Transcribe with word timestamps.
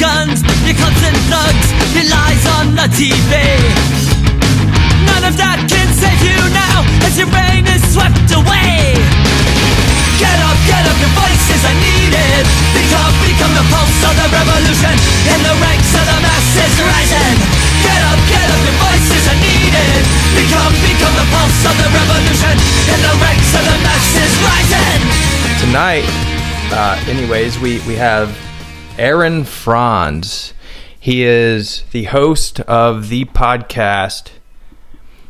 guns, 0.00 0.42
your 0.66 0.76
constant 0.76 1.16
thugs, 1.30 1.68
your 1.94 2.06
lies 2.10 2.44
on 2.58 2.74
the 2.74 2.86
TV. 2.92 3.32
None 5.06 5.24
of 5.30 5.34
that 5.38 5.62
can 5.70 5.88
save 5.94 6.20
you 6.22 6.38
now 6.50 6.82
as 7.06 7.14
your 7.18 7.30
brain 7.30 7.64
is 7.66 7.82
swept 7.94 8.30
away. 8.34 8.96
Get 10.16 10.38
up, 10.42 10.58
get 10.64 10.82
up, 10.88 10.96
your 10.98 11.12
voices 11.12 11.60
are 11.62 11.78
needed. 11.78 12.44
Become, 12.72 13.12
become 13.22 13.52
the 13.52 13.66
pulse 13.68 14.00
of 14.08 14.14
the 14.16 14.28
revolution 14.32 14.94
in 15.28 15.38
the 15.44 15.54
ranks 15.60 15.92
of 15.92 16.04
the 16.08 16.18
masses 16.24 16.74
rising. 16.80 17.36
Get 17.84 18.00
up, 18.00 18.20
get 18.26 18.46
up, 18.48 18.60
your 18.64 18.78
voices 18.80 19.24
are 19.28 19.40
needed. 19.44 20.02
Become, 20.34 20.72
become 20.82 21.14
the 21.20 21.28
pulse 21.28 21.62
of 21.68 21.74
the 21.76 21.88
revolution 21.92 22.54
in 22.90 22.98
the 23.04 23.14
ranks 23.20 23.50
of 23.54 23.64
the 23.68 23.78
masses 23.84 24.32
rising. 24.40 25.00
Tonight, 25.60 26.08
uh, 26.72 26.96
anyways, 27.06 27.60
we, 27.60 27.84
we 27.86 27.94
have 27.94 28.32
Aaron 28.98 29.44
Franz. 29.44 30.54
He 30.98 31.22
is 31.22 31.82
the 31.92 32.04
host 32.04 32.60
of 32.60 33.10
the 33.10 33.26
podcast, 33.26 34.30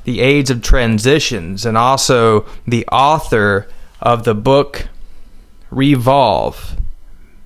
The 0.04 0.20
Age 0.20 0.50
of 0.50 0.62
Transitions, 0.62 1.66
and 1.66 1.76
also 1.76 2.46
the 2.66 2.86
author 2.86 3.66
of 4.00 4.24
the 4.24 4.34
book 4.34 4.88
Revolve 5.70 6.76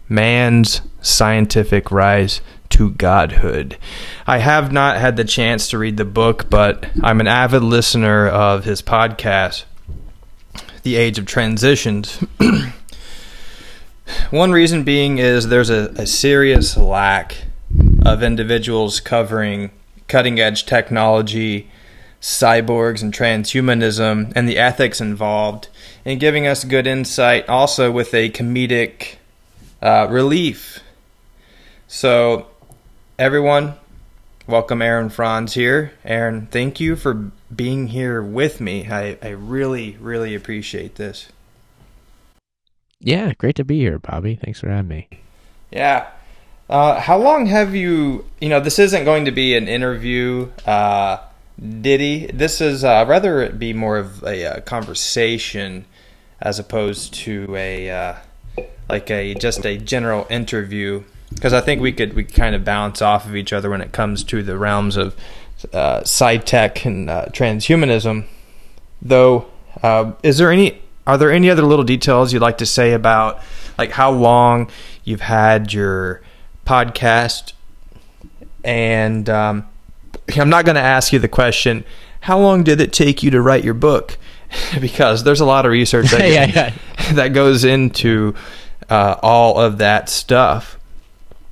Man's 0.08 0.82
Scientific 1.00 1.90
Rise 1.90 2.42
to 2.70 2.90
Godhood. 2.90 3.78
I 4.26 4.38
have 4.38 4.72
not 4.72 4.98
had 4.98 5.16
the 5.16 5.24
chance 5.24 5.68
to 5.70 5.78
read 5.78 5.96
the 5.96 6.04
book, 6.04 6.50
but 6.50 6.86
I'm 7.02 7.20
an 7.20 7.28
avid 7.28 7.62
listener 7.62 8.28
of 8.28 8.64
his 8.64 8.82
podcast, 8.82 9.64
The 10.82 10.96
Age 10.96 11.18
of 11.18 11.26
Transitions. 11.26 12.22
One 14.30 14.52
reason 14.52 14.84
being 14.84 15.18
is 15.18 15.48
there's 15.48 15.70
a, 15.70 15.92
a 15.96 16.06
serious 16.06 16.76
lack 16.76 17.44
of 18.04 18.22
individuals 18.22 19.00
covering 19.00 19.70
cutting 20.08 20.40
edge 20.40 20.66
technology, 20.66 21.70
cyborgs, 22.20 23.02
and 23.02 23.14
transhumanism, 23.14 24.32
and 24.34 24.48
the 24.48 24.58
ethics 24.58 25.00
involved, 25.00 25.68
and 26.04 26.20
giving 26.20 26.46
us 26.46 26.64
good 26.64 26.86
insight 26.86 27.48
also 27.48 27.90
with 27.90 28.12
a 28.12 28.28
comedic 28.30 29.16
uh, 29.80 30.06
relief. 30.10 30.80
So, 31.86 32.48
everyone, 33.18 33.74
welcome 34.46 34.82
Aaron 34.82 35.08
Franz 35.08 35.54
here. 35.54 35.92
Aaron, 36.04 36.46
thank 36.46 36.80
you 36.80 36.96
for 36.96 37.30
being 37.54 37.88
here 37.88 38.22
with 38.22 38.60
me. 38.60 38.88
I, 38.90 39.16
I 39.22 39.30
really, 39.30 39.96
really 40.00 40.34
appreciate 40.34 40.96
this. 40.96 41.28
Yeah, 43.00 43.32
great 43.38 43.56
to 43.56 43.64
be 43.64 43.78
here, 43.78 43.98
Bobby. 43.98 44.36
Thanks 44.36 44.60
for 44.60 44.68
having 44.68 44.88
me. 44.88 45.08
Yeah. 45.70 46.08
Uh, 46.68 47.00
how 47.00 47.18
long 47.18 47.46
have 47.46 47.74
you? 47.74 48.26
You 48.40 48.50
know, 48.50 48.60
this 48.60 48.78
isn't 48.78 49.04
going 49.04 49.24
to 49.24 49.30
be 49.30 49.56
an 49.56 49.68
interview, 49.68 50.50
uh, 50.66 51.18
Diddy. 51.58 52.26
This 52.26 52.60
is 52.60 52.84
uh, 52.84 53.04
rather 53.08 53.40
it 53.42 53.58
be 53.58 53.72
more 53.72 53.96
of 53.96 54.22
a, 54.22 54.46
uh 54.46 54.60
conversation 54.60 55.86
as 56.40 56.58
opposed 56.58 57.12
to 57.14 57.54
a 57.56 57.90
uh, 57.90 58.14
like 58.88 59.10
a 59.10 59.34
just 59.34 59.64
a 59.64 59.78
general 59.78 60.26
interview. 60.30 61.02
Because 61.34 61.52
I 61.52 61.60
think 61.60 61.80
we 61.80 61.92
could 61.92 62.14
we 62.14 62.24
kind 62.24 62.54
of 62.54 62.64
bounce 62.64 63.00
off 63.02 63.26
of 63.26 63.34
each 63.34 63.52
other 63.52 63.70
when 63.70 63.80
it 63.80 63.92
comes 63.92 64.22
to 64.24 64.42
the 64.42 64.58
realms 64.58 64.96
of 64.96 65.16
uh, 65.72 66.00
sci 66.02 66.36
tech 66.38 66.84
and 66.84 67.08
uh, 67.08 67.26
transhumanism. 67.26 68.26
Though, 69.02 69.46
uh, 69.82 70.12
is 70.22 70.38
there 70.38 70.52
any 70.52 70.82
are 71.10 71.18
there 71.18 71.32
any 71.32 71.50
other 71.50 71.64
little 71.64 71.84
details 71.84 72.32
you'd 72.32 72.40
like 72.40 72.58
to 72.58 72.66
say 72.66 72.92
about 72.92 73.42
like 73.76 73.90
how 73.90 74.12
long 74.12 74.70
you've 75.02 75.22
had 75.22 75.72
your 75.72 76.22
podcast? 76.64 77.52
And 78.62 79.28
um, 79.28 79.66
i'm 80.36 80.50
not 80.50 80.64
going 80.64 80.76
to 80.76 80.80
ask 80.80 81.12
you 81.12 81.18
the 81.18 81.26
question 81.26 81.84
how 82.20 82.38
long 82.38 82.62
did 82.62 82.80
it 82.80 82.92
take 82.92 83.24
you 83.24 83.30
to 83.32 83.40
write 83.40 83.64
your 83.64 83.74
book? 83.74 84.18
Because 84.80 85.24
there's 85.24 85.40
a 85.40 85.44
lot 85.44 85.66
of 85.66 85.72
research 85.72 86.10
that, 86.10 86.20
Yeah, 86.30 86.46
yeah. 86.46 86.74
that 87.14 87.28
goes 87.28 87.64
into 87.64 88.34
uh, 88.88 89.16
all 89.20 89.58
of 89.58 89.78
that 89.78 90.08
stuff. 90.08 90.78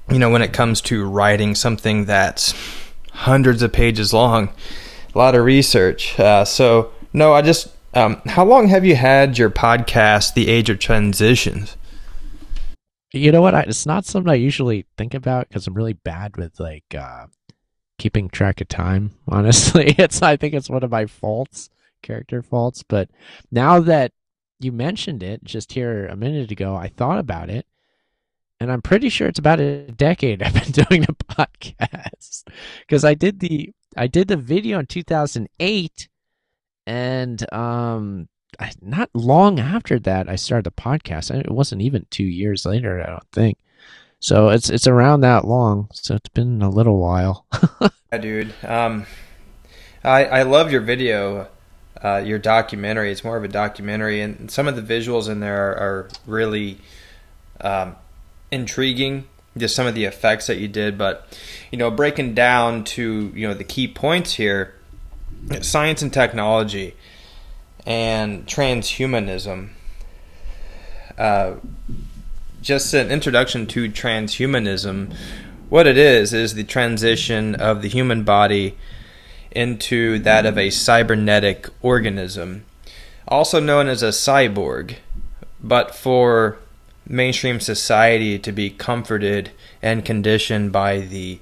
You 0.08 0.20
know 0.20 0.30
when 0.30 0.42
it 0.42 0.52
comes 0.52 0.80
to 0.82 1.04
writing 1.04 1.56
something 1.56 2.04
that's 2.04 2.54
hundreds 3.10 3.62
of 3.62 3.72
pages 3.72 4.12
long 4.12 4.50
a 5.14 5.18
lot 5.18 5.34
of 5.34 5.44
research. 5.44 6.18
Uh, 6.20 6.44
so 6.44 6.92
no 7.12 7.32
i 7.32 7.42
just 7.42 7.68
um, 7.94 8.20
how 8.26 8.44
long 8.44 8.68
have 8.68 8.84
you 8.84 8.96
had 8.96 9.38
your 9.38 9.50
podcast 9.50 10.34
the 10.34 10.48
age 10.48 10.70
of 10.70 10.78
transitions 10.78 11.76
You 13.12 13.32
know 13.32 13.40
what? 13.40 13.54
I, 13.54 13.60
it's 13.62 13.86
not 13.86 14.04
something 14.04 14.30
I 14.30 14.34
usually 14.34 14.84
think 14.98 15.14
about 15.14 15.48
because 15.48 15.66
I'm 15.66 15.74
really 15.74 15.94
bad 15.94 16.36
with 16.36 16.60
like 16.60 16.94
uh, 16.94 17.26
keeping 17.98 18.28
track 18.28 18.60
of 18.60 18.68
time. 18.68 19.12
Honestly, 19.28 19.94
it's 19.98 20.20
I 20.20 20.36
think 20.36 20.54
it's 20.54 20.68
one 20.70 20.84
of 20.84 20.90
my 20.90 21.06
faults, 21.06 21.70
character 22.02 22.42
faults. 22.42 22.82
But 22.82 23.08
now 23.50 23.80
that 23.80 24.12
you 24.60 24.72
mentioned 24.72 25.22
it 25.22 25.42
just 25.42 25.72
here 25.72 26.06
a 26.06 26.16
minute 26.16 26.50
ago, 26.50 26.76
I 26.76 26.88
thought 26.88 27.18
about 27.18 27.48
it, 27.48 27.66
and 28.60 28.70
I'm 28.70 28.82
pretty 28.82 29.08
sure 29.08 29.26
it's 29.26 29.38
about 29.38 29.60
a 29.60 29.86
decade 29.90 30.42
I've 30.44 30.54
been 30.54 30.84
doing 30.86 31.02
the 31.02 31.14
podcast 31.24 32.44
because 32.80 33.04
I 33.04 33.14
did 33.14 33.40
the 33.40 33.72
I 33.96 34.06
did 34.06 34.28
the 34.28 34.36
video 34.36 34.78
in 34.78 34.86
2008, 34.86 36.08
and 36.88 37.52
um 37.52 38.28
I, 38.58 38.72
not 38.80 39.10
long 39.14 39.60
after 39.60 39.98
that, 40.00 40.28
I 40.28 40.36
started 40.36 40.64
the 40.64 40.70
podcast. 40.72 41.30
It 41.30 41.50
wasn't 41.50 41.82
even 41.82 42.06
two 42.10 42.24
years 42.24 42.64
later, 42.64 43.00
I 43.00 43.10
don't 43.10 43.30
think. 43.32 43.58
So 44.20 44.48
it's 44.48 44.68
it's 44.68 44.86
around 44.86 45.20
that 45.20 45.44
long. 45.44 45.88
So 45.92 46.16
it's 46.16 46.30
been 46.30 46.62
a 46.62 46.70
little 46.70 46.98
while. 46.98 47.46
Yeah, 48.10 48.18
dude. 48.20 48.54
Um, 48.64 49.04
I 50.02 50.24
I 50.24 50.42
love 50.44 50.72
your 50.72 50.80
video, 50.80 51.48
uh, 52.02 52.22
your 52.24 52.38
documentary. 52.38 53.12
It's 53.12 53.22
more 53.22 53.36
of 53.36 53.44
a 53.44 53.48
documentary, 53.48 54.22
and 54.22 54.50
some 54.50 54.66
of 54.66 54.76
the 54.76 54.82
visuals 54.82 55.28
in 55.28 55.40
there 55.40 55.72
are, 55.72 55.76
are 55.76 56.08
really 56.24 56.78
um, 57.60 57.96
intriguing. 58.50 59.28
Just 59.58 59.76
some 59.76 59.86
of 59.86 59.94
the 59.94 60.06
effects 60.06 60.46
that 60.46 60.56
you 60.56 60.68
did, 60.68 60.96
but 60.96 61.38
you 61.70 61.76
know, 61.76 61.90
breaking 61.90 62.32
down 62.32 62.84
to 62.84 63.30
you 63.34 63.46
know 63.46 63.52
the 63.52 63.62
key 63.62 63.86
points 63.86 64.32
here: 64.32 64.74
science 65.60 66.02
and 66.02 66.12
technology, 66.12 66.94
and 67.86 68.46
transhumanism. 68.46 69.70
Uh, 71.16 71.54
just 72.60 72.92
an 72.94 73.10
introduction 73.10 73.66
to 73.66 73.88
transhumanism. 73.90 75.14
What 75.68 75.86
it 75.86 75.98
is 75.98 76.32
is 76.32 76.54
the 76.54 76.64
transition 76.64 77.54
of 77.54 77.82
the 77.82 77.88
human 77.88 78.24
body 78.24 78.76
into 79.50 80.18
that 80.20 80.46
of 80.46 80.58
a 80.58 80.70
cybernetic 80.70 81.68
organism, 81.82 82.64
also 83.26 83.60
known 83.60 83.88
as 83.88 84.02
a 84.02 84.08
cyborg. 84.08 84.96
But 85.60 85.94
for 85.94 86.58
mainstream 87.06 87.58
society 87.58 88.38
to 88.38 88.52
be 88.52 88.70
comforted 88.70 89.50
and 89.82 90.04
conditioned 90.04 90.70
by 90.72 91.00
the 91.00 91.38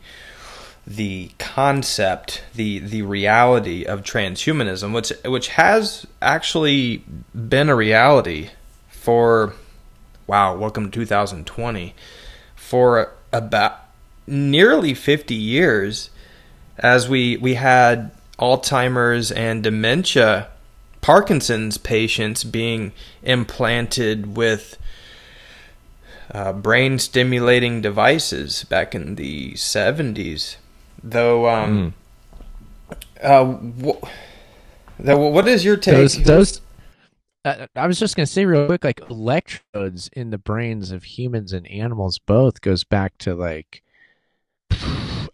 the 0.86 1.30
concept, 1.38 2.42
the 2.54 2.78
the 2.78 3.02
reality 3.02 3.84
of 3.84 4.02
transhumanism, 4.02 4.94
which 4.94 5.12
which 5.24 5.48
has 5.48 6.06
actually 6.22 7.04
been 7.34 7.68
a 7.68 7.74
reality 7.74 8.50
for 8.88 9.54
wow, 10.26 10.56
welcome 10.56 10.84
to 10.90 10.90
2020 10.90 11.94
for 12.54 13.12
about 13.32 13.80
nearly 14.26 14.94
50 14.94 15.34
years 15.34 16.10
as 16.78 17.08
we 17.08 17.36
we 17.36 17.54
had 17.54 18.12
Alzheimer's 18.38 19.32
and 19.32 19.62
dementia 19.62 20.48
Parkinson's 21.00 21.78
patients 21.78 22.44
being 22.44 22.92
implanted 23.22 24.36
with 24.36 24.76
uh, 26.32 26.52
brain 26.52 26.98
stimulating 26.98 27.80
devices 27.80 28.64
back 28.64 28.94
in 28.94 29.14
the 29.14 29.52
70s 29.52 30.56
though 31.10 31.48
um 31.48 31.94
uh 33.22 33.44
wh- 33.44 34.08
though, 34.98 35.28
what 35.28 35.48
is 35.48 35.64
your 35.64 35.76
take 35.76 35.94
those 35.94 36.22
those. 36.24 36.60
Uh, 37.44 37.66
I 37.76 37.86
was 37.86 37.98
just 38.00 38.16
gonna 38.16 38.26
say 38.26 38.44
real 38.44 38.66
quick, 38.66 38.84
like 38.84 39.00
electrodes 39.08 40.10
in 40.12 40.30
the 40.30 40.38
brains 40.38 40.90
of 40.90 41.04
humans 41.04 41.52
and 41.52 41.66
animals 41.68 42.18
both 42.18 42.60
goes 42.60 42.82
back 42.82 43.16
to 43.18 43.34
like 43.34 43.82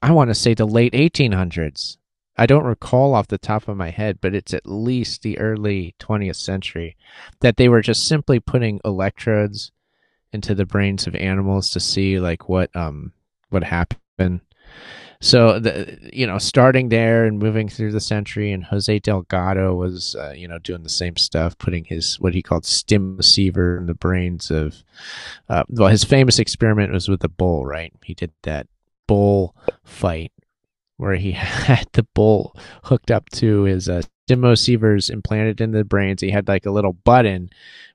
I 0.02 0.12
want 0.12 0.28
to 0.28 0.34
say 0.34 0.54
the 0.54 0.66
late 0.66 0.92
1800s. 0.92 1.96
I 2.36 2.46
don't 2.46 2.64
recall 2.64 3.14
off 3.14 3.28
the 3.28 3.38
top 3.38 3.68
of 3.68 3.76
my 3.76 3.90
head, 3.90 4.18
but 4.20 4.34
it's 4.34 4.54
at 4.54 4.66
least 4.66 5.22
the 5.22 5.38
early 5.38 5.94
20th 6.00 6.36
century 6.36 6.96
that 7.40 7.56
they 7.56 7.68
were 7.68 7.82
just 7.82 8.06
simply 8.06 8.40
putting 8.40 8.80
electrodes 8.84 9.70
into 10.32 10.54
the 10.54 10.64
brains 10.64 11.06
of 11.06 11.14
animals 11.14 11.70
to 11.70 11.80
see 11.80 12.18
like 12.18 12.48
what 12.48 12.74
um 12.74 13.12
what 13.50 13.64
happened. 13.64 14.40
So 15.22 15.60
the 15.60 15.98
you 16.12 16.26
know 16.26 16.38
starting 16.38 16.88
there 16.88 17.26
and 17.26 17.38
moving 17.38 17.68
through 17.68 17.92
the 17.92 18.00
century, 18.00 18.50
and 18.50 18.64
Jose 18.64 18.98
Delgado 18.98 19.72
was 19.72 20.16
uh, 20.16 20.32
you 20.32 20.48
know 20.48 20.58
doing 20.58 20.82
the 20.82 20.88
same 20.88 21.16
stuff, 21.16 21.56
putting 21.58 21.84
his 21.84 22.18
what 22.18 22.34
he 22.34 22.42
called 22.42 22.66
stim 22.66 23.16
receiver 23.16 23.76
in 23.76 23.86
the 23.86 23.94
brains 23.94 24.50
of. 24.50 24.82
Uh, 25.48 25.62
well, 25.68 25.88
his 25.88 26.02
famous 26.02 26.40
experiment 26.40 26.92
was 26.92 27.08
with 27.08 27.20
the 27.20 27.28
bull, 27.28 27.64
right? 27.64 27.92
He 28.04 28.14
did 28.14 28.32
that 28.42 28.66
bull 29.06 29.54
fight 29.84 30.32
where 30.96 31.14
he 31.14 31.32
had 31.32 31.86
the 31.92 32.06
bull 32.14 32.56
hooked 32.84 33.12
up 33.12 33.30
to 33.30 33.62
his 33.62 33.88
uh, 33.88 34.02
stim 34.26 34.44
receivers 34.44 35.08
implanted 35.08 35.60
in 35.60 35.70
the 35.70 35.84
brains. 35.84 36.20
He 36.20 36.30
had 36.30 36.48
like 36.48 36.66
a 36.66 36.72
little 36.72 36.94
button 36.94 37.48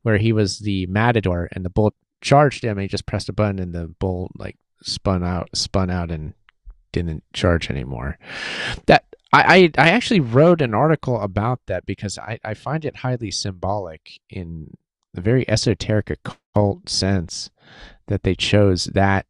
where 0.03 0.18
he 0.18 0.31
was 0.31 0.59
the 0.59 0.85
matador, 0.85 1.50
and 1.51 1.65
the 1.65 1.69
bull 1.69 1.94
charged 2.21 2.63
him. 2.63 2.77
And 2.77 2.83
he 2.83 2.88
just 2.88 3.06
pressed 3.06 3.27
a 3.27 3.33
button, 3.33 3.59
and 3.59 3.73
the 3.73 3.88
bull 4.00 4.31
like 4.38 4.56
spun 4.81 5.25
out, 5.25 5.50
spun 5.53 5.89
out, 5.89 6.09
and 6.09 6.33
didn't 6.97 7.23
charge 7.33 7.69
anymore. 7.69 8.17
That 8.85 9.05
I, 9.33 9.71
I, 9.77 9.85
I 9.85 9.89
actually 9.89 10.19
wrote 10.19 10.61
an 10.61 10.73
article 10.73 11.21
about 11.21 11.59
that 11.67 11.85
because 11.85 12.17
I, 12.17 12.39
I 12.44 12.53
find 12.53 12.85
it 12.85 12.97
highly 12.97 13.31
symbolic 13.31 14.19
in 14.29 14.75
the 15.13 15.21
very 15.21 15.49
esoteric 15.49 16.09
occult 16.09 16.89
sense 16.89 17.49
that 18.07 18.23
they 18.23 18.35
chose 18.35 18.85
that 18.85 19.25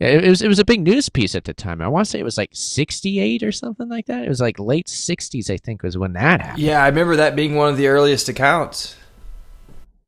it, 0.00 0.28
was 0.28 0.42
it 0.42 0.48
was 0.48 0.60
a 0.60 0.64
big 0.64 0.80
news 0.80 1.08
piece 1.08 1.34
at 1.34 1.44
the 1.44 1.54
time. 1.54 1.82
I 1.82 1.88
want 1.88 2.04
to 2.04 2.10
say 2.10 2.20
it 2.20 2.24
was 2.24 2.38
like 2.38 2.50
'68 2.52 3.42
or 3.42 3.50
something 3.50 3.88
like 3.88 4.06
that. 4.06 4.24
It 4.24 4.28
was 4.28 4.40
like 4.40 4.60
late 4.60 4.86
'60s, 4.86 5.50
I 5.50 5.56
think, 5.56 5.82
was 5.82 5.98
when 5.98 6.12
that 6.12 6.40
happened. 6.40 6.62
Yeah, 6.62 6.82
I 6.82 6.88
remember 6.88 7.16
that 7.16 7.34
being 7.34 7.56
one 7.56 7.68
of 7.68 7.76
the 7.76 7.88
earliest 7.88 8.28
accounts. 8.28 8.96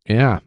Yeah, 0.07 0.41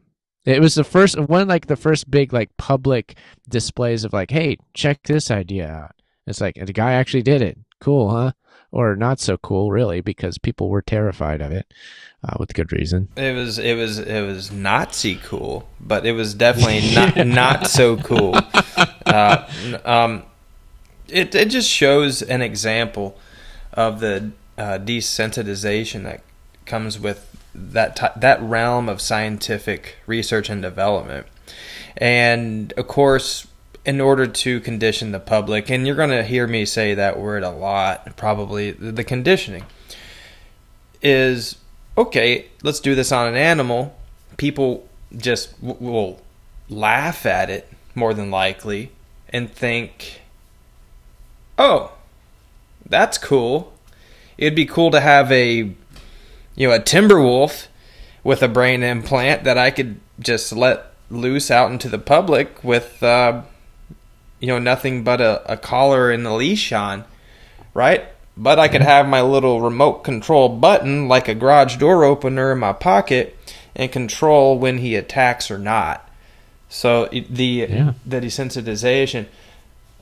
it 0.45 0.62
was 0.62 0.75
the 0.75 0.86
first 0.86 1.19
one, 1.19 1.48
like 1.48 1.68
the 1.68 1.75
first 1.75 2.10
big 2.10 2.31
like 2.31 2.56
public 2.57 3.18
displays 3.50 4.06
of 4.06 4.13
like, 4.13 4.31
hey, 4.31 4.57
check 4.74 5.04
this 5.04 5.30
idea 5.30 5.68
out. 5.68 5.95
It's 6.25 6.42
like 6.42 6.56
the 6.56 6.74
guy 6.74 6.94
actually 6.94 7.24
did 7.24 7.42
it. 7.42 7.58
Cool, 7.80 8.10
huh? 8.12 8.31
Or 8.72 8.96
not 8.96 9.20
so 9.20 9.38
cool, 9.38 9.72
really, 9.72 10.02
because 10.02 10.38
people 10.38 10.70
were 10.70 10.81
terrified 10.81 11.42
of 11.42 11.52
it, 11.52 11.72
uh, 12.24 12.38
with 12.40 12.54
good 12.54 12.72
reason. 12.72 13.10
It 13.16 13.36
was 13.36 13.60
it 13.60 13.75
was 13.75 14.00
it 14.00 14.22
was 14.25 14.52
Nazi 14.52 15.18
cool, 15.18 15.68
but 15.80 16.06
it 16.06 16.14
was 16.14 16.34
definitely 16.34 16.92
not 16.96 17.28
not 17.28 17.68
so 17.68 17.98
cool. 17.98 18.36
Uh, 19.06 19.48
um, 19.86 20.24
it 21.08 21.36
it 21.36 21.50
just 21.50 21.70
shows 21.70 22.22
an 22.24 22.42
example 22.42 23.18
of 23.74 24.00
the 24.00 24.31
uh, 24.58 24.80
desensitization 24.80 26.04
that 26.04 26.22
comes 26.66 27.00
with 27.00 27.30
that 27.54 27.96
t- 27.96 28.08
that 28.16 28.42
realm 28.42 28.90
of 28.90 29.02
scientific 29.02 29.98
research 30.08 30.50
and 30.50 30.62
development, 30.62 31.28
and 31.98 32.74
of 32.74 32.88
course 32.88 33.46
in 33.86 34.00
order 34.00 34.26
to 34.26 34.60
condition 34.62 35.12
the 35.12 35.20
public, 35.20 35.70
and 35.70 35.86
you're 35.86 35.96
going 35.96 36.10
to 36.10 36.24
hear 36.24 36.48
me 36.48 36.66
say 36.66 36.94
that 36.94 37.20
word 37.20 37.44
a 37.44 37.50
lot, 37.50 38.16
probably 38.16 38.72
the 38.72 39.04
conditioning 39.04 39.66
is 41.02 41.58
okay, 41.98 42.48
let's 42.64 42.80
do 42.80 42.96
this 42.96 43.12
on 43.12 43.28
an 43.28 43.36
animal. 43.36 43.96
People 44.38 44.88
just 45.16 45.60
w- 45.62 45.92
will 45.92 46.22
laugh 46.70 47.26
at 47.26 47.50
it 47.50 47.72
more 47.94 48.14
than 48.14 48.32
likely 48.32 48.92
and 49.30 49.52
think, 49.52 50.22
oh, 51.60 51.92
that's 52.88 53.18
cool. 53.18 53.74
It'd 54.38 54.56
be 54.56 54.66
cool 54.66 54.90
to 54.92 55.00
have 55.00 55.32
a, 55.32 55.76
you 56.56 56.68
know, 56.68 56.72
a 56.72 56.80
timber 56.80 57.22
wolf 57.22 57.68
with 58.24 58.42
a 58.42 58.48
brain 58.48 58.82
implant 58.82 59.44
that 59.44 59.58
I 59.58 59.70
could 59.70 60.00
just 60.20 60.54
let 60.54 60.94
loose 61.10 61.52
out 61.52 61.72
into 61.72 61.90
the 61.90 62.00
public 62.00 62.64
with 62.64 63.04
uh, 63.04 63.44
you 64.44 64.48
know 64.48 64.60
nothing 64.60 65.06
but 65.06 65.22
a, 65.22 65.54
a 65.54 65.56
collar 65.56 66.12
and 66.12 66.28
a 66.28 66.34
leash 66.34 66.74
on, 66.74 67.06
right? 67.74 68.04
But 68.36 68.60
I 68.60 68.68
could 68.68 68.81
have 68.81 69.07
my 69.07 69.22
little 69.22 69.62
remote 69.62 70.04
control 70.04 70.50
button 70.50 71.07
like 71.07 71.30
a 71.30 71.34
garage 71.34 71.78
door 71.78 72.04
opener 72.04 72.51
in 72.51 72.60
my 72.60 72.74
pocket 72.74 73.38
and 73.74 73.90
control 73.90 74.60
when 74.60 74.80
he 74.80 74.98
attacks 74.98 75.50
or 75.50 75.57
not. 75.57 76.10
So 76.68 77.06
the 77.06 77.45
yeah. 77.45 77.94
the 78.06 78.19
desensitization, 78.19 79.28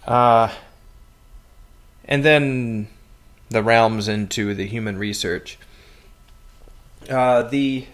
uh, 0.08 0.52
and 2.06 2.26
then 2.26 2.88
the 3.50 3.62
realms 3.62 4.08
into 4.08 4.56
the 4.56 4.66
human 4.66 4.98
research. 4.98 5.60
Uh, 7.08 7.44
the 7.44 7.86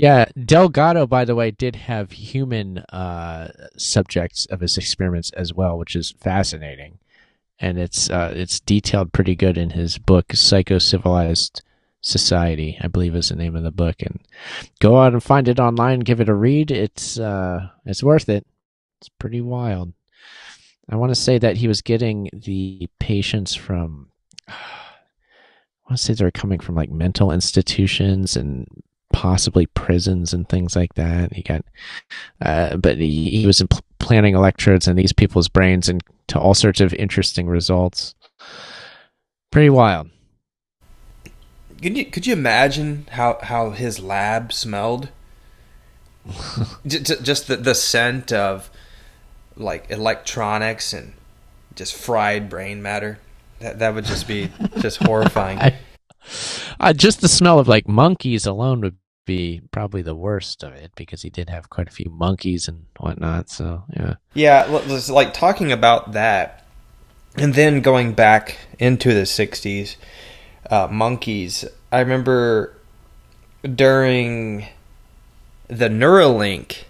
yeah, 0.00 0.24
Delgado, 0.44 1.06
by 1.06 1.24
the 1.24 1.34
way, 1.34 1.50
did 1.50 1.76
have 1.76 2.12
human 2.12 2.78
uh, 2.78 3.48
subjects 3.76 4.46
of 4.46 4.60
his 4.60 4.78
experiments 4.78 5.30
as 5.32 5.52
well, 5.52 5.76
which 5.76 5.94
is 5.94 6.12
fascinating, 6.12 6.98
and 7.58 7.78
it's 7.78 8.08
uh, 8.08 8.32
it's 8.34 8.60
detailed 8.60 9.12
pretty 9.12 9.34
good 9.34 9.58
in 9.58 9.70
his 9.70 9.98
book 9.98 10.28
Psychocivilized 10.28 11.60
Society, 12.00 12.78
I 12.80 12.88
believe 12.88 13.14
is 13.14 13.28
the 13.28 13.36
name 13.36 13.54
of 13.54 13.62
the 13.62 13.70
book. 13.70 13.96
And 14.00 14.20
go 14.78 14.98
out 14.98 15.12
and 15.12 15.22
find 15.22 15.48
it 15.48 15.60
online, 15.60 16.00
give 16.00 16.20
it 16.20 16.30
a 16.30 16.34
read. 16.34 16.70
It's 16.70 17.18
uh, 17.18 17.68
it's 17.84 18.02
worth 18.02 18.30
it. 18.30 18.46
It's 19.00 19.10
pretty 19.10 19.42
wild. 19.42 19.92
I 20.88 20.96
want 20.96 21.10
to 21.10 21.20
say 21.20 21.36
that 21.38 21.58
he 21.58 21.68
was 21.68 21.82
getting 21.82 22.30
the 22.32 22.88
patients 22.98 23.54
from. 23.54 24.08
I 24.48 25.92
want 25.92 25.98
to 25.98 26.04
say 26.06 26.14
they're 26.14 26.30
coming 26.30 26.60
from 26.60 26.76
like 26.76 26.90
mental 26.90 27.32
institutions 27.32 28.36
and 28.36 28.66
possibly 29.20 29.66
prisons 29.66 30.32
and 30.32 30.48
things 30.48 30.74
like 30.74 30.94
that. 30.94 31.34
He 31.34 31.42
got, 31.42 31.62
uh, 32.40 32.78
but 32.78 32.96
he, 32.96 33.28
he 33.28 33.46
was 33.46 33.60
implanting 33.60 34.34
electrodes 34.34 34.88
in 34.88 34.96
these 34.96 35.12
people's 35.12 35.46
brains 35.46 35.90
and 35.90 36.02
to 36.28 36.40
all 36.40 36.54
sorts 36.54 36.80
of 36.80 36.94
interesting 36.94 37.46
results. 37.46 38.14
Pretty 39.50 39.68
wild. 39.68 40.08
Could 41.82 41.98
you 41.98 42.06
could 42.06 42.26
you 42.26 42.32
imagine 42.32 43.08
how 43.10 43.38
how 43.42 43.70
his 43.70 44.00
lab 44.00 44.54
smelled? 44.54 45.10
just, 46.86 47.22
just 47.22 47.46
the 47.46 47.56
the 47.56 47.74
scent 47.74 48.32
of 48.32 48.70
like 49.54 49.90
electronics 49.90 50.94
and 50.94 51.12
just 51.74 51.94
fried 51.94 52.48
brain 52.48 52.80
matter. 52.80 53.18
That 53.58 53.80
that 53.80 53.94
would 53.94 54.06
just 54.06 54.26
be 54.26 54.50
just 54.78 54.96
horrifying. 55.02 55.58
I, 55.58 55.76
uh, 56.78 56.94
just 56.94 57.20
the 57.20 57.28
smell 57.28 57.58
of 57.58 57.68
like 57.68 57.86
monkeys 57.86 58.46
alone 58.46 58.80
would 58.80 58.96
be 59.30 59.62
probably 59.70 60.02
the 60.02 60.16
worst 60.16 60.64
of 60.64 60.72
it 60.72 60.90
because 60.96 61.22
he 61.22 61.30
did 61.30 61.48
have 61.48 61.70
quite 61.70 61.86
a 61.86 61.92
few 61.92 62.10
monkeys 62.10 62.66
and 62.66 62.86
whatnot. 62.98 63.48
So 63.48 63.84
yeah, 63.96 64.14
yeah. 64.34 64.64
Like 65.08 65.32
talking 65.32 65.70
about 65.70 66.12
that, 66.12 66.66
and 67.36 67.54
then 67.54 67.80
going 67.80 68.14
back 68.14 68.58
into 68.80 69.14
the 69.14 69.22
'60s, 69.22 69.94
uh, 70.68 70.88
monkeys. 70.90 71.64
I 71.92 72.00
remember 72.00 72.76
during 73.62 74.66
the 75.68 75.88
Neuralink 75.88 76.84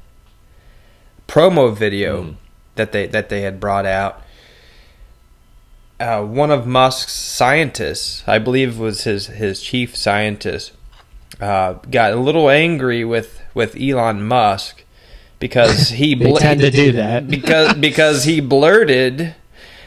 promo 1.28 1.76
video 1.76 2.22
mm. 2.22 2.37
that 2.76 2.92
they 2.92 3.06
that 3.06 3.28
they 3.28 3.42
had 3.42 3.60
brought 3.60 3.84
out 3.84 4.22
uh, 6.00 6.22
one 6.22 6.50
of 6.50 6.66
Musk's 6.66 7.12
scientists, 7.12 8.25
I 8.26 8.38
believe 8.38 8.78
was 8.78 9.04
his 9.04 9.26
his 9.26 9.61
chief 9.61 9.94
scientist, 9.94 10.73
uh, 11.40 11.75
got 11.90 12.12
a 12.12 12.16
little 12.16 12.50
angry 12.50 13.04
with 13.04 13.40
with 13.54 13.76
Elon 13.80 14.26
Musk 14.26 14.85
because 15.38 15.90
he 15.90 16.14
bl- 16.16 16.37
tend 16.37 16.61
to 16.61 16.70
do 16.70 16.92
that 16.92 17.28
because 17.28 17.75
because 17.75 18.25
he 18.25 18.40
blurted 18.40 19.35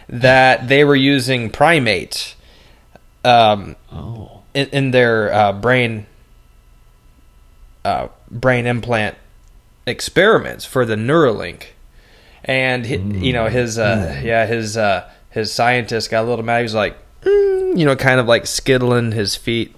that 0.09 0.67
they 0.67 0.83
were 0.83 0.95
using 0.95 1.49
primates 1.49 2.35
um, 3.23 3.75
oh. 3.91 4.41
in, 4.53 4.67
in 4.69 4.91
their 4.91 5.33
uh, 5.33 5.53
brain 5.53 6.05
uh, 7.85 8.07
brain 8.29 8.65
implant 8.65 9.17
experiments 9.85 10.65
for 10.65 10.85
the 10.85 10.95
Neuralink, 10.95 11.67
and 12.43 12.85
he, 12.85 12.97
mm. 12.97 13.23
you 13.23 13.33
know 13.33 13.47
his 13.47 13.77
uh, 13.77 14.15
mm. 14.17 14.23
yeah 14.23 14.45
his 14.45 14.77
uh, 14.77 15.09
his 15.29 15.51
scientist 15.51 16.09
got 16.09 16.23
a 16.23 16.27
little 16.27 16.45
mad. 16.45 16.59
He 16.59 16.63
was 16.63 16.75
like, 16.75 16.95
mm, 17.21 17.77
you 17.77 17.85
know, 17.85 17.95
kind 17.95 18.19
of 18.19 18.27
like 18.27 18.45
skiddling 18.45 19.11
his 19.11 19.35
feet. 19.35 19.75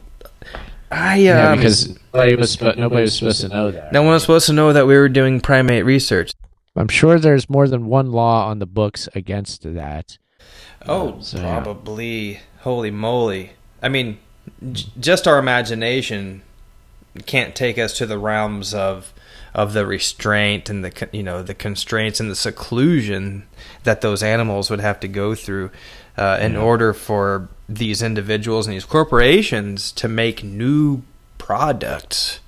I 0.92 1.13
um, 1.13 1.20
yeah, 1.20 1.56
because 1.56 1.98
nobody 2.13 2.36
was, 2.36 2.62
nobody 2.62 3.01
was 3.01 3.18
supposed 3.18 3.42
to 3.42 3.48
know 3.50 3.72
that. 3.72 3.92
No 3.92 4.04
one 4.04 4.13
was 4.13 4.24
supposed 4.24 4.46
to 4.48 4.54
know 4.54 4.72
that 4.74 4.86
we 4.86 4.96
were 4.98 5.10
doing 5.10 5.42
primate 5.42 5.86
research. 5.86 6.34
I'm 6.75 6.88
sure 6.88 7.20
there's 7.20 7.50
more 7.50 7.68
than 7.68 7.88
one 7.88 8.12
law 8.12 8.48
on 8.48 8.60
the 8.60 8.65
books 8.65 9.08
against 9.15 9.63
that. 9.74 10.18
Oh, 10.86 11.13
um, 11.13 11.22
so, 11.22 11.39
probably. 11.39 12.34
Yeah. 12.34 12.39
Holy 12.60 12.92
moly! 12.92 13.51
I 13.82 13.89
mean, 13.89 14.18
j- 14.72 14.89
just 15.00 15.27
our 15.27 15.38
imagination 15.38 16.42
can't 17.25 17.56
take 17.56 17.77
us 17.77 17.98
to 17.98 18.06
the 18.06 18.18
realms 18.18 18.74
of 18.74 19.13
of 19.54 19.74
the 19.74 19.86
restraint 19.86 20.70
and 20.70 20.84
the 20.84 21.10
you 21.12 21.24
know 21.24 21.42
the 21.42 21.54
constraints 21.54 22.20
and 22.20 22.30
the 22.30 22.36
seclusion 22.36 23.48
that 23.84 24.01
those 24.01 24.22
animals 24.22 24.70
would 24.70 24.82
have 24.82 25.00
to 25.00 25.08
go 25.08 25.34
through 25.34 25.72
uh, 26.18 26.38
in 26.42 26.54
yeah. 26.54 26.60
order 26.60 26.94
for 26.94 27.50
these 27.67 28.01
individuals 28.01 28.67
and 28.67 28.75
these 28.75 28.86
corporations 28.86 29.91
to 29.93 30.07
make 30.07 30.43
new 30.43 31.01
products. 31.38 32.39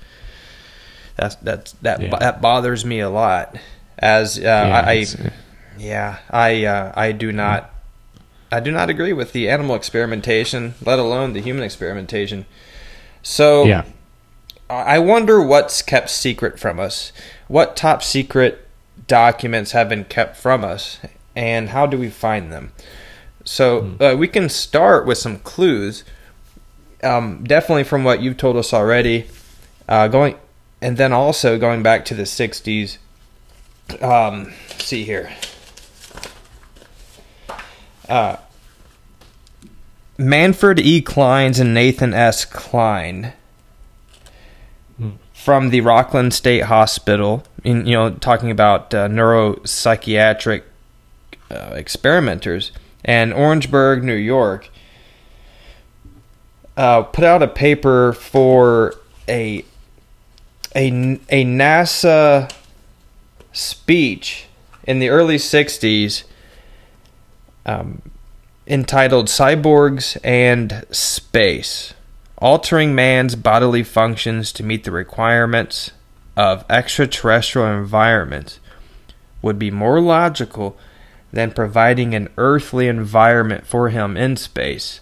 That's 1.15 1.36
that's 1.36 1.71
that 1.74 2.01
yeah. 2.01 2.17
that 2.19 2.41
bothers 2.41 2.86
me 2.86 3.00
a 3.00 3.09
lot. 3.09 3.57
As 3.97 4.38
uh, 4.38 4.41
yeah, 4.41 4.83
I, 4.86 4.91
I 4.91 5.05
yeah, 5.77 6.19
I 6.29 6.65
uh, 6.65 6.93
I 6.95 7.12
do 7.12 7.31
not 7.31 7.74
I 8.51 8.59
do 8.59 8.71
not 8.71 8.89
agree 8.89 9.13
with 9.13 9.33
the 9.33 9.50
animal 9.50 9.75
experimentation, 9.75 10.75
let 10.83 11.00
alone 11.00 11.33
the 11.33 11.41
human 11.41 11.63
experimentation. 11.63 12.45
So 13.24 13.65
yeah. 13.65 13.86
I 14.69 15.00
wonder 15.00 15.41
what's 15.41 15.81
kept 15.81 16.09
secret 16.09 16.59
from 16.59 16.79
us. 16.79 17.12
What 17.47 17.75
top 17.75 18.03
secret 18.03 18.67
documents 19.07 19.71
have 19.71 19.89
been 19.89 20.03
kept 20.03 20.36
from 20.36 20.63
us, 20.63 21.00
and 21.36 21.69
how 21.69 21.86
do 21.86 21.97
we 21.97 22.09
find 22.09 22.51
them? 22.51 22.74
So 23.48 23.96
uh, 24.01 24.16
we 24.18 24.27
can 24.27 24.50
start 24.50 25.06
with 25.06 25.18
some 25.18 25.39
clues. 25.39 26.04
Um, 27.01 27.46
definitely 27.46 27.86
from 27.86 28.04
what 28.04 28.22
you've 28.22 28.36
told 28.36 28.58
us 28.58 28.74
already, 28.74 29.27
uh, 29.88 30.10
going, 30.10 30.36
and 30.82 30.98
then 30.98 31.13
also 31.13 31.58
going 31.58 31.82
back 31.82 32.04
to 32.06 32.13
the 32.13 32.24
'60s. 32.24 32.98
Um, 34.01 34.51
see 34.80 35.06
here. 35.06 35.32
Uh, 38.10 38.36
Manfred 40.18 40.80
E. 40.80 41.01
Clynes 41.01 41.58
and 41.58 41.74
Nathan 41.74 42.13
S. 42.13 42.44
Kline 42.44 43.32
from 45.34 45.70
the 45.70 45.80
Rockland 45.80 46.34
State 46.34 46.63
Hospital. 46.63 47.46
In, 47.63 47.86
you 47.86 47.94
know, 47.94 48.10
talking 48.12 48.51
about 48.51 48.94
uh, 48.94 49.08
neuropsychiatric 49.08 50.63
uh, 51.50 51.72
experimenters 51.75 52.72
and 53.07 53.33
Orangeburg, 53.33 54.03
New 54.03 54.13
York, 54.13 54.69
uh, 56.75 57.03
put 57.03 57.23
out 57.23 57.41
a 57.41 57.47
paper 57.47 58.13
for 58.13 58.93
a 59.27 59.63
a 60.75 60.87
a 61.29 61.45
NASA 61.45 62.51
speech 63.53 64.45
in 64.83 64.99
the 64.99 65.09
early 65.09 65.37
'60s 65.37 66.25
um, 67.65 68.01
entitled 68.67 69.27
"Cyborgs 69.27 70.17
and 70.23 70.85
Space: 70.91 71.93
Altering 72.37 72.93
Man's 72.93 73.35
Bodily 73.35 73.83
Functions 73.83 74.51
to 74.51 74.63
Meet 74.63 74.83
the 74.83 74.91
Requirements 74.91 75.91
of 76.35 76.65
Extraterrestrial 76.69 77.67
Environments." 77.67 78.59
Would 79.43 79.59
be 79.59 79.71
more 79.71 80.01
logical 80.01 80.77
than 81.31 81.51
providing 81.51 82.13
an 82.15 82.29
earthly 82.38 82.88
environment 82.88 83.65
for 83.65 83.89
him 83.89 84.15
in 84.15 84.36
space. 84.36 85.01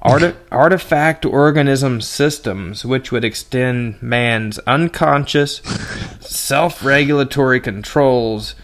Arti- 0.00 0.34
artifact 0.52 1.24
organism 1.24 2.00
systems 2.00 2.84
which 2.84 3.10
would 3.12 3.24
extend 3.24 4.00
man's 4.02 4.58
unconscious, 4.60 5.56
self 6.20 6.84
regulatory 6.84 7.60
controls 7.60 8.54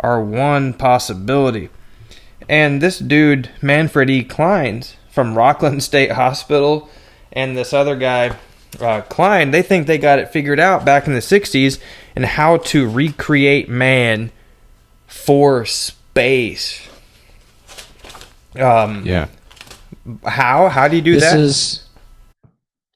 are 0.00 0.22
one 0.22 0.72
possibility. 0.72 1.68
And 2.48 2.80
this 2.80 2.98
dude, 2.98 3.50
Manfred 3.60 4.08
E. 4.08 4.22
Clynes 4.24 4.94
from 5.10 5.36
Rockland 5.36 5.82
State 5.82 6.12
Hospital, 6.12 6.88
and 7.32 7.56
this 7.56 7.72
other 7.72 7.96
guy, 7.96 8.36
uh, 8.80 9.00
Kline, 9.02 9.50
they 9.50 9.62
think 9.62 9.86
they 9.86 9.98
got 9.98 10.18
it 10.18 10.30
figured 10.30 10.60
out 10.60 10.84
back 10.84 11.06
in 11.06 11.14
the 11.14 11.20
60s 11.20 11.80
and 12.14 12.24
how 12.24 12.58
to 12.58 12.88
recreate 12.88 13.68
man 13.68 14.30
for 15.06 15.64
space. 15.64 15.96
Um, 18.58 19.04
Yeah. 19.06 19.28
How? 20.24 20.68
How 20.68 20.88
do 20.88 20.96
you 20.96 21.02
do 21.02 21.14
that 21.14 21.20
this 21.20 21.32
that? 21.32 21.38
is 21.40 21.82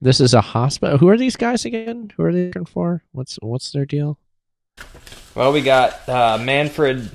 this 0.00 0.20
is 0.20 0.32
a 0.34 0.40
hospital. 0.40 0.96
Who 0.98 1.08
are 1.08 1.18
these 1.18 1.36
guys 1.36 1.64
again? 1.64 2.10
Who 2.16 2.22
are 2.24 2.32
they 2.32 2.46
looking 2.46 2.64
for? 2.64 3.02
What's 3.12 3.36
what's 3.42 3.70
their 3.72 3.84
deal? 3.84 4.18
Well, 5.34 5.52
we 5.52 5.60
got 5.60 6.08
uh, 6.08 6.38
Manfred 6.40 7.10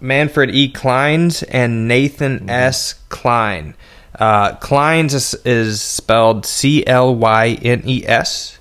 Manfred 0.00 0.54
E. 0.54 0.72
Clynes 0.72 1.44
and 1.48 1.86
Nathan 1.88 2.50
S. 2.50 2.94
Kline. 3.08 3.74
Uh, 4.18 4.56
Clynes 4.56 5.14
is, 5.14 5.34
is 5.44 5.80
spelled 5.82 6.44
C 6.46 6.84
L 6.86 7.14
Y 7.14 7.58
N 7.62 7.82
E 7.84 8.02
S, 8.06 8.58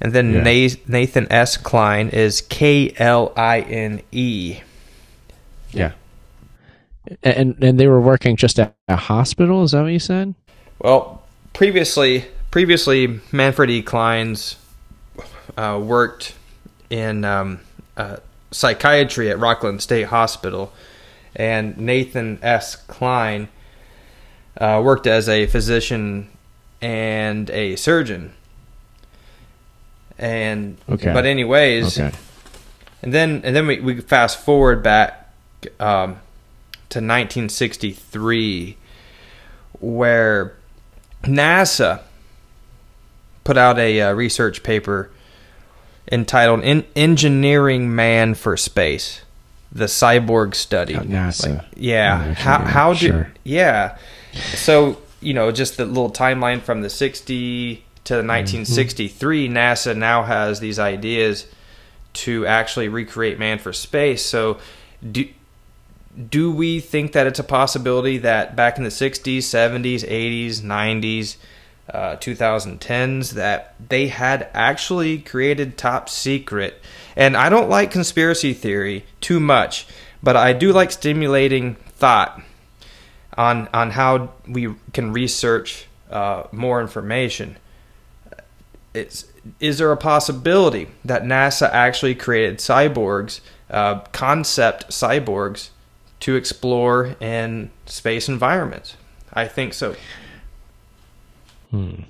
and 0.00 0.12
then 0.12 0.32
Yeah. 0.44 0.74
Nathan 0.86 1.26
S. 1.30 1.56
Kline 1.56 2.08
is 2.10 2.40
K 2.42 2.92
L 2.98 3.32
I 3.36 3.60
N 3.60 4.02
E. 4.12 4.60
Yeah. 5.72 5.92
And 7.22 7.56
and 7.62 7.80
they 7.80 7.86
were 7.86 8.00
working 8.00 8.36
just 8.36 8.58
at 8.58 8.74
a 8.88 8.96
hospital. 8.96 9.62
Is 9.62 9.72
that 9.72 9.82
what 9.82 9.92
you 9.92 9.98
said? 9.98 10.34
Well, 10.78 11.22
previously, 11.52 12.26
previously 12.50 13.20
Manfred 13.32 13.70
E. 13.70 13.82
Clynes 13.82 14.56
uh, 15.56 15.80
worked 15.82 16.34
in 16.90 17.24
um, 17.24 17.60
uh, 17.96 18.16
psychiatry 18.50 19.30
at 19.30 19.38
Rockland 19.38 19.80
State 19.82 20.04
Hospital, 20.08 20.72
and 21.34 21.76
Nathan 21.78 22.38
S. 22.42 22.76
Kline 22.76 23.48
uh, 24.58 24.80
worked 24.84 25.06
as 25.06 25.28
a 25.28 25.46
physician 25.46 26.28
and 26.82 27.48
a 27.50 27.76
surgeon. 27.76 28.34
And 30.18 30.76
Okay. 30.88 31.12
but 31.12 31.24
anyways, 31.24 31.98
Okay. 31.98 32.14
and 33.02 33.12
then 33.14 33.40
and 33.44 33.56
then 33.56 33.66
we, 33.66 33.80
we 33.80 34.00
fast 34.00 34.38
forward 34.38 34.82
back 34.82 35.19
um, 35.78 36.20
to 36.90 36.98
1963, 36.98 38.76
where 39.80 40.54
NASA 41.22 42.02
put 43.44 43.56
out 43.56 43.78
a 43.78 44.00
uh, 44.00 44.12
research 44.12 44.62
paper 44.62 45.10
entitled 46.10 46.62
"En- 46.64 46.84
"Engineering 46.96 47.94
Man 47.94 48.34
for 48.34 48.56
Space: 48.56 49.22
The 49.72 49.86
Cyborg 49.86 50.54
Study." 50.54 50.94
NASA. 50.94 51.58
Like, 51.58 51.66
yeah, 51.76 52.34
how 52.34 52.58
how 52.58 52.92
do 52.92 53.06
sure. 53.06 53.32
yeah? 53.44 53.96
So 54.54 54.98
you 55.20 55.34
know, 55.34 55.52
just 55.52 55.76
the 55.76 55.84
little 55.84 56.10
timeline 56.10 56.62
from 56.62 56.80
the 56.80 56.88
60 56.90 57.84
to 58.04 58.14
the 58.14 58.20
Mm-hmm. 58.20 58.28
1963, 58.28 59.48
NASA 59.50 59.94
now 59.96 60.22
has 60.22 60.60
these 60.60 60.78
ideas 60.78 61.46
to 62.14 62.46
actually 62.46 62.88
recreate 62.88 63.38
man 63.38 63.58
for 63.58 63.72
space. 63.72 64.24
So, 64.24 64.58
do 65.12 65.28
do 66.28 66.50
we 66.50 66.80
think 66.80 67.12
that 67.12 67.26
it's 67.26 67.38
a 67.38 67.44
possibility 67.44 68.18
that 68.18 68.56
back 68.56 68.78
in 68.78 68.84
the 68.84 68.90
60s, 68.90 69.38
70s, 69.38 70.06
80s, 70.08 70.60
90s, 70.60 71.36
uh, 71.92 72.16
2010s, 72.16 73.32
that 73.32 73.74
they 73.88 74.08
had 74.08 74.48
actually 74.52 75.18
created 75.18 75.78
top 75.78 76.08
secret? 76.08 76.82
And 77.14 77.36
I 77.36 77.48
don't 77.48 77.70
like 77.70 77.90
conspiracy 77.90 78.52
theory 78.52 79.04
too 79.20 79.38
much, 79.38 79.86
but 80.22 80.36
I 80.36 80.52
do 80.52 80.72
like 80.72 80.90
stimulating 80.90 81.76
thought 81.76 82.42
on 83.36 83.68
on 83.72 83.90
how 83.90 84.32
we 84.48 84.74
can 84.92 85.12
research 85.12 85.86
uh, 86.10 86.44
more 86.50 86.80
information. 86.80 87.56
It's, 88.92 89.26
is 89.60 89.78
there 89.78 89.92
a 89.92 89.96
possibility 89.96 90.88
that 91.04 91.22
NASA 91.22 91.70
actually 91.70 92.16
created 92.16 92.58
cyborgs, 92.58 93.40
uh, 93.70 94.00
concept 94.12 94.88
cyborgs, 94.88 95.70
to 96.20 96.36
explore 96.36 97.16
in 97.20 97.70
space 97.86 98.28
environments? 98.28 98.96
I 99.32 99.46
think 99.48 99.74
so. 99.74 99.96
Hmm. 101.70 102.02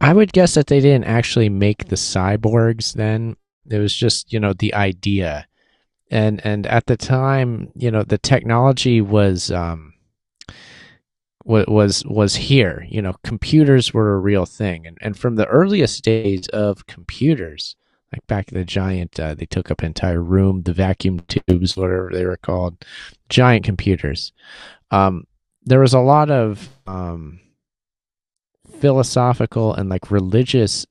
I 0.00 0.12
would 0.12 0.32
guess 0.32 0.54
that 0.54 0.66
they 0.66 0.80
didn't 0.80 1.04
actually 1.04 1.48
make 1.48 1.88
the 1.88 1.96
cyborgs 1.96 2.94
then. 2.94 3.36
It 3.70 3.78
was 3.78 3.94
just, 3.94 4.32
you 4.32 4.40
know, 4.40 4.52
the 4.52 4.74
idea. 4.74 5.46
And 6.10 6.44
and 6.44 6.66
at 6.66 6.86
the 6.86 6.96
time, 6.96 7.70
you 7.74 7.90
know, 7.90 8.02
the 8.02 8.18
technology 8.18 9.00
was 9.00 9.50
um 9.50 9.94
was 11.44 12.04
was 12.04 12.34
here. 12.34 12.86
You 12.88 13.02
know, 13.02 13.14
computers 13.22 13.94
were 13.94 14.14
a 14.14 14.18
real 14.18 14.44
thing. 14.44 14.86
And 14.86 14.98
and 15.00 15.16
from 15.16 15.36
the 15.36 15.46
earliest 15.46 16.04
days 16.04 16.48
of 16.48 16.86
computers, 16.86 17.76
like 18.12 18.26
back 18.26 18.46
the 18.46 18.64
giant 18.64 19.18
uh, 19.18 19.34
they 19.34 19.46
took 19.46 19.70
up 19.70 19.80
an 19.80 19.86
entire 19.86 20.22
room, 20.22 20.62
the 20.62 20.72
vacuum 20.72 21.20
tubes, 21.28 21.76
whatever 21.76 22.10
they 22.12 22.24
were 22.24 22.36
called, 22.36 22.84
giant 23.28 23.64
computers. 23.64 24.32
Um 24.90 25.26
there 25.64 25.80
was 25.80 25.94
a 25.94 26.00
lot 26.00 26.30
of 26.30 26.68
um 26.86 27.40
philosophical 28.80 29.74
and 29.74 29.88
like 29.88 30.10
religious 30.10 30.86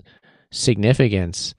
significance 0.51 1.53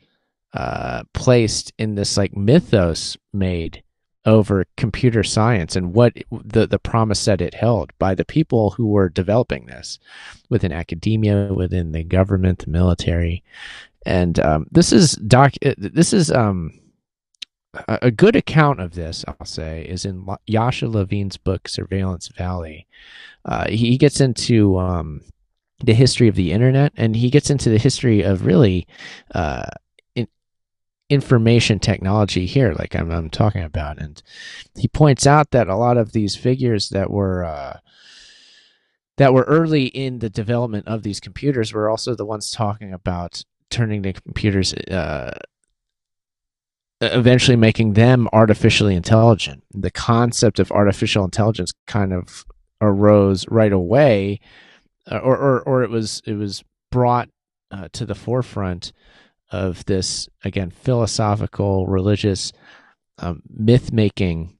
uh, 0.55 1.03
placed 1.15 1.73
in 1.79 1.95
this 1.95 2.17
like 2.17 2.37
mythos 2.37 3.17
made 3.33 3.83
over 4.25 4.65
computer 4.77 5.25
science 5.25 5.75
and 5.75 5.95
what 5.95 6.13
the 6.31 6.67
the 6.67 6.79
promise 6.79 7.25
that 7.25 7.41
it 7.41 7.55
held 7.55 7.91
by 7.99 8.15
the 8.15 8.25
people 8.25 8.71
who 8.71 8.87
were 8.87 9.09
developing 9.09 9.67
this 9.67 9.99
within 10.49 10.73
academia, 10.73 11.53
within 11.53 11.93
the 11.93 12.05
government, 12.05 12.61
the 12.61 12.71
military, 12.71 13.43
and 14.07 14.39
um, 14.41 14.67
this 14.71 14.93
is 14.93 15.13
doc. 15.13 15.55
uh, 15.65 15.75
This 15.77 16.13
is 16.13 16.31
um, 16.31 16.79
a 17.89 18.11
good 18.11 18.37
account 18.37 18.81
of 18.81 18.95
this. 18.95 19.25
I'll 19.27 19.47
say 19.47 19.85
is 19.85 20.05
in 20.05 20.27
Yasha 20.47 20.89
Levine's 20.89 21.37
book 21.37 21.69
Surveillance 21.69 22.29
Valley. 22.29 22.87
Uh, 23.45 23.69
he 23.69 23.77
he 23.91 23.99
gets 23.99 24.21
into 24.21 24.79
um, 24.79 25.23
the 25.85 25.95
history 25.95 26.29
of 26.29 26.37
the 26.37 26.53
internet 26.53 26.93
and 26.97 27.17
he 27.17 27.31
gets 27.31 27.51
into 27.51 27.69
the 27.69 27.79
history 27.79 28.23
of 28.23 28.47
really 28.47 28.87
uh, 29.35 29.67
in, 30.15 30.29
information 31.09 31.79
technology 31.79 32.47
here 32.47 32.73
like 32.79 32.95
I'm, 32.95 33.11
I'm 33.11 33.31
talking 33.31 33.63
about 33.63 33.99
and 33.99 34.23
he 34.77 34.89
points 34.89 35.27
out 35.27 35.51
that 35.51 35.69
a 35.69 35.77
lot 35.77 35.97
of 35.97 36.13
these 36.13 36.37
figures 36.37 36.91
that 36.91 37.11
were 37.11 37.45
uh, 37.45 37.79
that 39.19 39.35
were 39.35 39.43
early 39.43 39.87
in 39.87 40.21
the 40.21 40.31
development 40.31 40.87
of 40.87 41.03
these 41.03 41.21
computers 41.21 41.73
were 41.73 41.91
also 41.91 42.15
the 42.15 42.25
ones 42.25 42.51
talking 42.51 42.93
about 42.93 43.45
turning 43.73 44.03
the 44.03 44.13
computers 44.13 44.75
uh, 44.75 45.33
eventually 47.03 47.57
making 47.57 47.95
them 47.95 48.29
artificially 48.33 48.95
intelligent. 48.95 49.65
The 49.75 49.91
concept 49.91 50.61
of 50.61 50.71
artificial 50.71 51.25
intelligence 51.25 51.73
kind 51.87 52.13
of 52.13 52.45
arose 52.81 53.47
right 53.49 53.73
away, 53.73 54.41
uh, 55.11 55.19
or 55.19 55.37
or, 55.37 55.61
or 55.63 55.83
it 55.83 55.91
was 55.91 56.23
it 56.27 56.35
was 56.35 56.63
brought 56.91 57.29
uh, 57.71 57.89
to 57.93 58.07
the 58.07 58.15
forefront 58.15 58.93
of 59.51 59.85
this 59.87 60.29
again 60.45 60.71
philosophical, 60.71 61.87
religious, 61.87 62.53
um, 63.19 63.43
myth 63.49 63.93
making 63.93 64.57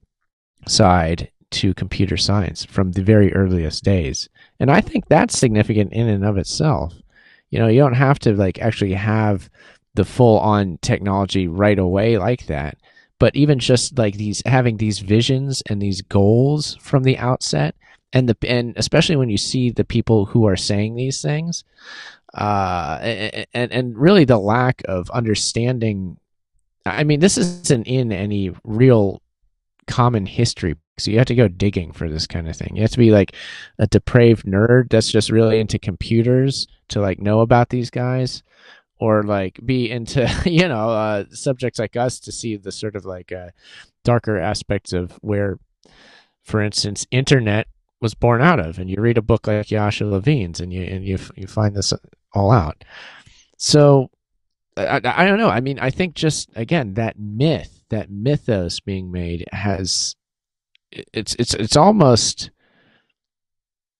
side 0.67 1.29
to 1.51 1.73
computer 1.73 2.17
science 2.17 2.65
from 2.65 2.91
the 2.91 3.03
very 3.03 3.31
earliest 3.33 3.83
days, 3.83 4.27
and 4.59 4.69
I 4.69 4.81
think 4.81 5.07
that's 5.07 5.37
significant 5.37 5.93
in 5.93 6.09
and 6.09 6.25
of 6.25 6.37
itself. 6.37 6.93
You 7.53 7.59
know, 7.59 7.67
you 7.67 7.81
don't 7.81 7.93
have 7.93 8.17
to 8.19 8.33
like 8.33 8.57
actually 8.57 8.93
have 8.93 9.47
the 9.93 10.05
full 10.05 10.39
on 10.39 10.79
technology 10.81 11.47
right 11.47 11.77
away 11.77 12.17
like 12.17 12.47
that. 12.47 12.79
But 13.19 13.35
even 13.35 13.59
just 13.59 13.95
like 13.95 14.17
these 14.17 14.41
having 14.47 14.77
these 14.77 14.97
visions 14.97 15.61
and 15.67 15.79
these 15.79 16.01
goals 16.01 16.77
from 16.81 17.03
the 17.03 17.15
outset, 17.19 17.75
and 18.11 18.27
the 18.27 18.35
and 18.47 18.73
especially 18.75 19.17
when 19.17 19.29
you 19.29 19.37
see 19.37 19.69
the 19.69 19.83
people 19.85 20.25
who 20.25 20.47
are 20.47 20.55
saying 20.55 20.95
these 20.95 21.21
things, 21.21 21.63
uh, 22.33 22.97
and 23.53 23.71
and 23.71 23.99
really 23.99 24.25
the 24.25 24.39
lack 24.39 24.81
of 24.85 25.11
understanding. 25.11 26.17
I 26.87 27.03
mean, 27.03 27.19
this 27.19 27.37
isn't 27.37 27.85
in 27.85 28.11
any 28.11 28.51
real 28.63 29.21
common 29.85 30.25
history. 30.25 30.73
So 30.97 31.09
you 31.09 31.17
have 31.17 31.27
to 31.27 31.35
go 31.35 31.47
digging 31.47 31.91
for 31.91 32.07
this 32.09 32.27
kind 32.27 32.47
of 32.47 32.55
thing. 32.55 32.75
You 32.75 32.83
have 32.83 32.91
to 32.91 32.99
be 32.99 33.11
like 33.11 33.35
a 33.79 33.87
depraved 33.87 34.45
nerd 34.45 34.89
that's 34.89 35.11
just 35.11 35.31
really 35.31 35.59
into 35.59 35.79
computers 35.79 36.67
to 36.89 37.01
like 37.01 37.19
know 37.19 37.41
about 37.41 37.69
these 37.69 37.89
guys 37.89 38.43
or 38.99 39.23
like 39.23 39.59
be 39.65 39.89
into 39.89 40.29
you 40.45 40.67
know 40.67 40.89
uh, 40.89 41.25
subjects 41.31 41.79
like 41.79 41.95
us 41.95 42.19
to 42.21 42.31
see 42.31 42.55
the 42.57 42.71
sort 42.71 42.95
of 42.95 43.05
like 43.05 43.31
uh, 43.31 43.49
darker 44.03 44.37
aspects 44.39 44.93
of 44.93 45.13
where 45.21 45.57
for 46.43 46.61
instance 46.61 47.07
internet 47.09 47.67
was 48.03 48.13
born 48.13 48.41
out 48.41 48.59
of. 48.59 48.77
And 48.77 48.89
you 48.89 48.97
read 48.99 49.17
a 49.17 49.23
book 49.23 49.47
like 49.47 49.71
Yasha 49.71 50.05
Levine's 50.05 50.59
and 50.59 50.71
you 50.71 50.83
and 50.83 51.03
you 51.03 51.17
you 51.35 51.47
find 51.47 51.75
this 51.75 51.91
all 52.33 52.51
out. 52.51 52.83
So 53.57 54.11
I, 54.77 55.01
I 55.03 55.25
don't 55.25 55.39
know. 55.39 55.49
I 55.49 55.61
mean 55.61 55.79
I 55.79 55.89
think 55.89 56.13
just 56.13 56.49
again 56.55 56.93
that 56.95 57.17
myth 57.17 57.83
that 57.89 58.11
mythos 58.11 58.79
being 58.79 59.11
made 59.11 59.47
has 59.51 60.15
it's 61.13 61.35
it's 61.35 61.53
it's 61.53 61.75
almost 61.75 62.51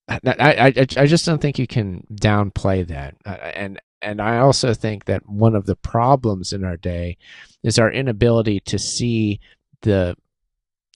I, 0.08 0.20
I, 0.28 0.74
I 0.98 1.06
just 1.06 1.26
don't 1.26 1.42
think 1.42 1.58
you 1.58 1.68
can 1.68 2.06
downplay 2.14 2.86
that, 2.88 3.16
uh, 3.26 3.30
and 3.30 3.80
and 4.02 4.22
I 4.22 4.40
also 4.40 4.74
think 4.74 5.06
that 5.06 5.28
one 5.28 5.56
of 5.56 5.66
the 5.66 5.78
problems 5.78 6.52
in 6.54 6.64
our 6.64 6.78
day 6.78 7.18
is 7.64 7.80
our 7.80 7.92
inability 7.92 8.60
to 8.62 8.78
see 8.78 9.40
the 9.82 10.16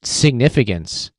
significance 0.03 1.11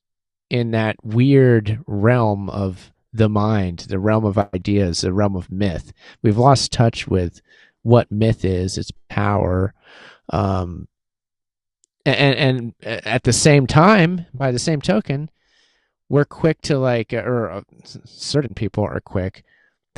in 0.51 0.71
that 0.73 0.97
weird 1.03 1.81
realm 1.87 2.51
of 2.51 2.93
the 3.13 3.29
mind, 3.29 3.81
the 3.89 3.99
realm 3.99 4.25
of 4.25 4.39
ideas, 4.39 5.01
the 5.01 5.13
realm 5.13 5.35
of 5.35 5.51
myth. 5.51 5.93
We've 6.23 6.39
lost 6.39 6.73
touch 6.73 7.09
with 7.09 7.41
what 7.83 8.13
myth 8.13 8.45
is, 8.45 8.77
its 8.77 8.93
power, 9.09 9.75
um, 10.31 10.89
and 12.09 12.75
and 12.83 13.05
at 13.05 13.25
the 13.25 13.33
same 13.33 13.67
time, 13.67 14.27
by 14.35 14.53
the 14.53 14.59
same 14.59 14.81
token, 14.81 15.31
we're 16.09 16.25
quick 16.25 16.61
to 16.63 16.79
like, 16.79 17.13
or 17.13 17.51
uh, 17.51 17.63
certain 18.05 18.55
people 18.55 18.85
are 18.85 19.01
quick 19.01 19.45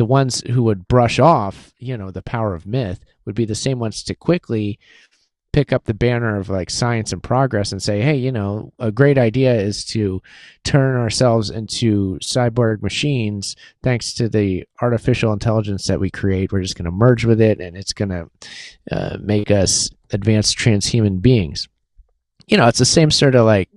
the 0.00 0.06
ones 0.06 0.42
who 0.48 0.62
would 0.62 0.88
brush 0.88 1.18
off, 1.18 1.74
you 1.76 1.94
know, 1.94 2.10
the 2.10 2.22
power 2.22 2.54
of 2.54 2.66
myth 2.66 3.04
would 3.26 3.34
be 3.34 3.44
the 3.44 3.54
same 3.54 3.78
ones 3.78 4.02
to 4.02 4.14
quickly 4.14 4.78
pick 5.52 5.74
up 5.74 5.84
the 5.84 5.92
banner 5.92 6.38
of 6.38 6.48
like 6.48 6.70
science 6.70 7.12
and 7.12 7.22
progress 7.22 7.70
and 7.70 7.82
say, 7.82 8.00
hey, 8.00 8.16
you 8.16 8.32
know, 8.32 8.72
a 8.78 8.90
great 8.90 9.18
idea 9.18 9.52
is 9.52 9.84
to 9.84 10.22
turn 10.64 10.96
ourselves 10.96 11.50
into 11.50 12.18
cyborg 12.20 12.80
machines 12.80 13.56
thanks 13.82 14.14
to 14.14 14.26
the 14.30 14.64
artificial 14.80 15.34
intelligence 15.34 15.86
that 15.86 16.00
we 16.00 16.08
create. 16.08 16.50
We're 16.50 16.62
just 16.62 16.76
going 16.76 16.86
to 16.86 16.90
merge 16.90 17.26
with 17.26 17.42
it 17.42 17.60
and 17.60 17.76
it's 17.76 17.92
going 17.92 18.08
to 18.08 18.30
uh, 18.90 19.18
make 19.20 19.50
us 19.50 19.90
advanced 20.12 20.56
transhuman 20.56 21.20
beings. 21.20 21.68
You 22.50 22.56
know, 22.56 22.66
it's 22.66 22.80
the 22.80 22.84
same 22.84 23.10
sort 23.10 23.36
of 23.36 23.46
like 23.46 23.68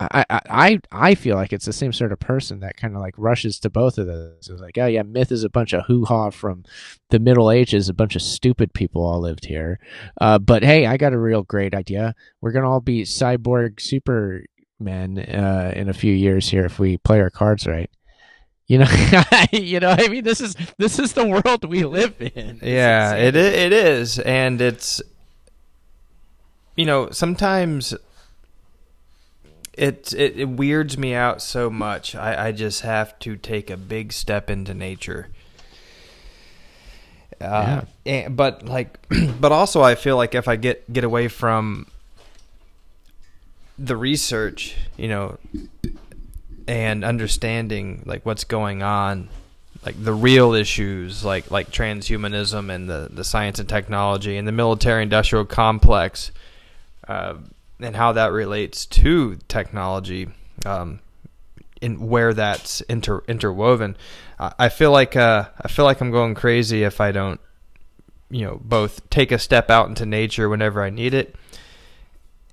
I, 0.00 0.24
I 0.30 0.80
I 0.92 1.14
feel 1.16 1.34
like 1.34 1.52
it's 1.52 1.66
the 1.66 1.72
same 1.72 1.92
sort 1.92 2.12
of 2.12 2.20
person 2.20 2.60
that 2.60 2.76
kind 2.76 2.94
of 2.94 3.00
like 3.00 3.14
rushes 3.16 3.58
to 3.60 3.70
both 3.70 3.98
of 3.98 4.06
those. 4.06 4.48
It's 4.48 4.60
like, 4.60 4.78
oh 4.78 4.86
yeah, 4.86 5.02
myth 5.02 5.32
is 5.32 5.42
a 5.42 5.50
bunch 5.50 5.72
of 5.72 5.86
hoo 5.86 6.04
ha 6.04 6.30
from 6.30 6.64
the 7.10 7.18
Middle 7.18 7.50
Ages. 7.50 7.88
A 7.88 7.94
bunch 7.94 8.14
of 8.14 8.22
stupid 8.22 8.72
people 8.72 9.02
all 9.04 9.20
lived 9.20 9.46
here. 9.46 9.80
Uh, 10.20 10.38
but 10.38 10.62
hey, 10.62 10.86
I 10.86 10.96
got 10.96 11.12
a 11.12 11.18
real 11.18 11.42
great 11.42 11.74
idea. 11.74 12.14
We're 12.40 12.52
gonna 12.52 12.70
all 12.70 12.80
be 12.80 13.02
cyborg 13.02 13.80
supermen 13.80 15.18
uh, 15.18 15.72
in 15.74 15.88
a 15.88 15.94
few 15.94 16.14
years 16.14 16.48
here 16.48 16.64
if 16.64 16.78
we 16.78 16.96
play 16.98 17.20
our 17.20 17.30
cards 17.30 17.66
right. 17.66 17.90
You 18.68 18.78
know, 18.78 18.88
you 19.52 19.80
know. 19.80 19.90
I 19.90 20.06
mean, 20.08 20.22
this 20.22 20.40
is 20.40 20.54
this 20.76 21.00
is 21.00 21.14
the 21.14 21.26
world 21.26 21.64
we 21.64 21.84
live 21.84 22.14
in. 22.20 22.60
yeah, 22.62 23.14
it 23.16 23.34
it 23.34 23.72
is, 23.72 24.20
and 24.20 24.60
it's 24.60 25.02
you 26.78 26.86
know 26.86 27.10
sometimes 27.10 27.92
it, 29.74 30.12
it, 30.12 30.40
it 30.40 30.48
weirds 30.48 30.96
me 30.96 31.14
out 31.14 31.42
so 31.42 31.70
much. 31.70 32.14
I, 32.14 32.48
I 32.48 32.52
just 32.52 32.82
have 32.82 33.18
to 33.20 33.36
take 33.36 33.68
a 33.68 33.76
big 33.76 34.12
step 34.12 34.48
into 34.48 34.74
nature. 34.74 35.28
Uh, 37.40 37.82
yeah. 38.04 38.12
and, 38.12 38.36
but 38.36 38.64
like, 38.64 38.98
but 39.40 39.52
also 39.52 39.82
I 39.82 39.96
feel 39.96 40.16
like 40.16 40.34
if 40.34 40.48
I 40.48 40.56
get 40.56 40.92
get 40.92 41.04
away 41.04 41.28
from 41.28 41.86
the 43.78 43.96
research, 43.96 44.76
you 44.96 45.08
know, 45.08 45.38
and 46.66 47.04
understanding 47.04 48.02
like 48.06 48.24
what's 48.24 48.44
going 48.44 48.82
on, 48.84 49.28
like 49.84 50.02
the 50.02 50.14
real 50.14 50.54
issues, 50.54 51.24
like 51.24 51.50
like 51.50 51.70
transhumanism 51.70 52.72
and 52.72 52.88
the 52.88 53.08
the 53.12 53.24
science 53.24 53.58
and 53.58 53.68
technology 53.68 54.36
and 54.36 54.46
the 54.46 54.52
military 54.52 55.02
industrial 55.02 55.44
complex. 55.44 56.30
Uh, 57.08 57.34
and 57.80 57.96
how 57.96 58.12
that 58.12 58.32
relates 58.32 58.84
to 58.86 59.38
technology, 59.48 60.28
um, 60.66 61.00
in 61.80 62.08
where 62.08 62.34
that's 62.34 62.80
inter 62.82 63.22
interwoven. 63.28 63.96
I 64.38 64.68
feel 64.68 64.92
like 64.92 65.16
uh, 65.16 65.48
I 65.60 65.68
feel 65.68 65.84
like 65.84 66.00
I'm 66.00 66.10
going 66.10 66.34
crazy 66.34 66.84
if 66.84 67.00
I 67.00 67.12
don't, 67.12 67.40
you 68.30 68.44
know, 68.44 68.60
both 68.62 69.08
take 69.10 69.32
a 69.32 69.38
step 69.38 69.70
out 69.70 69.88
into 69.88 70.06
nature 70.06 70.48
whenever 70.48 70.82
I 70.82 70.90
need 70.90 71.14
it, 71.14 71.34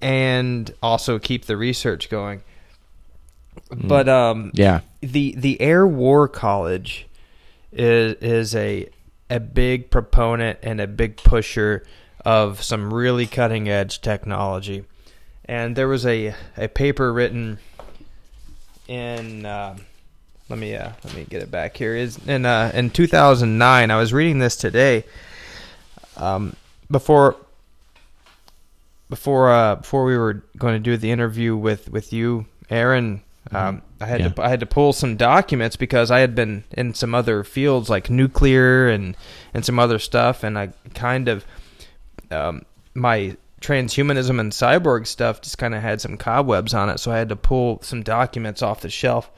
and 0.01 0.73
also 0.81 1.19
keep 1.19 1.45
the 1.45 1.57
research 1.57 2.09
going. 2.09 2.43
Mm. 3.69 3.87
But 3.87 4.09
um, 4.09 4.51
yeah, 4.53 4.81
the 5.01 5.35
the 5.37 5.59
Air 5.61 5.85
War 5.85 6.27
College 6.27 7.07
is 7.71 8.13
is 8.21 8.55
a 8.55 8.89
a 9.29 9.39
big 9.39 9.89
proponent 9.89 10.59
and 10.63 10.79
a 10.79 10.87
big 10.87 11.17
pusher 11.17 11.85
of 12.25 12.63
some 12.63 12.93
really 12.93 13.27
cutting 13.27 13.69
edge 13.69 14.01
technology 14.01 14.83
and 15.45 15.75
there 15.75 15.87
was 15.87 16.05
a 16.05 16.33
a 16.57 16.67
paper 16.67 17.13
written 17.13 17.59
in 18.87 19.45
uh, 19.45 19.77
let 20.49 20.59
me 20.59 20.75
uh, 20.75 20.91
let 21.03 21.15
me 21.15 21.25
get 21.29 21.41
it 21.41 21.51
back 21.51 21.77
here 21.77 21.95
is 21.95 22.19
in 22.27 22.45
uh, 22.45 22.71
in 22.73 22.89
2009 22.89 23.91
I 23.91 23.95
was 23.97 24.11
reading 24.13 24.39
this 24.39 24.55
today 24.55 25.05
um, 26.17 26.55
before 26.89 27.35
before 29.09 29.51
uh, 29.51 29.75
before 29.75 30.05
we 30.05 30.17
were 30.17 30.43
going 30.57 30.73
to 30.73 30.79
do 30.79 30.97
the 30.97 31.11
interview 31.11 31.55
with 31.55 31.89
with 31.89 32.11
you 32.11 32.45
Aaron 32.69 33.21
mm-hmm. 33.49 33.55
um, 33.55 33.81
I 34.01 34.05
had 34.07 34.19
yeah. 34.19 34.29
to 34.29 34.43
I 34.43 34.49
had 34.49 34.59
to 34.61 34.65
pull 34.65 34.93
some 34.93 35.15
documents 35.15 35.75
because 35.75 36.11
I 36.11 36.19
had 36.19 36.35
been 36.35 36.63
in 36.71 36.93
some 36.93 37.13
other 37.13 37.43
fields 37.43 37.89
like 37.89 38.09
nuclear 38.09 38.87
and 38.89 39.15
and 39.53 39.63
some 39.63 39.79
other 39.79 39.99
stuff 39.99 40.43
and 40.43 40.57
I 40.57 40.69
kind 40.93 41.27
of 41.27 41.45
um, 42.31 42.63
my 42.93 43.35
transhumanism 43.61 44.39
and 44.39 44.51
cyborg 44.51 45.07
stuff 45.07 45.41
just 45.41 45.57
kind 45.57 45.73
of 45.73 45.81
had 45.81 46.01
some 46.01 46.17
cobwebs 46.17 46.73
on 46.73 46.89
it, 46.89 46.99
so 46.99 47.11
I 47.11 47.17
had 47.17 47.29
to 47.29 47.35
pull 47.35 47.81
some 47.81 48.03
documents 48.03 48.61
off 48.61 48.81
the 48.81 48.89
shelf 48.89 49.31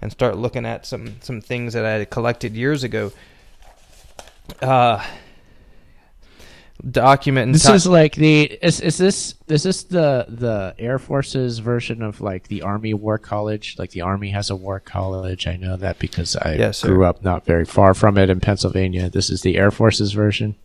and 0.00 0.12
start 0.12 0.36
looking 0.36 0.66
at 0.66 0.86
some 0.86 1.16
some 1.20 1.40
things 1.40 1.74
that 1.74 1.84
I 1.84 1.92
had 1.92 2.10
collected 2.10 2.54
years 2.54 2.84
ago. 2.84 3.12
Uh, 4.62 5.04
document. 6.88 7.52
This 7.52 7.68
is 7.68 7.86
like 7.86 8.14
the 8.14 8.44
is 8.62 8.80
is 8.80 8.98
this 8.98 9.34
is 9.48 9.62
this 9.62 9.84
the 9.84 10.26
the 10.28 10.74
Air 10.78 10.98
Force's 10.98 11.58
version 11.58 12.02
of 12.02 12.20
like 12.20 12.48
the 12.48 12.62
Army 12.62 12.94
War 12.94 13.18
College? 13.18 13.76
Like 13.78 13.90
the 13.90 14.02
Army 14.02 14.30
has 14.30 14.50
a 14.50 14.56
war 14.56 14.80
college. 14.80 15.46
I 15.46 15.56
know 15.56 15.76
that 15.76 15.98
because 15.98 16.36
I 16.36 16.54
yes, 16.54 16.82
grew 16.82 17.04
up 17.04 17.22
not 17.22 17.44
very 17.44 17.64
far 17.64 17.94
from 17.94 18.18
it 18.18 18.30
in 18.30 18.40
Pennsylvania. 18.40 19.10
This 19.10 19.30
is 19.30 19.42
the 19.42 19.56
Air 19.56 19.70
Force's 19.70 20.12
version. 20.12 20.56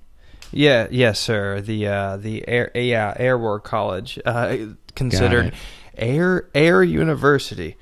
Yeah, 0.53 0.87
yes, 0.91 1.19
sir. 1.19 1.61
The 1.61 1.87
uh, 1.87 2.17
the 2.17 2.47
air 2.47 2.71
yeah 2.75 3.13
Air 3.17 3.37
War 3.37 3.59
College 3.59 4.19
uh, 4.25 4.57
considered 4.95 5.53
Air 5.97 6.47
Air 6.53 6.83
University. 6.83 7.75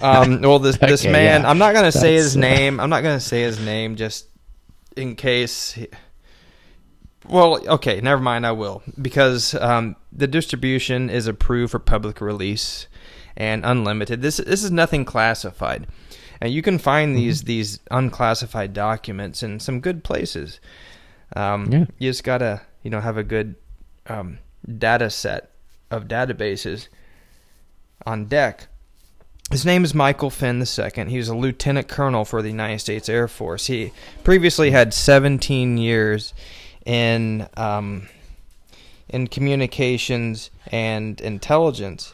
um, 0.00 0.40
well, 0.42 0.58
this 0.58 0.76
this 0.80 1.02
okay, 1.02 1.12
man, 1.12 1.42
yeah. 1.42 1.50
I'm 1.50 1.58
not 1.58 1.74
gonna 1.74 1.92
say 1.92 2.14
his 2.14 2.36
uh, 2.36 2.40
name. 2.40 2.80
I'm 2.80 2.90
not 2.90 3.02
gonna 3.02 3.20
say 3.20 3.42
his 3.42 3.58
name 3.60 3.96
just 3.96 4.26
in 4.96 5.16
case. 5.16 5.72
He, 5.72 5.88
Well, 7.28 7.60
okay, 7.68 8.00
never 8.00 8.20
mind. 8.22 8.46
I 8.46 8.52
will 8.52 8.82
because 9.00 9.54
um, 9.54 9.96
the 10.12 10.26
distribution 10.26 11.10
is 11.10 11.26
approved 11.26 11.72
for 11.72 11.78
public 11.78 12.20
release 12.20 12.86
and 13.36 13.64
unlimited. 13.64 14.22
This 14.22 14.36
this 14.38 14.62
is 14.62 14.70
nothing 14.70 15.04
classified, 15.04 15.86
and 16.40 16.52
you 16.52 16.62
can 16.62 16.78
find 16.78 17.10
Mm-hmm. 17.12 17.20
these 17.24 17.42
these 17.42 17.80
unclassified 17.90 18.72
documents 18.72 19.42
in 19.42 19.60
some 19.60 19.80
good 19.80 20.04
places. 20.04 20.60
Um, 21.36 21.70
Yeah. 21.70 21.84
You 21.98 22.10
just 22.10 22.24
gotta 22.24 22.62
you 22.82 22.90
know 22.90 23.00
have 23.00 23.16
a 23.16 23.22
good 23.22 23.56
um, 24.06 24.38
data 24.78 25.10
set 25.10 25.50
of 25.90 26.08
databases 26.08 26.88
on 28.06 28.26
deck. 28.26 28.68
His 29.50 29.64
name 29.64 29.82
is 29.82 29.94
Michael 29.94 30.28
Finn 30.28 30.60
II. 30.60 31.06
He 31.06 31.16
was 31.16 31.28
a 31.28 31.34
lieutenant 31.34 31.88
colonel 31.88 32.26
for 32.26 32.42
the 32.42 32.50
United 32.50 32.80
States 32.80 33.08
Air 33.08 33.28
Force. 33.28 33.66
He 33.66 33.92
previously 34.22 34.70
had 34.72 34.92
17 34.92 35.78
years 35.78 36.34
in 36.84 37.48
um, 37.56 38.08
in 39.08 39.26
communications 39.26 40.50
and 40.70 41.18
intelligence, 41.20 42.12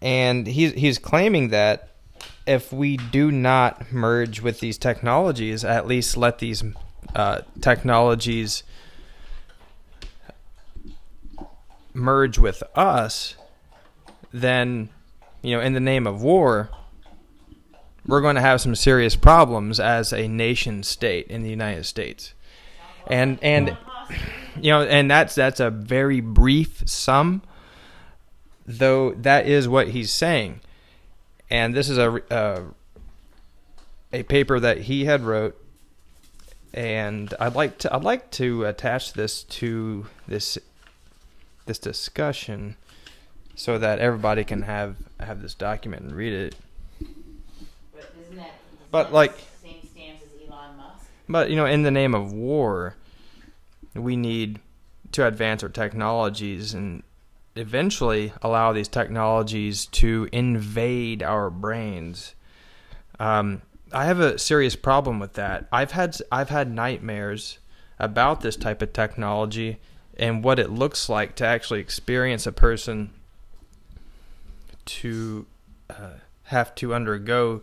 and 0.00 0.46
he's 0.46 0.72
he's 0.74 0.98
claiming 0.98 1.48
that 1.48 1.88
if 2.46 2.72
we 2.72 2.96
do 2.96 3.32
not 3.32 3.92
merge 3.92 4.40
with 4.40 4.60
these 4.60 4.78
technologies, 4.78 5.64
at 5.64 5.86
least 5.86 6.16
let 6.16 6.38
these 6.38 6.62
uh, 7.14 7.42
technologies 7.60 8.62
merge 11.92 12.38
with 12.38 12.62
us, 12.74 13.36
then 14.32 14.88
you 15.42 15.56
know, 15.56 15.62
in 15.62 15.74
the 15.74 15.80
name 15.80 16.06
of 16.06 16.22
war, 16.22 16.70
we're 18.06 18.20
going 18.20 18.34
to 18.34 18.40
have 18.40 18.60
some 18.60 18.74
serious 18.74 19.14
problems 19.16 19.78
as 19.78 20.12
a 20.12 20.26
nation 20.26 20.82
state 20.82 21.28
in 21.28 21.42
the 21.42 21.50
United 21.50 21.84
States. 21.84 22.34
And 23.06 23.38
and 23.42 23.76
you 24.56 24.70
know, 24.70 24.82
and 24.82 25.10
that's 25.10 25.34
that's 25.34 25.60
a 25.60 25.70
very 25.70 26.20
brief 26.20 26.82
sum 26.86 27.42
though 28.66 29.12
that 29.12 29.46
is 29.46 29.68
what 29.68 29.88
he's 29.88 30.10
saying. 30.10 30.60
And 31.50 31.74
this 31.74 31.88
is 31.88 31.98
a 31.98 32.22
uh, 32.32 32.62
a 34.12 34.22
paper 34.24 34.58
that 34.60 34.82
he 34.82 35.04
had 35.04 35.22
wrote 35.22 35.60
and 36.74 37.32
I'd 37.38 37.54
like 37.54 37.78
to 37.78 37.94
I'd 37.94 38.02
like 38.02 38.30
to 38.32 38.64
attach 38.64 39.12
this 39.12 39.44
to 39.44 40.06
this 40.26 40.58
this 41.66 41.78
discussion 41.78 42.76
so 43.54 43.78
that 43.78 44.00
everybody 44.00 44.44
can 44.44 44.62
have 44.62 44.96
have 45.20 45.40
this 45.40 45.54
document 45.54 46.02
and 46.02 46.12
read 46.12 46.32
it. 46.32 46.56
But 47.92 48.12
isn't 48.20 48.36
that? 48.36 48.54
isn't 48.74 48.90
But, 48.90 49.04
that 49.04 49.12
like- 49.12 49.38
same 49.62 49.76
stance 49.90 50.22
as 50.22 50.48
Elon 50.50 50.76
Musk. 50.76 51.06
But 51.28 51.48
you 51.48 51.56
know, 51.56 51.64
in 51.66 51.84
the 51.84 51.92
name 51.92 52.14
of 52.14 52.32
war, 52.32 52.96
we 53.94 54.16
need 54.16 54.58
to 55.12 55.24
advance 55.26 55.62
our 55.62 55.68
technologies 55.68 56.74
and 56.74 57.04
eventually 57.54 58.32
allow 58.42 58.72
these 58.72 58.88
technologies 58.88 59.86
to 59.86 60.28
invade 60.32 61.22
our 61.22 61.50
brains. 61.50 62.34
Um, 63.20 63.62
I 63.94 64.06
have 64.06 64.18
a 64.18 64.38
serious 64.38 64.74
problem 64.74 65.20
with 65.20 65.34
that. 65.34 65.66
I've 65.70 65.92
had 65.92 66.16
I've 66.32 66.48
had 66.48 66.70
nightmares 66.70 67.58
about 67.98 68.40
this 68.40 68.56
type 68.56 68.82
of 68.82 68.92
technology 68.92 69.78
and 70.18 70.42
what 70.42 70.58
it 70.58 70.68
looks 70.68 71.08
like 71.08 71.36
to 71.36 71.46
actually 71.46 71.78
experience 71.78 72.44
a 72.44 72.52
person 72.52 73.10
to 74.86 75.46
uh, 75.88 76.18
have 76.44 76.74
to 76.74 76.92
undergo 76.92 77.62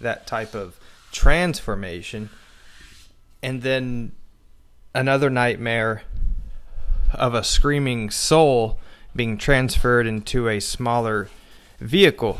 that 0.00 0.26
type 0.26 0.54
of 0.54 0.78
transformation 1.12 2.28
and 3.42 3.62
then 3.62 4.12
another 4.94 5.30
nightmare 5.30 6.02
of 7.14 7.34
a 7.34 7.42
screaming 7.42 8.10
soul 8.10 8.78
being 9.16 9.38
transferred 9.38 10.06
into 10.06 10.48
a 10.48 10.60
smaller 10.60 11.28
vehicle. 11.78 12.38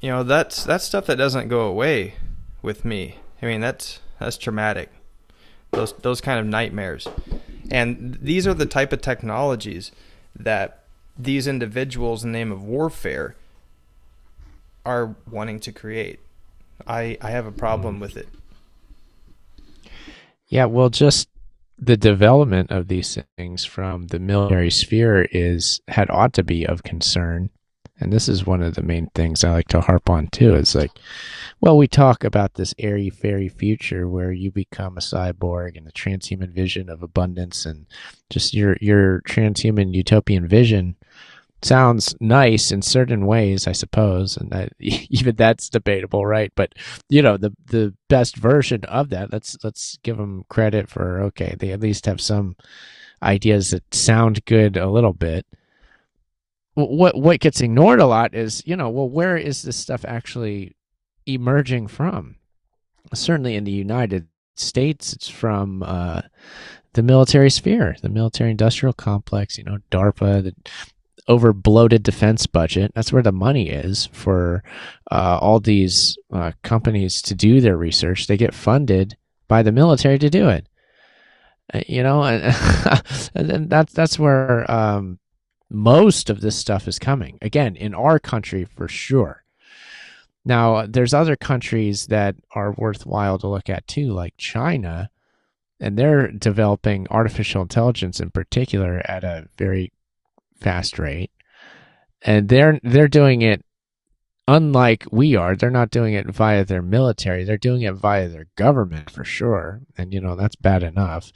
You 0.00 0.10
know, 0.10 0.22
that's 0.22 0.64
that's 0.64 0.84
stuff 0.84 1.06
that 1.06 1.16
doesn't 1.16 1.48
go 1.48 1.62
away 1.62 2.14
with 2.62 2.84
me. 2.84 3.16
I 3.42 3.46
mean, 3.46 3.60
that's 3.60 4.00
that's 4.18 4.38
traumatic. 4.38 4.90
Those 5.72 5.92
those 5.94 6.20
kind 6.20 6.38
of 6.38 6.46
nightmares. 6.46 7.08
And 7.70 8.18
these 8.20 8.46
are 8.46 8.54
the 8.54 8.66
type 8.66 8.92
of 8.92 9.00
technologies 9.00 9.92
that 10.36 10.84
these 11.18 11.46
individuals 11.46 12.24
in 12.24 12.32
the 12.32 12.38
name 12.38 12.52
of 12.52 12.62
warfare 12.62 13.34
are 14.86 15.16
wanting 15.30 15.60
to 15.60 15.72
create. 15.72 16.20
I 16.86 17.18
I 17.20 17.30
have 17.30 17.46
a 17.46 17.52
problem 17.52 17.94
mm-hmm. 17.94 18.02
with 18.02 18.16
it. 18.16 18.28
Yeah, 20.46 20.64
well, 20.64 20.88
just 20.88 21.28
the 21.78 21.96
development 21.96 22.70
of 22.70 22.88
these 22.88 23.18
things 23.36 23.64
from 23.64 24.08
the 24.08 24.18
military 24.18 24.70
sphere 24.70 25.28
is 25.30 25.80
had 25.88 26.10
ought 26.10 26.32
to 26.34 26.42
be 26.42 26.66
of 26.66 26.82
concern. 26.82 27.50
And 28.00 28.12
this 28.12 28.28
is 28.28 28.46
one 28.46 28.62
of 28.62 28.74
the 28.74 28.82
main 28.82 29.08
things 29.14 29.42
I 29.42 29.52
like 29.52 29.68
to 29.68 29.80
harp 29.80 30.08
on 30.08 30.28
too. 30.28 30.54
Is 30.54 30.74
like, 30.74 30.92
well, 31.60 31.76
we 31.76 31.88
talk 31.88 32.24
about 32.24 32.54
this 32.54 32.74
airy 32.78 33.10
fairy 33.10 33.48
future 33.48 34.08
where 34.08 34.32
you 34.32 34.50
become 34.50 34.96
a 34.96 35.00
cyborg 35.00 35.76
and 35.76 35.86
the 35.86 35.92
transhuman 35.92 36.52
vision 36.52 36.88
of 36.88 37.02
abundance 37.02 37.66
and 37.66 37.86
just 38.30 38.54
your 38.54 38.76
your 38.80 39.20
transhuman 39.22 39.94
utopian 39.94 40.46
vision 40.46 40.96
sounds 41.62 42.14
nice 42.20 42.70
in 42.70 42.82
certain 42.82 43.26
ways, 43.26 43.66
I 43.66 43.72
suppose, 43.72 44.36
and 44.36 44.50
that 44.50 44.72
even 44.78 45.36
that's 45.36 45.68
debatable, 45.68 46.24
right? 46.24 46.52
But 46.54 46.74
you 47.08 47.22
know, 47.22 47.36
the 47.36 47.54
the 47.66 47.94
best 48.08 48.36
version 48.36 48.84
of 48.84 49.10
that. 49.10 49.32
Let's 49.32 49.56
let's 49.64 49.98
give 50.02 50.16
them 50.16 50.44
credit 50.48 50.88
for 50.88 51.22
okay, 51.24 51.56
they 51.58 51.72
at 51.72 51.80
least 51.80 52.06
have 52.06 52.20
some 52.20 52.56
ideas 53.22 53.70
that 53.70 53.94
sound 53.94 54.44
good 54.44 54.76
a 54.76 54.88
little 54.88 55.12
bit. 55.12 55.46
Wh- 56.78 56.90
What 56.90 57.16
what 57.18 57.40
gets 57.40 57.60
ignored 57.60 58.00
a 58.00 58.06
lot 58.06 58.34
is 58.34 58.62
you 58.66 58.76
know, 58.76 58.88
well, 58.88 59.08
where 59.08 59.36
is 59.36 59.62
this 59.62 59.76
stuff 59.76 60.04
actually 60.06 60.76
emerging 61.26 61.88
from? 61.88 62.36
Certainly 63.12 63.56
in 63.56 63.64
the 63.64 63.72
United 63.72 64.28
States, 64.54 65.12
it's 65.12 65.28
from 65.28 65.82
uh, 65.82 66.22
the 66.92 67.02
military 67.02 67.50
sphere, 67.50 67.96
the 68.02 68.08
military 68.08 68.50
industrial 68.50 68.92
complex. 68.92 69.58
You 69.58 69.64
know, 69.64 69.78
DARPA, 69.90 70.42
the 70.44 70.54
over 71.26 71.52
bloated 71.52 72.02
defense 72.02 72.46
budget. 72.46 72.92
That's 72.94 73.12
where 73.12 73.22
the 73.22 73.32
money 73.32 73.70
is 73.70 74.06
for 74.12 74.62
uh, 75.10 75.38
all 75.40 75.60
these 75.60 76.16
uh, 76.32 76.52
companies 76.62 77.20
to 77.22 77.34
do 77.34 77.60
their 77.60 77.76
research. 77.76 78.26
They 78.26 78.36
get 78.36 78.54
funded 78.54 79.16
by 79.46 79.62
the 79.62 79.72
military 79.72 80.18
to 80.18 80.30
do 80.30 80.48
it. 80.48 80.68
Uh, 81.72 81.80
you 81.86 82.02
know, 82.02 82.22
and, 82.22 82.54
and 83.34 83.68
that's 83.70 83.92
that's 83.92 84.18
where 84.18 84.70
um, 84.70 85.18
most 85.70 86.30
of 86.30 86.40
this 86.40 86.56
stuff 86.56 86.88
is 86.88 86.98
coming. 86.98 87.38
Again, 87.42 87.76
in 87.76 87.94
our 87.94 88.18
country 88.18 88.64
for 88.64 88.88
sure. 88.88 89.44
Now, 90.44 90.86
there's 90.86 91.12
other 91.12 91.36
countries 91.36 92.06
that 92.06 92.36
are 92.54 92.72
worthwhile 92.72 93.38
to 93.38 93.48
look 93.48 93.68
at 93.68 93.86
too, 93.86 94.12
like 94.12 94.34
China, 94.38 95.10
and 95.80 95.96
they're 95.96 96.30
developing 96.30 97.06
artificial 97.10 97.62
intelligence 97.62 98.18
in 98.20 98.30
particular 98.30 99.02
at 99.04 99.24
a 99.24 99.48
very 99.58 99.92
fast 100.60 100.98
rate. 100.98 101.30
And 102.22 102.48
they're 102.48 102.80
they're 102.82 103.08
doing 103.08 103.42
it 103.42 103.64
unlike 104.48 105.04
we 105.12 105.36
are. 105.36 105.54
They're 105.54 105.70
not 105.70 105.90
doing 105.90 106.14
it 106.14 106.26
via 106.26 106.64
their 106.64 106.82
military. 106.82 107.44
They're 107.44 107.58
doing 107.58 107.82
it 107.82 107.94
via 107.94 108.28
their 108.28 108.46
government 108.56 109.10
for 109.10 109.24
sure. 109.24 109.82
And 109.96 110.12
you 110.12 110.20
know 110.20 110.34
that's 110.34 110.56
bad 110.56 110.82
enough. 110.82 111.30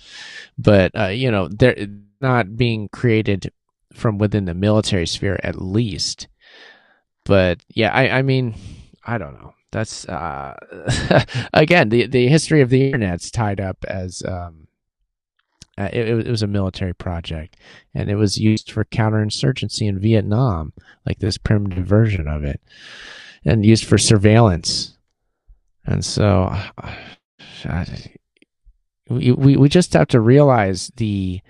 But 0.58 0.90
uh, 0.98 1.08
you 1.08 1.30
know 1.30 1.48
they're 1.48 1.86
not 2.20 2.56
being 2.56 2.88
created 2.88 3.52
from 3.94 4.18
within 4.18 4.44
the 4.44 4.54
military 4.54 5.06
sphere 5.06 5.38
at 5.42 5.60
least 5.60 6.28
but 7.24 7.60
yeah 7.68 7.92
i 7.92 8.18
i 8.18 8.22
mean 8.22 8.54
i 9.04 9.18
don't 9.18 9.34
know 9.40 9.54
that's 9.70 10.08
uh 10.08 10.54
again 11.54 11.88
the 11.88 12.06
the 12.06 12.28
history 12.28 12.60
of 12.60 12.70
the 12.70 12.86
internet's 12.86 13.30
tied 13.30 13.60
up 13.60 13.84
as 13.88 14.22
um 14.26 14.62
uh, 15.78 15.88
it, 15.92 16.26
it 16.26 16.30
was 16.30 16.42
a 16.42 16.46
military 16.46 16.94
project, 16.94 17.56
and 17.94 18.10
it 18.10 18.16
was 18.16 18.36
used 18.36 18.70
for 18.70 18.84
counterinsurgency 18.84 19.88
in 19.88 19.98
Vietnam, 19.98 20.72
like 21.06 21.18
this 21.18 21.38
primitive 21.38 21.86
version 21.86 22.28
of 22.28 22.44
it, 22.44 22.60
and 23.44 23.64
used 23.64 23.86
for 23.86 23.96
surveillance. 23.96 24.98
And 25.86 26.04
so, 26.04 26.54
we 29.08 29.32
we 29.32 29.56
we 29.56 29.68
just 29.70 29.94
have 29.94 30.08
to 30.08 30.20
realize 30.20 30.92
the 30.96 31.40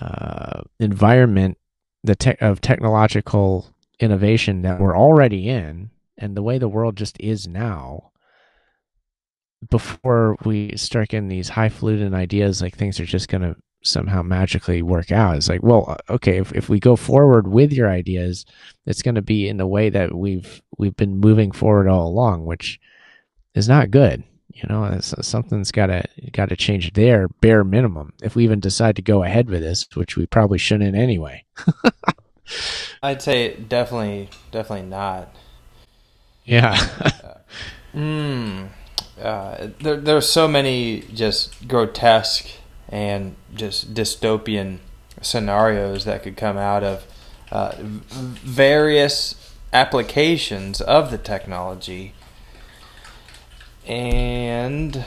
uh, 0.00 0.62
environment, 0.80 1.58
the 2.02 2.16
te- 2.16 2.36
of 2.40 2.60
technological 2.60 3.66
innovation 4.00 4.62
that 4.62 4.80
we're 4.80 4.96
already 4.96 5.48
in, 5.48 5.90
and 6.18 6.36
the 6.36 6.42
way 6.42 6.58
the 6.58 6.68
world 6.68 6.96
just 6.96 7.16
is 7.20 7.46
now 7.46 8.12
before 9.70 10.36
we 10.44 10.76
start 10.76 11.10
getting 11.10 11.28
these 11.28 11.50
highfalutin 11.50 12.14
ideas 12.14 12.60
like 12.60 12.76
things 12.76 12.98
are 12.98 13.04
just 13.04 13.28
going 13.28 13.42
to 13.42 13.56
somehow 13.84 14.22
magically 14.22 14.82
work 14.82 15.12
out. 15.12 15.36
It's 15.36 15.48
like 15.48 15.62
well 15.62 15.96
okay 16.08 16.38
if, 16.38 16.52
if 16.52 16.68
we 16.68 16.80
go 16.80 16.96
forward 16.96 17.48
with 17.48 17.72
your 17.72 17.88
ideas 17.88 18.44
it's 18.86 19.02
going 19.02 19.14
to 19.14 19.22
be 19.22 19.48
in 19.48 19.56
the 19.56 19.66
way 19.66 19.90
that 19.90 20.14
we've 20.14 20.62
we've 20.78 20.96
been 20.96 21.18
moving 21.18 21.52
forward 21.52 21.88
all 21.88 22.08
along 22.08 22.44
which 22.44 22.80
is 23.54 23.68
not 23.68 23.90
good 23.90 24.24
You 24.54 24.62
know, 24.68 24.98
something's 25.00 25.72
got 25.72 25.86
to 25.86 26.04
got 26.32 26.48
to 26.50 26.56
change 26.56 26.92
there, 26.92 27.28
bare 27.28 27.64
minimum. 27.64 28.12
If 28.22 28.36
we 28.36 28.44
even 28.44 28.60
decide 28.60 28.96
to 28.96 29.02
go 29.02 29.22
ahead 29.22 29.48
with 29.48 29.62
this, 29.62 29.88
which 29.94 30.16
we 30.16 30.26
probably 30.26 30.58
shouldn't 30.58 30.96
anyway. 30.96 31.44
I'd 33.02 33.22
say 33.22 33.54
definitely, 33.56 34.28
definitely 34.50 34.88
not. 34.88 35.34
Yeah. 36.44 36.76
Mm, 37.94 38.68
uh, 39.20 39.68
there, 39.80 39.96
there's 39.96 40.28
so 40.28 40.48
many 40.48 41.02
just 41.12 41.68
grotesque 41.68 42.46
and 42.88 43.36
just 43.54 43.94
dystopian 43.94 44.78
scenarios 45.20 46.04
that 46.04 46.22
could 46.22 46.36
come 46.36 46.56
out 46.56 46.82
of 46.82 47.04
uh, 47.50 47.74
various 47.78 49.54
applications 49.72 50.80
of 50.80 51.10
the 51.10 51.18
technology. 51.18 52.14
And 53.86 55.04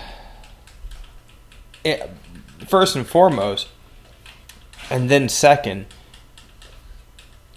it, 1.83 2.09
first 2.67 2.95
and 2.95 3.07
foremost, 3.07 3.69
and 4.89 5.09
then 5.09 5.29
second, 5.29 5.85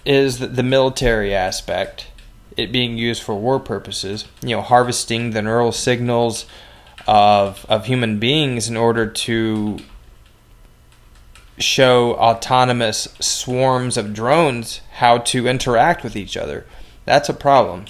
is 0.04 0.38
the, 0.38 0.46
the 0.46 0.62
military 0.62 1.34
aspect 1.34 2.08
it 2.56 2.72
being 2.72 2.98
used 2.98 3.22
for 3.22 3.36
war 3.36 3.60
purposes, 3.60 4.26
you 4.42 4.56
know, 4.56 4.62
harvesting 4.62 5.30
the 5.30 5.42
neural 5.42 5.72
signals 5.72 6.46
of 7.06 7.64
of 7.68 7.86
human 7.86 8.18
beings 8.18 8.68
in 8.68 8.76
order 8.76 9.06
to 9.06 9.78
show 11.58 12.14
autonomous 12.14 13.08
swarms 13.20 13.96
of 13.96 14.12
drones 14.12 14.80
how 14.94 15.18
to 15.18 15.46
interact 15.46 16.04
with 16.04 16.16
each 16.16 16.36
other. 16.36 16.66
That's 17.04 17.28
a 17.28 17.34
problem. 17.34 17.86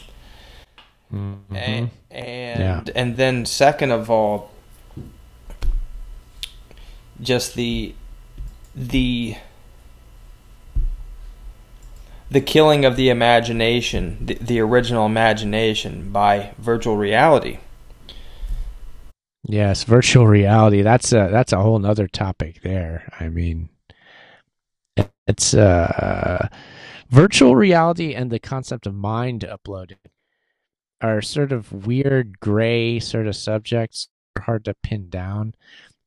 Mhm. 1.12 1.38
And 1.54 1.90
and, 2.10 2.60
Yeah. 2.60 2.82
and 2.94 3.16
then 3.16 3.46
second 3.46 3.90
of 3.92 4.10
all 4.10 4.50
just 7.20 7.54
the 7.54 7.94
the 8.74 9.36
the 12.30 12.40
killing 12.42 12.84
of 12.84 12.96
the 12.96 13.08
imagination, 13.08 14.18
the, 14.20 14.34
the 14.34 14.60
original 14.60 15.06
imagination 15.06 16.10
by 16.12 16.50
virtual 16.58 16.96
reality. 16.96 17.58
Yes, 19.44 19.84
virtual 19.84 20.26
reality. 20.26 20.82
That's 20.82 21.12
a 21.12 21.28
that's 21.32 21.52
a 21.52 21.60
whole 21.62 21.78
nother 21.78 22.06
topic 22.06 22.60
there. 22.62 23.10
I 23.18 23.28
mean 23.28 23.70
it's 25.26 25.54
uh 25.54 26.48
virtual 27.08 27.54
reality 27.56 28.14
and 28.14 28.30
the 28.30 28.38
concept 28.38 28.86
of 28.86 28.94
mind 28.94 29.44
uploading 29.44 29.98
are 31.00 31.22
sort 31.22 31.52
of 31.52 31.86
weird 31.86 32.40
gray 32.40 32.98
sort 32.98 33.26
of 33.26 33.36
subjects 33.36 34.08
hard 34.38 34.64
to 34.64 34.74
pin 34.82 35.08
down. 35.10 35.54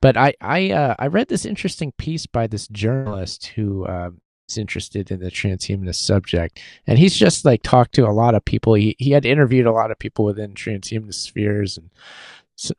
But 0.02 0.18
I 0.18 0.34
I 0.42 0.72
uh, 0.72 0.96
I 0.98 1.08
read 1.08 1.28
this 1.28 1.46
interesting 1.46 1.92
piece 1.94 2.26
by 2.26 2.48
this 2.48 2.68
journalist 2.68 3.48
who 3.48 3.86
uh, 3.86 4.12
is 4.50 4.58
interested 4.58 5.12
in 5.12 5.20
the 5.20 5.30
transhumanist 5.30 6.04
subject, 6.04 6.60
and 6.88 6.98
he's 6.98 7.16
just 7.16 7.46
like 7.46 7.62
talked 7.62 7.94
to 7.96 8.08
a 8.08 8.12
lot 8.12 8.34
of 8.34 8.44
people. 8.44 8.74
He 8.74 8.96
he 8.98 9.12
had 9.12 9.26
interviewed 9.26 9.68
a 9.68 9.72
lot 9.72 9.92
of 9.92 10.00
people 10.00 10.26
within 10.26 10.54
transhumanist 10.54 11.16
spheres 11.16 11.78
and 11.78 11.90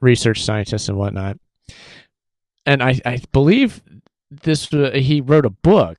research 0.00 0.42
scientists 0.44 0.88
and 0.88 0.98
whatnot. 0.98 1.38
And 2.66 2.82
I 2.82 3.00
I 3.04 3.20
believe 3.32 3.82
this 4.30 4.72
uh, 4.72 4.90
he 4.94 5.20
wrote 5.20 5.46
a 5.46 5.50
book, 5.50 5.98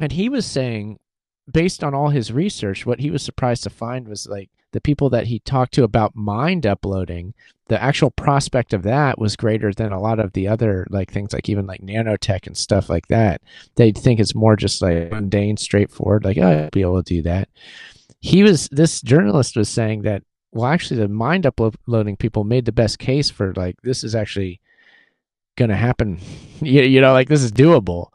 and 0.00 0.12
he 0.12 0.30
was 0.30 0.46
saying 0.46 0.98
based 1.50 1.84
on 1.84 1.94
all 1.94 2.08
his 2.08 2.32
research, 2.32 2.86
what 2.86 3.00
he 3.00 3.10
was 3.10 3.22
surprised 3.22 3.64
to 3.64 3.70
find 3.70 4.08
was 4.08 4.26
like 4.26 4.48
the 4.74 4.80
people 4.80 5.08
that 5.08 5.28
he 5.28 5.38
talked 5.38 5.72
to 5.72 5.84
about 5.84 6.16
mind 6.16 6.66
uploading, 6.66 7.32
the 7.68 7.80
actual 7.80 8.10
prospect 8.10 8.72
of 8.72 8.82
that 8.82 9.20
was 9.20 9.36
greater 9.36 9.72
than 9.72 9.92
a 9.92 10.00
lot 10.00 10.18
of 10.18 10.32
the 10.32 10.48
other 10.48 10.84
like 10.90 11.12
things 11.12 11.32
like 11.32 11.48
even 11.48 11.64
like 11.64 11.80
nanotech 11.80 12.48
and 12.48 12.56
stuff 12.56 12.90
like 12.90 13.06
that. 13.06 13.40
They'd 13.76 13.96
think 13.96 14.18
it's 14.18 14.34
more 14.34 14.56
just 14.56 14.82
like 14.82 15.12
mundane, 15.12 15.56
straightforward, 15.58 16.24
like, 16.24 16.38
oh, 16.38 16.64
I'll 16.64 16.70
be 16.70 16.80
able 16.80 17.00
to 17.00 17.14
do 17.14 17.22
that. 17.22 17.48
He 18.20 18.42
was 18.42 18.68
this 18.70 19.00
journalist 19.00 19.56
was 19.56 19.68
saying 19.68 20.02
that 20.02 20.24
well 20.50 20.66
actually 20.66 20.98
the 20.98 21.08
mind 21.08 21.46
uploading 21.46 22.16
people 22.16 22.42
made 22.42 22.64
the 22.64 22.72
best 22.72 22.98
case 22.98 23.30
for 23.30 23.54
like 23.54 23.76
this 23.82 24.02
is 24.02 24.16
actually 24.16 24.60
gonna 25.56 25.76
happen. 25.76 26.18
you, 26.60 26.82
you 26.82 27.00
know, 27.00 27.12
like 27.12 27.28
this 27.28 27.44
is 27.44 27.52
doable 27.52 28.08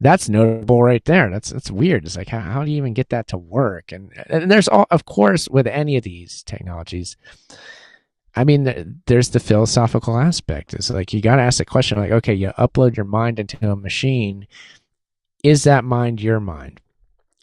that's 0.00 0.28
notable 0.28 0.82
right 0.82 1.04
there. 1.04 1.30
That's 1.30 1.50
that's 1.50 1.70
weird. 1.70 2.04
It's 2.04 2.16
like 2.16 2.28
how, 2.28 2.40
how 2.40 2.64
do 2.64 2.70
you 2.70 2.78
even 2.78 2.94
get 2.94 3.10
that 3.10 3.28
to 3.28 3.38
work? 3.38 3.92
And 3.92 4.10
and 4.28 4.50
there's 4.50 4.68
all 4.68 4.86
of 4.90 5.04
course 5.04 5.48
with 5.48 5.66
any 5.66 5.96
of 5.96 6.04
these 6.04 6.42
technologies. 6.42 7.16
I 8.34 8.44
mean, 8.44 9.02
there's 9.06 9.30
the 9.30 9.40
philosophical 9.40 10.16
aspect. 10.16 10.72
It's 10.72 10.88
like 10.88 11.12
you 11.12 11.20
got 11.20 11.36
to 11.36 11.42
ask 11.42 11.58
the 11.58 11.64
question, 11.64 11.98
like, 11.98 12.12
okay, 12.12 12.32
you 12.32 12.50
upload 12.50 12.96
your 12.96 13.04
mind 13.04 13.40
into 13.40 13.68
a 13.68 13.74
machine. 13.74 14.46
Is 15.42 15.64
that 15.64 15.84
mind 15.84 16.22
your 16.22 16.38
mind? 16.38 16.80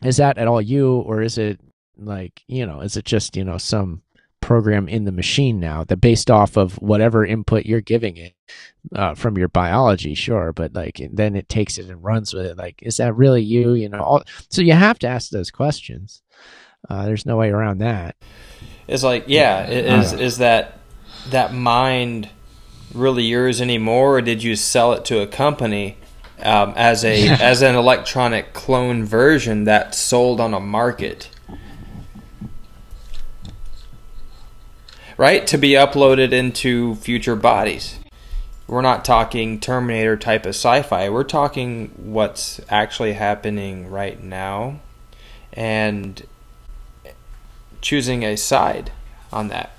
Is 0.01 0.17
that 0.17 0.37
at 0.37 0.47
all 0.47 0.61
you, 0.61 0.99
or 0.99 1.21
is 1.21 1.37
it 1.37 1.59
like 1.97 2.41
you 2.47 2.65
know? 2.65 2.81
Is 2.81 2.95
it 2.95 3.05
just 3.05 3.35
you 3.35 3.43
know 3.43 3.57
some 3.57 4.01
program 4.41 4.87
in 4.87 5.05
the 5.05 5.11
machine 5.11 5.59
now 5.59 5.83
that 5.85 5.97
based 5.97 6.31
off 6.31 6.57
of 6.57 6.75
whatever 6.75 7.25
input 7.25 7.65
you're 7.65 7.81
giving 7.81 8.17
it 8.17 8.33
uh, 8.95 9.13
from 9.15 9.37
your 9.37 9.49
biology, 9.49 10.13
sure, 10.13 10.53
but 10.53 10.73
like 10.73 11.01
then 11.11 11.35
it 11.35 11.49
takes 11.49 11.77
it 11.77 11.89
and 11.89 12.03
runs 12.03 12.33
with 12.33 12.45
it. 12.45 12.57
Like, 12.57 12.79
is 12.81 12.97
that 12.97 13.15
really 13.15 13.41
you? 13.41 13.73
You 13.73 13.89
know, 13.89 13.99
all, 13.99 14.23
so 14.49 14.61
you 14.61 14.73
have 14.73 14.99
to 14.99 15.07
ask 15.07 15.29
those 15.29 15.51
questions. 15.51 16.21
Uh, 16.89 17.05
there's 17.05 17.25
no 17.25 17.35
way 17.35 17.49
around 17.49 17.79
that. 17.79 18.15
It's 18.87 19.03
like, 19.03 19.25
yeah, 19.27 19.67
is 19.67 20.13
is 20.13 20.37
that 20.37 20.79
that 21.29 21.53
mind 21.53 22.29
really 22.93 23.23
yours 23.23 23.61
anymore, 23.61 24.17
or 24.17 24.21
did 24.21 24.43
you 24.43 24.55
sell 24.55 24.93
it 24.93 25.03
to 25.05 25.19
a 25.19 25.27
company 25.27 25.97
um, 26.41 26.73
as 26.75 27.03
a 27.03 27.27
as 27.41 27.61
an 27.61 27.75
electronic 27.75 28.53
clone 28.53 29.03
version 29.03 29.65
that's 29.65 29.97
sold 29.97 30.39
on 30.39 30.53
a 30.53 30.59
market? 30.59 31.29
Right 35.17 35.47
to 35.47 35.57
be 35.57 35.71
uploaded 35.71 36.31
into 36.31 36.95
future 36.95 37.35
bodies. 37.35 37.99
We're 38.67 38.81
not 38.81 39.03
talking 39.03 39.59
Terminator 39.59 40.15
type 40.17 40.45
of 40.45 40.49
sci-fi. 40.49 41.09
We're 41.09 41.23
talking 41.23 41.91
what's 41.95 42.61
actually 42.69 43.13
happening 43.13 43.89
right 43.89 44.21
now, 44.21 44.79
and 45.53 46.21
choosing 47.81 48.23
a 48.23 48.35
side 48.35 48.91
on 49.31 49.47
that. 49.47 49.71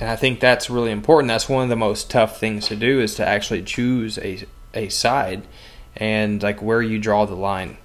And 0.00 0.08
I 0.08 0.16
think 0.16 0.40
that's 0.40 0.70
really 0.70 0.90
important. 0.92 1.28
That's 1.28 1.48
one 1.48 1.64
of 1.64 1.68
the 1.68 1.76
most 1.76 2.10
tough 2.10 2.40
things 2.40 2.66
to 2.68 2.76
do 2.76 3.00
is 3.00 3.14
to 3.16 3.26
actually 3.26 3.62
choose 3.62 4.18
a 4.18 4.44
a 4.72 4.88
side 4.88 5.42
and 5.96 6.42
like 6.42 6.62
where 6.62 6.82
you 6.82 6.98
draw 6.98 7.26
the 7.26 7.36
line. 7.36 7.76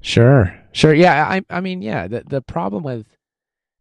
Sure, 0.00 0.56
sure. 0.72 0.94
Yeah, 0.94 1.26
I, 1.26 1.42
I 1.50 1.60
mean, 1.60 1.82
yeah. 1.82 2.06
The 2.06 2.22
the 2.26 2.40
problem 2.40 2.82
with, 2.84 3.04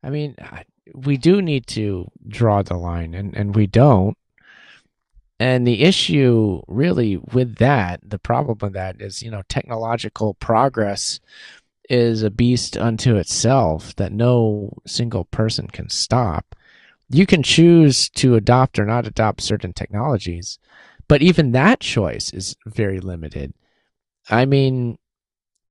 I 0.03 0.10
mean, 0.10 0.36
I- 0.41 0.63
we 0.93 1.17
do 1.17 1.41
need 1.41 1.67
to 1.67 2.10
draw 2.28 2.62
the 2.62 2.75
line, 2.75 3.13
and 3.13 3.36
and 3.36 3.56
we 3.56 3.67
don't. 3.67 4.17
And 5.39 5.65
the 5.65 5.84
issue, 5.84 6.62
really, 6.67 7.17
with 7.17 7.56
that, 7.56 8.02
the 8.04 8.19
problem 8.19 8.58
with 8.62 8.73
that 8.73 9.02
is, 9.02 9.23
you 9.23 9.32
know, 9.32 9.41
technological 9.47 10.34
progress 10.34 11.21
is 11.89 12.23
a 12.23 12.30
beast 12.30 12.78
unto 12.78 13.15
itself 13.15 13.95
that 13.95 14.12
no 14.12 14.73
single 14.86 15.25
person 15.25 15.67
can 15.67 15.89
stop. 15.89 16.56
You 17.10 17.25
can 17.25 17.41
choose 17.41 18.10
to 18.12 18.36
adopt 18.36 18.78
or 18.78 18.86
not 18.86 19.08
adopt 19.08 19.41
certain 19.41 19.73
technologies, 19.73 20.60
but 21.08 21.21
even 21.21 21.54
that 21.54 21.80
choice 21.80 22.32
is 22.34 22.56
very 22.65 22.99
limited. 22.99 23.54
I 24.30 24.45
mean, 24.45 24.97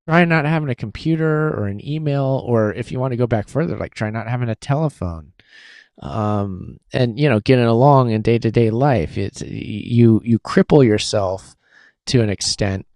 try 0.09 0.25
not 0.25 0.47
having 0.47 0.71
a 0.71 0.75
computer 0.75 1.49
or 1.51 1.67
an 1.67 1.87
email, 1.87 2.43
or 2.47 2.73
if 2.73 2.91
you 2.91 2.99
want 2.99 3.13
to 3.13 3.17
go 3.19 3.27
back 3.27 3.47
further, 3.47 3.77
like 3.77 3.93
try 3.93 4.09
not 4.09 4.27
having 4.27 4.49
a 4.49 4.55
telephone. 4.55 5.33
Um, 6.01 6.79
and 6.95 7.21
you 7.21 7.29
know, 7.29 7.41
getting 7.41 7.67
along 7.67 8.11
in 8.11 8.23
day 8.23 8.39
to 8.39 8.51
day 8.51 8.71
life, 8.71 9.19
it's 9.19 9.43
you 9.43 10.23
you 10.25 10.39
cripple 10.39 10.83
yourself 10.83 11.57
to 12.07 12.23
an 12.23 12.31
extent 12.31 12.87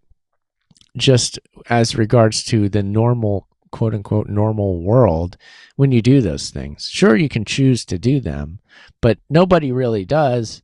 just 0.97 1.39
as 1.69 1.97
regards 1.97 2.45
to 2.45 2.71
the 2.71 2.83
normal 2.83 3.47
quote 3.73 3.95
unquote 3.95 4.29
normal 4.29 4.83
world 4.83 5.37
when 5.77 5.93
you 5.93 6.01
do 6.01 6.23
those 6.23 6.49
things. 6.49 6.89
Sure 6.91 7.15
you 7.15 7.29
can 7.29 7.45
choose 7.45 7.85
to 7.85 7.99
do 7.99 8.21
them, 8.21 8.61
but 9.03 9.19
nobody 9.29 9.71
really 9.71 10.07
does. 10.07 10.63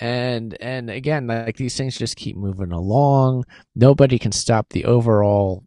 And 0.00 0.56
and 0.60 0.90
again, 0.90 1.28
like 1.28 1.56
these 1.56 1.76
things 1.76 1.96
just 1.96 2.16
keep 2.16 2.36
moving 2.36 2.72
along. 2.72 3.44
Nobody 3.76 4.18
can 4.18 4.32
stop 4.32 4.70
the 4.70 4.86
overall 4.86 5.62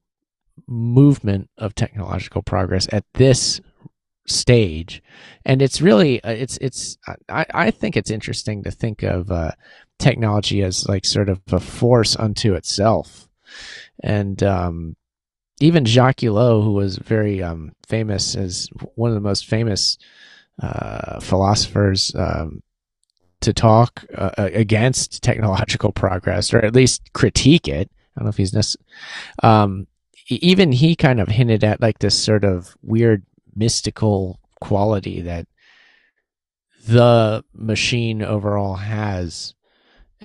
movement 0.67 1.49
of 1.57 1.75
technological 1.75 2.41
progress 2.41 2.87
at 2.91 3.05
this 3.13 3.61
stage 4.25 5.01
and 5.45 5.61
it's 5.61 5.81
really 5.81 6.21
uh, 6.23 6.31
it's 6.31 6.57
it's 6.57 6.97
i 7.29 7.45
i 7.53 7.71
think 7.71 7.95
it's 7.95 8.11
interesting 8.11 8.61
to 8.61 8.69
think 8.69 9.01
of 9.01 9.31
uh 9.31 9.51
technology 9.99 10.61
as 10.61 10.85
like 10.89 11.05
sort 11.05 11.29
of 11.29 11.39
a 11.53 11.59
force 11.61 12.13
unto 12.17 12.53
itself 12.53 13.29
and 14.03 14.43
um 14.43 14.97
even 15.59 15.85
Jacques 15.85 16.17
Ellul, 16.17 16.63
who 16.63 16.73
was 16.73 16.97
very 16.97 17.41
um, 17.41 17.73
famous 17.87 18.35
as 18.35 18.69
one 18.95 19.09
of 19.09 19.15
the 19.15 19.21
most 19.21 19.47
famous 19.47 19.97
uh, 20.61 21.19
philosophers 21.19 22.13
um, 22.15 22.61
to 23.41 23.53
talk 23.53 24.05
uh, 24.15 24.31
against 24.37 25.23
technological 25.23 25.91
progress 25.91 26.53
or 26.53 26.59
at 26.59 26.75
least 26.75 27.11
critique 27.13 27.67
it. 27.67 27.89
I 28.15 28.19
don't 28.19 28.25
know 28.25 28.29
if 28.29 28.37
he's 28.37 28.77
um, 29.43 29.87
even 30.27 30.71
he 30.71 30.95
kind 30.95 31.19
of 31.19 31.27
hinted 31.29 31.63
at 31.63 31.81
like 31.81 31.99
this 31.99 32.17
sort 32.17 32.43
of 32.43 32.75
weird 32.81 33.23
mystical 33.55 34.39
quality 34.59 35.21
that 35.21 35.47
the 36.87 37.43
machine 37.53 38.21
overall 38.21 38.75
has. 38.75 39.53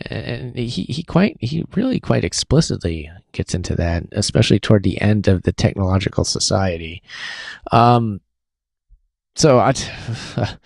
And 0.06 0.56
he, 0.56 0.84
he 0.84 1.02
quite 1.02 1.36
he 1.38 1.64
really 1.74 2.00
quite 2.00 2.24
explicitly 2.24 3.10
gets 3.32 3.54
into 3.54 3.74
that 3.76 4.04
especially 4.12 4.58
toward 4.58 4.82
the 4.84 5.00
end 5.00 5.28
of 5.28 5.42
the 5.42 5.52
technological 5.52 6.24
society. 6.24 7.02
Um 7.70 8.20
so 9.34 9.58
i 9.58 9.72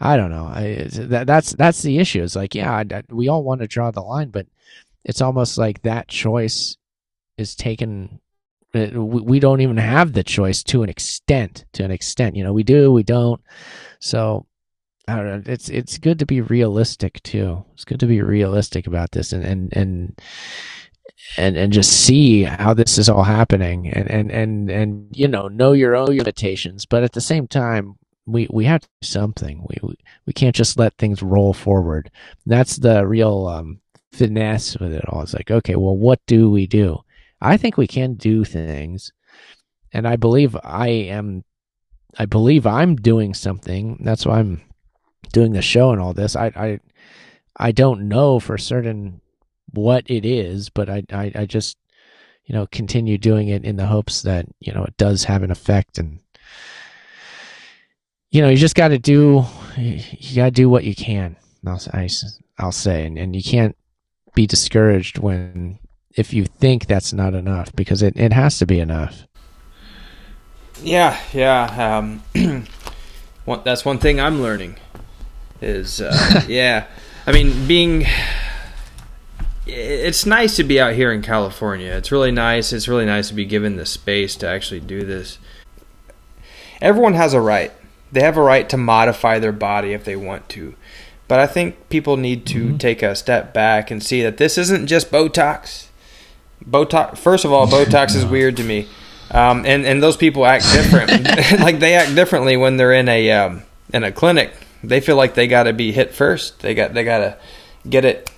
i 0.00 0.16
don't 0.16 0.30
know. 0.30 0.46
I, 0.46 0.88
that, 0.90 1.26
that's 1.26 1.52
that's 1.52 1.82
the 1.82 1.98
issue. 1.98 2.22
It's 2.22 2.36
like 2.36 2.54
yeah 2.54 2.72
I, 2.72 3.02
we 3.10 3.28
all 3.28 3.44
want 3.44 3.60
to 3.60 3.68
draw 3.68 3.92
the 3.92 4.00
line 4.02 4.30
but 4.30 4.46
it's 5.04 5.22
almost 5.22 5.56
like 5.56 5.82
that 5.82 6.08
choice 6.08 6.76
is 7.38 7.54
taken 7.54 8.20
we 8.74 9.40
don't 9.40 9.60
even 9.60 9.76
have 9.76 10.12
the 10.12 10.24
choice 10.24 10.62
to 10.62 10.82
an 10.82 10.88
extent 10.88 11.64
to 11.72 11.84
an 11.84 11.90
extent 11.90 12.36
you 12.36 12.42
know 12.42 12.52
we 12.52 12.62
do 12.62 12.92
we 12.92 13.02
don't 13.02 13.40
so 14.00 14.46
I 15.06 15.16
don't 15.16 15.26
know. 15.26 15.42
It's 15.52 15.68
it's 15.68 15.98
good 15.98 16.18
to 16.20 16.26
be 16.26 16.40
realistic 16.40 17.22
too. 17.22 17.64
It's 17.74 17.84
good 17.84 18.00
to 18.00 18.06
be 18.06 18.22
realistic 18.22 18.86
about 18.86 19.12
this 19.12 19.32
and 19.32 19.44
and 19.44 19.70
and 19.76 20.18
and, 21.36 21.56
and 21.56 21.72
just 21.72 21.92
see 22.04 22.42
how 22.42 22.74
this 22.74 22.98
is 22.98 23.08
all 23.08 23.22
happening 23.22 23.88
and, 23.88 24.10
and, 24.10 24.30
and, 24.30 24.70
and 24.70 25.08
you 25.12 25.28
know 25.28 25.48
know 25.48 25.72
your 25.72 25.96
own 25.96 26.08
limitations, 26.16 26.86
but 26.86 27.02
at 27.02 27.12
the 27.12 27.20
same 27.20 27.46
time 27.46 27.96
we 28.26 28.46
we 28.50 28.64
have 28.64 28.80
to 28.80 28.88
do 29.00 29.06
something. 29.06 29.64
We 29.68 29.96
we, 30.26 30.32
can't 30.32 30.56
just 30.56 30.78
let 30.78 30.94
things 30.96 31.22
roll 31.22 31.52
forward. 31.52 32.10
That's 32.46 32.76
the 32.76 33.06
real 33.06 33.46
um, 33.46 33.80
finesse 34.12 34.76
with 34.78 34.94
it 34.94 35.04
all. 35.08 35.22
It's 35.22 35.34
like 35.34 35.50
okay, 35.50 35.76
well, 35.76 35.96
what 35.96 36.20
do 36.26 36.50
we 36.50 36.66
do? 36.66 37.03
I 37.44 37.58
think 37.58 37.76
we 37.76 37.86
can 37.86 38.14
do 38.14 38.42
things, 38.42 39.12
and 39.92 40.08
I 40.08 40.16
believe 40.16 40.56
I 40.64 40.88
am. 40.88 41.44
I 42.18 42.26
believe 42.26 42.66
I'm 42.66 42.96
doing 42.96 43.34
something. 43.34 43.98
That's 44.00 44.24
why 44.24 44.38
I'm 44.38 44.62
doing 45.32 45.52
the 45.52 45.62
show 45.62 45.90
and 45.90 46.00
all 46.00 46.14
this. 46.14 46.36
I 46.36 46.46
I 46.56 46.80
I 47.56 47.72
don't 47.72 48.08
know 48.08 48.40
for 48.40 48.56
certain 48.56 49.20
what 49.72 50.04
it 50.08 50.24
is, 50.24 50.70
but 50.70 50.88
I 50.88 51.02
I, 51.12 51.32
I 51.34 51.46
just 51.46 51.76
you 52.46 52.54
know 52.54 52.66
continue 52.66 53.18
doing 53.18 53.48
it 53.48 53.64
in 53.64 53.76
the 53.76 53.86
hopes 53.86 54.22
that 54.22 54.46
you 54.60 54.72
know 54.72 54.84
it 54.84 54.96
does 54.96 55.24
have 55.24 55.42
an 55.42 55.50
effect 55.50 55.98
and 55.98 56.20
you 58.30 58.40
know 58.40 58.48
you 58.48 58.56
just 58.56 58.74
got 58.74 58.88
to 58.88 58.98
do 58.98 59.44
you 59.76 60.36
got 60.36 60.46
to 60.46 60.50
do 60.50 60.70
what 60.70 60.84
you 60.84 60.94
can. 60.94 61.36
I'll 61.66 61.80
I, 61.92 62.08
I'll 62.58 62.72
say 62.72 63.06
and, 63.06 63.18
and 63.18 63.36
you 63.36 63.42
can't 63.42 63.76
be 64.34 64.46
discouraged 64.46 65.18
when 65.18 65.78
if 66.16 66.32
you 66.32 66.46
think 66.46 66.86
that's 66.86 67.12
not 67.12 67.34
enough 67.34 67.74
because 67.74 68.02
it, 68.02 68.16
it 68.16 68.32
has 68.32 68.58
to 68.58 68.66
be 68.66 68.80
enough. 68.80 69.26
Yeah, 70.82 71.18
yeah. 71.32 71.98
Um, 71.98 72.22
one, 73.44 73.62
that's 73.64 73.84
one 73.84 73.98
thing 73.98 74.20
I'm 74.20 74.42
learning 74.42 74.76
is 75.60 76.00
uh, 76.00 76.42
yeah. 76.48 76.86
I 77.26 77.32
mean, 77.32 77.66
being 77.66 78.06
it's 79.66 80.26
nice 80.26 80.56
to 80.56 80.64
be 80.64 80.80
out 80.80 80.94
here 80.94 81.10
in 81.10 81.22
California. 81.22 81.92
It's 81.92 82.12
really 82.12 82.30
nice. 82.30 82.72
It's 82.72 82.88
really 82.88 83.06
nice 83.06 83.28
to 83.28 83.34
be 83.34 83.46
given 83.46 83.76
the 83.76 83.86
space 83.86 84.36
to 84.36 84.48
actually 84.48 84.80
do 84.80 85.04
this. 85.04 85.38
Everyone 86.80 87.14
has 87.14 87.32
a 87.32 87.40
right. 87.40 87.72
They 88.12 88.20
have 88.20 88.36
a 88.36 88.42
right 88.42 88.68
to 88.68 88.76
modify 88.76 89.38
their 89.38 89.52
body 89.52 89.92
if 89.92 90.04
they 90.04 90.16
want 90.16 90.48
to. 90.50 90.74
But 91.26 91.40
I 91.40 91.46
think 91.46 91.88
people 91.88 92.16
need 92.16 92.44
to 92.46 92.66
mm-hmm. 92.66 92.76
take 92.76 93.02
a 93.02 93.16
step 93.16 93.54
back 93.54 93.90
and 93.90 94.02
see 94.02 94.22
that 94.22 94.36
this 94.36 94.58
isn't 94.58 94.86
just 94.86 95.10
Botox. 95.10 95.86
Botox. 96.68 97.18
First 97.18 97.44
of 97.44 97.52
all, 97.52 97.66
Botox 97.66 98.14
is 98.14 98.24
weird 98.24 98.56
to 98.58 98.64
me, 98.64 98.88
um, 99.30 99.64
and 99.66 99.84
and 99.84 100.02
those 100.02 100.16
people 100.16 100.46
act 100.46 100.64
different. 100.72 101.10
like 101.60 101.78
they 101.78 101.94
act 101.94 102.14
differently 102.14 102.56
when 102.56 102.76
they're 102.76 102.92
in 102.92 103.08
a 103.08 103.30
um, 103.32 103.62
in 103.92 104.04
a 104.04 104.12
clinic 104.12 104.54
they 104.88 105.00
feel 105.00 105.16
like 105.16 105.34
they 105.34 105.46
got 105.46 105.64
to 105.64 105.72
be 105.72 105.92
hit 105.92 106.14
first. 106.14 106.60
They 106.60 106.74
got 106.74 106.94
they 106.94 107.04
got 107.04 107.18
to 107.18 107.36
get 107.88 108.04
it 108.04 108.30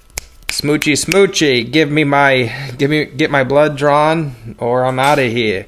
smoochy 0.48 0.92
smoochy. 0.92 1.70
Give 1.70 1.90
me 1.90 2.04
my 2.04 2.72
give 2.78 2.90
me 2.90 3.04
get 3.04 3.30
my 3.30 3.44
blood 3.44 3.76
drawn 3.76 4.56
or 4.58 4.84
I'm 4.84 4.98
out 4.98 5.18
of 5.18 5.30
here. 5.30 5.66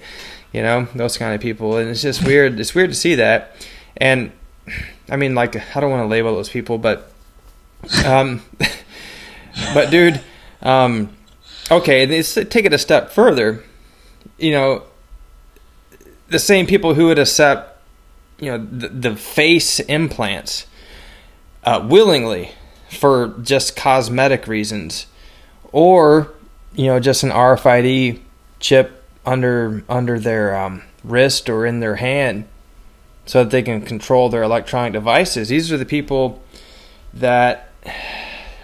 You 0.53 0.62
know 0.62 0.88
those 0.94 1.18
kind 1.18 1.35
of 1.35 1.40
people, 1.40 1.77
and 1.77 1.90
it's 1.90 2.03
just 2.03 2.25
weird. 2.25 2.59
It's 2.59 2.75
weird 2.75 2.90
to 2.90 2.97
see 2.97 3.16
that, 3.16 3.55
and 3.97 4.33
I 5.11 5.16
mean, 5.16 5.35
like 5.35 5.57
I 5.77 5.81
don't 5.81 5.90
want 5.90 6.03
to 6.03 6.09
label 6.09 6.35
those 6.35 6.49
people, 6.49 6.79
but 6.79 7.12
um, 8.05 8.42
but 9.75 9.90
dude, 9.90 10.21
um, 10.62 11.14
okay, 11.70 12.07
let's 12.07 12.35
take 12.35 12.64
it 12.64 12.72
a 12.72 12.78
step 12.78 13.11
further. 13.11 13.64
You 14.38 14.52
know, 14.52 14.83
the 16.28 16.38
same 16.38 16.66
people 16.66 16.94
who 16.94 17.07
would 17.07 17.18
accept 17.18 17.78
you 18.38 18.50
know 18.50 18.59
the, 18.59 18.88
the 18.88 19.16
face 19.16 19.81
implants 19.81 20.66
uh, 21.64 21.85
willingly 21.88 22.52
for 22.90 23.35
just 23.42 23.76
cosmetic 23.76 24.46
reasons, 24.46 25.07
or 25.72 26.33
you 26.74 26.87
know 26.87 27.00
just 27.00 27.22
an 27.22 27.31
RFID 27.31 28.20
chip 28.61 29.02
under 29.26 29.85
under 29.88 30.18
their 30.18 30.57
um, 30.57 30.83
wrist 31.02 31.48
or 31.48 31.66
in 31.66 31.81
their 31.81 31.96
hand, 31.96 32.46
so 33.26 33.44
that 33.44 33.50
they 33.50 33.62
can 33.62 33.83
control 33.83 34.28
their 34.28 34.42
electronic 34.42 34.92
devices. 34.92 35.48
These 35.48 35.72
are 35.72 35.76
the 35.76 35.85
people 35.85 36.42
that 37.12 37.72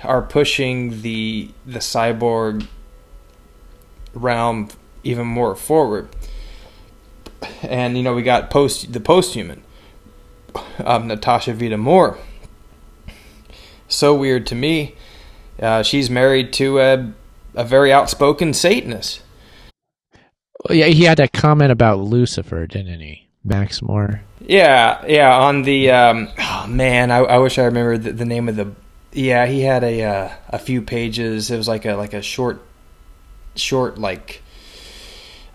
are 0.04 0.22
pushing 0.22 1.02
the 1.02 1.50
the 1.66 1.80
cyborg 1.80 2.66
realm 4.14 4.68
even 5.02 5.26
more 5.26 5.54
forward. 5.54 6.08
And 7.62 7.96
you 7.96 8.02
know 8.02 8.14
we 8.14 8.22
got 8.22 8.50
post 8.50 8.92
the 8.92 9.00
posthuman, 9.00 9.60
um, 10.84 11.08
Natasha 11.08 11.52
Vita 11.52 11.76
More 11.76 12.18
so 13.94 14.14
weird 14.14 14.46
to 14.48 14.54
me. 14.54 14.94
Uh, 15.60 15.82
she's 15.82 16.10
married 16.10 16.52
to 16.54 16.80
a, 16.80 17.12
a 17.54 17.64
very 17.64 17.92
outspoken 17.92 18.52
Satanist. 18.52 19.22
Well, 20.64 20.76
yeah, 20.76 20.86
he 20.86 21.04
had 21.04 21.20
a 21.20 21.28
comment 21.28 21.70
about 21.70 22.00
Lucifer, 22.00 22.66
didn't 22.66 23.00
he? 23.00 23.28
Max 23.44 23.82
More. 23.82 24.22
Yeah, 24.40 25.04
yeah. 25.06 25.38
On 25.38 25.62
the 25.62 25.90
um, 25.90 26.28
oh 26.38 26.66
man, 26.68 27.10
I, 27.10 27.18
I 27.18 27.38
wish 27.38 27.58
I 27.58 27.64
remembered 27.64 28.02
the, 28.02 28.12
the, 28.12 28.24
name 28.24 28.48
of 28.48 28.56
the. 28.56 28.72
Yeah, 29.12 29.46
he 29.46 29.60
had 29.60 29.84
a 29.84 30.02
uh, 30.02 30.32
a 30.48 30.58
few 30.58 30.80
pages. 30.80 31.50
It 31.50 31.56
was 31.56 31.68
like 31.68 31.84
a 31.84 31.94
like 31.94 32.14
a 32.14 32.22
short, 32.22 32.62
short 33.56 33.98
like 33.98 34.42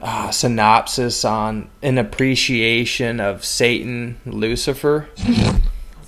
uh, 0.01 0.31
synopsis 0.31 1.25
on 1.25 1.69
an 1.81 1.97
appreciation 1.97 3.19
of 3.19 3.43
Satan, 3.43 4.19
Lucifer. 4.25 5.09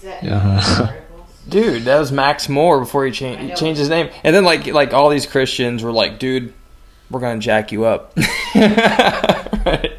Uh-huh. 0.03 0.93
dude, 1.49 1.83
that 1.83 1.99
was 1.99 2.11
Max 2.11 2.49
More 2.49 2.79
before 2.79 3.05
he 3.05 3.11
changed 3.11 3.57
changed 3.57 3.79
his 3.79 3.89
name. 3.89 4.09
And 4.23 4.35
then 4.35 4.43
like 4.43 4.67
like 4.67 4.93
all 4.93 5.09
these 5.09 5.25
Christians 5.25 5.83
were 5.83 5.91
like, 5.91 6.19
dude, 6.19 6.53
we're 7.09 7.19
gonna 7.19 7.39
jack 7.39 7.71
you 7.71 7.85
up. 7.85 8.17
right. 8.55 9.91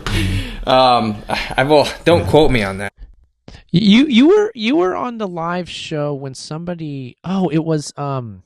Um, 0.66 1.22
I 1.28 1.64
will 1.64 1.86
don't 2.04 2.26
quote 2.26 2.50
me 2.50 2.62
on 2.62 2.78
that. 2.78 2.92
You 3.70 4.06
you 4.06 4.28
were 4.28 4.52
you 4.54 4.76
were 4.76 4.94
on 4.94 5.18
the 5.18 5.28
live 5.28 5.68
show 5.68 6.14
when 6.14 6.34
somebody 6.34 7.16
oh 7.24 7.48
it 7.48 7.64
was 7.64 7.92
um 7.96 8.42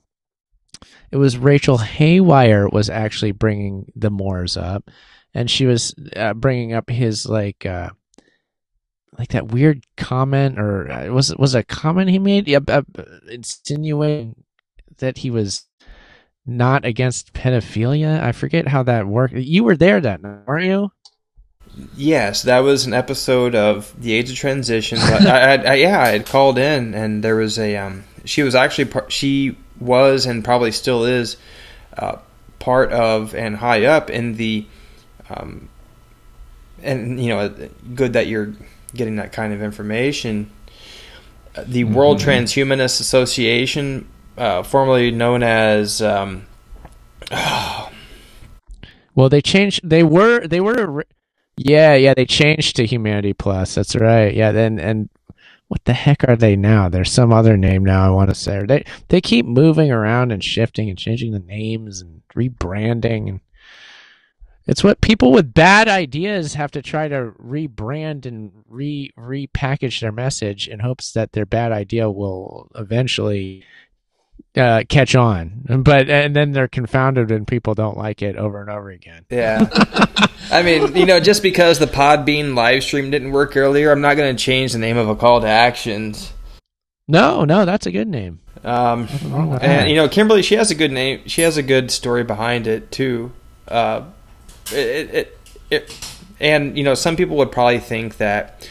it 1.10 1.16
was 1.16 1.38
Rachel 1.38 1.78
Haywire 1.78 2.68
was 2.68 2.90
actually 2.90 3.32
bringing 3.32 3.90
the 3.94 4.10
Mores 4.10 4.56
up, 4.56 4.90
and 5.34 5.50
she 5.50 5.66
was 5.66 5.94
uh, 6.14 6.34
bringing 6.34 6.72
up 6.72 6.90
his 6.90 7.26
like 7.26 7.66
uh, 7.66 7.90
like 9.18 9.28
that 9.28 9.48
weird 9.48 9.84
comment 9.96 10.58
or 10.58 10.90
uh, 10.90 11.06
was 11.08 11.34
was 11.36 11.54
a 11.54 11.62
comment 11.62 12.10
he 12.10 12.18
made 12.18 12.48
yeah, 12.48 12.60
uh, 12.68 12.82
insinuating 13.30 14.34
that 14.98 15.18
he 15.18 15.30
was 15.30 15.64
not 16.46 16.84
against 16.84 17.32
pedophilia. 17.32 18.22
I 18.22 18.32
forget 18.32 18.68
how 18.68 18.82
that 18.84 19.06
worked. 19.06 19.34
You 19.34 19.64
were 19.64 19.76
there 19.76 20.00
that 20.00 20.22
night, 20.22 20.46
weren't 20.46 20.66
you? 20.66 20.92
Yes, 21.96 22.42
that 22.42 22.60
was 22.60 22.86
an 22.86 22.94
episode 22.94 23.54
of 23.54 23.94
the 24.00 24.12
Age 24.12 24.30
of 24.30 24.36
Transition. 24.36 24.98
I, 24.98 25.26
I, 25.26 25.54
I, 25.56 25.74
yeah, 25.74 26.00
I 26.00 26.08
had 26.08 26.26
called 26.26 26.58
in, 26.58 26.94
and 26.94 27.22
there 27.22 27.36
was 27.36 27.58
a. 27.58 27.76
Um, 27.76 28.04
she 28.24 28.42
was 28.42 28.54
actually 28.54 28.90
she 29.08 29.56
was 29.80 30.26
and 30.26 30.44
probably 30.44 30.72
still 30.72 31.04
is 31.04 31.36
uh, 31.96 32.18
part 32.58 32.92
of 32.92 33.34
and 33.34 33.56
high 33.56 33.84
up 33.84 34.10
in 34.10 34.34
the. 34.34 34.66
Um, 35.28 35.68
and 36.82 37.18
you 37.20 37.30
know, 37.30 37.48
good 37.94 38.12
that 38.12 38.26
you're 38.26 38.52
getting 38.94 39.16
that 39.16 39.32
kind 39.32 39.52
of 39.52 39.62
information. 39.62 40.50
The 41.54 41.84
mm-hmm. 41.84 41.94
World 41.94 42.18
Transhumanist 42.18 43.00
Association, 43.00 44.08
uh, 44.36 44.62
formerly 44.62 45.10
known 45.10 45.42
as. 45.42 46.02
Um, 46.02 46.46
oh. 47.30 47.90
Well, 49.14 49.30
they 49.30 49.40
changed. 49.40 49.80
They 49.82 50.02
were. 50.02 50.46
They 50.46 50.60
were. 50.60 51.06
Yeah, 51.56 51.94
yeah. 51.94 52.12
They 52.12 52.26
changed 52.26 52.76
to 52.76 52.84
Humanity 52.84 53.32
Plus. 53.32 53.74
That's 53.74 53.96
right. 53.96 54.34
Yeah. 54.34 54.52
Then 54.52 54.78
and 54.78 55.08
what 55.68 55.84
the 55.84 55.94
heck 55.94 56.22
are 56.28 56.36
they 56.36 56.56
now? 56.56 56.88
There's 56.88 57.10
some 57.10 57.32
other 57.32 57.56
name 57.56 57.84
now 57.84 58.06
I 58.06 58.10
want 58.10 58.30
to 58.30 58.34
say. 58.34 58.64
They 58.66 58.84
they 59.08 59.20
keep 59.20 59.46
moving 59.46 59.90
around 59.90 60.32
and 60.32 60.42
shifting 60.42 60.88
and 60.88 60.98
changing 60.98 61.32
the 61.32 61.40
names 61.40 62.00
and 62.00 62.22
rebranding 62.34 63.28
and 63.28 63.40
it's 64.66 64.82
what 64.82 65.00
people 65.00 65.30
with 65.30 65.54
bad 65.54 65.86
ideas 65.86 66.54
have 66.54 66.72
to 66.72 66.82
try 66.82 67.06
to 67.06 67.32
rebrand 67.40 68.26
and 68.26 68.50
re 68.68 69.12
repackage 69.16 70.00
their 70.00 70.12
message 70.12 70.66
in 70.66 70.80
hopes 70.80 71.12
that 71.12 71.32
their 71.32 71.46
bad 71.46 71.70
idea 71.70 72.10
will 72.10 72.70
eventually 72.74 73.64
uh, 74.56 74.84
catch 74.88 75.14
on. 75.14 75.82
But 75.82 76.08
and 76.08 76.34
then 76.34 76.52
they're 76.52 76.68
confounded 76.68 77.30
and 77.30 77.46
people 77.46 77.74
don't 77.74 77.96
like 77.96 78.22
it 78.22 78.36
over 78.36 78.60
and 78.60 78.70
over 78.70 78.90
again. 78.90 79.24
Yeah. 79.30 79.68
I 80.50 80.62
mean, 80.62 80.94
you 80.94 81.06
know, 81.06 81.20
just 81.20 81.42
because 81.42 81.78
the 81.78 81.86
Podbean 81.86 82.54
live 82.54 82.84
stream 82.84 83.10
didn't 83.10 83.32
work 83.32 83.56
earlier, 83.56 83.90
I'm 83.90 84.00
not 84.00 84.16
going 84.16 84.34
to 84.34 84.42
change 84.42 84.72
the 84.72 84.78
name 84.78 84.96
of 84.96 85.08
a 85.08 85.16
call 85.16 85.40
to 85.40 85.46
actions. 85.46 86.32
No, 87.08 87.44
no, 87.44 87.64
that's 87.64 87.86
a 87.86 87.92
good 87.92 88.08
name. 88.08 88.40
Um, 88.64 89.02
with 89.02 89.60
that? 89.60 89.62
and 89.62 89.90
you 89.90 89.96
know, 89.96 90.08
Kimberly, 90.08 90.42
she 90.42 90.56
has 90.56 90.70
a 90.70 90.74
good 90.74 90.90
name. 90.90 91.22
She 91.26 91.42
has 91.42 91.56
a 91.56 91.62
good 91.62 91.90
story 91.90 92.24
behind 92.24 92.66
it 92.66 92.90
too. 92.90 93.32
Uh, 93.68 94.04
it, 94.72 95.14
it, 95.14 95.38
it, 95.70 96.10
and 96.40 96.76
you 96.76 96.84
know, 96.84 96.94
some 96.94 97.16
people 97.16 97.36
would 97.36 97.52
probably 97.52 97.78
think 97.78 98.16
that, 98.16 98.68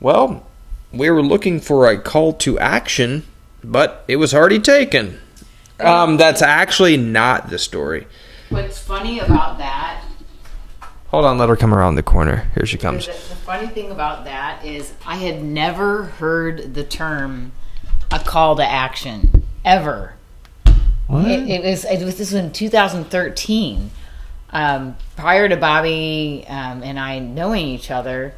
well, 0.00 0.46
we 0.92 1.10
were 1.10 1.22
looking 1.22 1.60
for 1.60 1.88
a 1.88 1.98
call 1.98 2.32
to 2.34 2.58
action, 2.58 3.24
but 3.70 4.04
it 4.08 4.16
was 4.16 4.32
already 4.32 4.58
taken. 4.58 5.20
Um, 5.78 6.16
that's 6.16 6.40
actually 6.40 6.96
not 6.96 7.50
the 7.50 7.58
story. 7.58 8.06
What's 8.48 8.78
funny 8.78 9.18
about 9.18 9.58
that 9.58 10.02
Hold 11.16 11.24
on, 11.24 11.38
let 11.38 11.48
her 11.48 11.56
come 11.56 11.72
around 11.72 11.94
the 11.94 12.02
corner. 12.02 12.50
Here 12.54 12.66
she 12.66 12.78
comes. 12.78 13.06
that 13.06 13.14
the 13.14 13.36
funny 13.36 13.68
thing 13.68 13.90
about 13.90 14.24
that 14.24 14.64
is 14.64 14.92
I 15.06 15.16
had 15.16 15.42
never 15.42 16.04
heard 16.04 16.74
the 16.74 16.82
term 16.82 17.52
a 18.10 18.18
call 18.18 18.56
to 18.56 18.62
action 18.62 19.44
ever. 19.64 20.14
What? 21.06 21.26
It, 21.26 21.48
it 21.48 21.64
was 21.64 21.84
it 21.84 22.04
was 22.04 22.18
this 22.18 22.32
was 22.32 22.34
in 22.34 22.52
2013. 22.52 23.90
Um, 24.50 24.96
prior 25.16 25.48
to 25.48 25.56
Bobby 25.56 26.44
um, 26.48 26.82
and 26.82 26.98
I 26.98 27.20
knowing 27.20 27.66
each 27.66 27.90
other, 27.90 28.34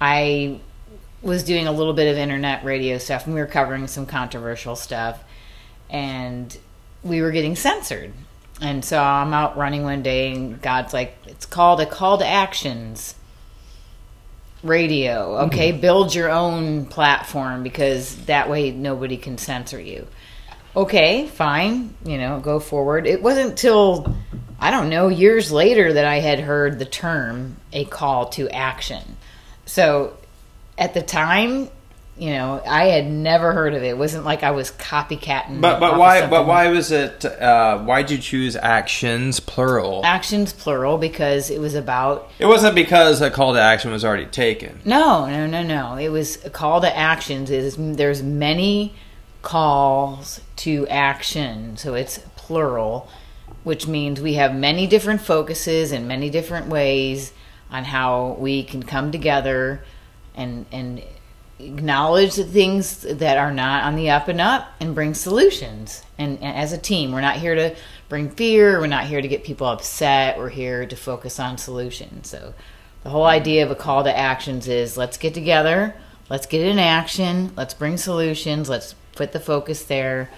I 0.00 0.60
was 1.24 1.42
doing 1.42 1.66
a 1.66 1.72
little 1.72 1.94
bit 1.94 2.10
of 2.10 2.18
internet 2.18 2.64
radio 2.64 2.98
stuff, 2.98 3.26
and 3.26 3.34
we 3.34 3.40
were 3.40 3.46
covering 3.46 3.86
some 3.86 4.06
controversial 4.06 4.76
stuff, 4.76 5.22
and 5.90 6.56
we 7.02 7.22
were 7.22 7.30
getting 7.30 7.56
censored. 7.56 8.12
And 8.60 8.84
so 8.84 9.02
I'm 9.02 9.34
out 9.34 9.56
running 9.56 9.82
one 9.82 10.02
day, 10.02 10.32
and 10.32 10.60
God's 10.60 10.92
like, 10.92 11.16
"It's 11.26 11.46
called 11.46 11.80
a 11.80 11.86
call 11.86 12.18
to 12.18 12.26
actions." 12.26 13.14
radio. 14.64 15.36
Okay, 15.46 15.70
mm-hmm. 15.70 15.80
build 15.80 16.14
your 16.14 16.30
own 16.30 16.86
platform 16.86 17.62
because 17.62 18.16
that 18.24 18.48
way 18.48 18.70
nobody 18.70 19.16
can 19.16 19.38
censor 19.38 19.80
you. 19.80 20.06
Okay, 20.74 21.28
fine, 21.28 21.94
you 22.04 22.18
know, 22.18 22.40
go 22.40 22.58
forward. 22.58 23.06
It 23.06 23.22
wasn't 23.22 23.56
till 23.56 24.16
I 24.58 24.70
don't 24.70 24.88
know 24.88 25.08
years 25.08 25.52
later 25.52 25.92
that 25.92 26.04
I 26.04 26.18
had 26.18 26.40
heard 26.40 26.78
the 26.78 26.84
term 26.84 27.56
a 27.72 27.84
call 27.84 28.30
to 28.30 28.48
action. 28.48 29.16
So 29.66 30.16
at 30.78 30.94
the 30.94 31.02
time, 31.02 31.68
you 32.16 32.30
know, 32.30 32.62
I 32.64 32.86
had 32.86 33.10
never 33.10 33.52
heard 33.52 33.74
of 33.74 33.82
it. 33.82 33.88
It 33.88 33.98
wasn't 33.98 34.24
like 34.24 34.42
I 34.44 34.52
was 34.52 34.70
copycatting. 34.70 35.60
But 35.60 35.80
but 35.80 35.98
why 35.98 36.26
but 36.28 36.46
why 36.46 36.68
was 36.68 36.92
it? 36.92 37.24
Uh, 37.24 37.78
why'd 37.80 38.10
you 38.10 38.18
choose 38.18 38.54
actions 38.54 39.40
plural? 39.40 40.02
actions 40.04 40.52
plural? 40.52 40.96
Because 40.96 41.50
it 41.50 41.60
was 41.60 41.74
about 41.74 42.30
It 42.38 42.46
wasn't 42.46 42.76
because 42.76 43.20
a 43.20 43.30
call 43.30 43.54
to 43.54 43.60
action 43.60 43.90
was 43.90 44.04
already 44.04 44.26
taken. 44.26 44.80
No, 44.84 45.26
no, 45.26 45.46
no, 45.46 45.62
no. 45.62 45.96
It 45.96 46.10
was 46.10 46.44
a 46.44 46.50
call 46.50 46.80
to 46.82 46.96
actions. 46.96 47.50
Is 47.50 47.76
there's 47.76 48.22
many 48.22 48.94
calls 49.42 50.40
to 50.56 50.86
action, 50.86 51.76
so 51.76 51.94
it's 51.94 52.18
plural, 52.36 53.08
which 53.64 53.88
means 53.88 54.20
we 54.20 54.34
have 54.34 54.54
many 54.54 54.86
different 54.86 55.20
focuses 55.20 55.90
and 55.90 56.06
many 56.06 56.30
different 56.30 56.68
ways 56.68 57.32
on 57.70 57.82
how 57.84 58.36
we 58.38 58.62
can 58.62 58.84
come 58.84 59.10
together 59.10 59.82
and 60.34 60.66
and 60.72 61.02
acknowledge 61.58 62.34
the 62.34 62.44
things 62.44 63.02
that 63.02 63.38
are 63.38 63.52
not 63.52 63.84
on 63.84 63.96
the 63.96 64.10
up 64.10 64.28
and 64.28 64.40
up 64.40 64.72
and 64.80 64.94
bring 64.94 65.14
solutions. 65.14 66.02
And, 66.18 66.38
and 66.40 66.56
as 66.56 66.72
a 66.72 66.78
team, 66.78 67.12
we're 67.12 67.20
not 67.20 67.36
here 67.36 67.54
to 67.54 67.76
bring 68.08 68.30
fear. 68.30 68.80
We're 68.80 68.86
not 68.86 69.04
here 69.04 69.22
to 69.22 69.28
get 69.28 69.44
people 69.44 69.66
upset. 69.66 70.36
We're 70.36 70.48
here 70.48 70.86
to 70.86 70.96
focus 70.96 71.38
on 71.38 71.58
solutions. 71.58 72.28
So 72.28 72.54
the 73.02 73.10
whole 73.10 73.24
idea 73.24 73.64
of 73.64 73.70
a 73.70 73.76
call 73.76 74.04
to 74.04 74.16
actions 74.16 74.66
is 74.66 74.96
let's 74.96 75.16
get 75.16 75.34
together, 75.34 75.94
let's 76.28 76.46
get 76.46 76.66
in 76.66 76.78
action, 76.78 77.52
let's 77.56 77.74
bring 77.74 77.98
solutions, 77.98 78.68
let's 78.68 78.94
put 79.14 79.32
the 79.32 79.40
focus 79.40 79.84
there. 79.84 80.30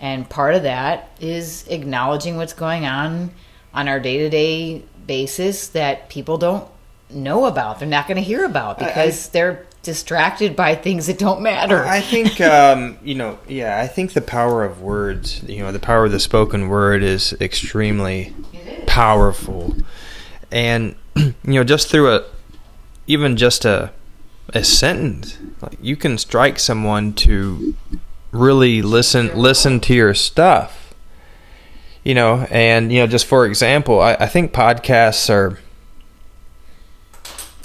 And 0.00 0.28
part 0.28 0.54
of 0.54 0.64
that 0.64 1.10
is 1.20 1.66
acknowledging 1.68 2.36
what's 2.36 2.52
going 2.52 2.84
on 2.84 3.30
on 3.72 3.88
our 3.88 4.00
day 4.00 4.18
to 4.18 4.30
day 4.30 4.84
basis 5.06 5.68
that 5.68 6.08
people 6.08 6.38
don't 6.38 6.68
know 7.10 7.46
about. 7.46 7.78
They're 7.78 7.88
not 7.88 8.06
going 8.06 8.16
to 8.16 8.22
hear 8.22 8.44
about 8.44 8.80
I- 8.80 8.86
because 8.86 9.28
they're 9.28 9.66
distracted 9.82 10.56
by 10.56 10.74
things 10.74 11.06
that 11.06 11.18
don't 11.18 11.42
matter. 11.42 11.84
I 11.84 12.00
think 12.00 12.40
um, 12.40 12.98
you 13.04 13.14
know, 13.14 13.38
yeah, 13.46 13.78
I 13.78 13.86
think 13.86 14.14
the 14.14 14.22
power 14.22 14.64
of 14.64 14.80
words, 14.80 15.42
you 15.44 15.58
know, 15.58 15.72
the 15.72 15.78
power 15.78 16.06
of 16.06 16.12
the 16.12 16.20
spoken 16.20 16.68
word 16.68 17.02
is 17.02 17.34
extremely 17.40 18.34
powerful. 18.86 19.76
And 20.50 20.94
you 21.16 21.34
know, 21.44 21.64
just 21.64 21.90
through 21.90 22.14
a 22.14 22.24
even 23.06 23.36
just 23.36 23.64
a 23.64 23.92
a 24.50 24.64
sentence, 24.64 25.38
like 25.60 25.78
you 25.80 25.96
can 25.96 26.18
strike 26.18 26.58
someone 26.58 27.12
to 27.14 27.74
really 28.32 28.82
listen 28.82 29.36
listen 29.38 29.80
to 29.80 29.94
your 29.94 30.14
stuff. 30.14 30.94
You 32.04 32.14
know, 32.14 32.46
and 32.50 32.92
you 32.92 33.00
know, 33.00 33.06
just 33.06 33.26
for 33.26 33.46
example, 33.46 34.00
I, 34.00 34.14
I 34.14 34.26
think 34.26 34.52
podcasts 34.52 35.30
are 35.30 35.58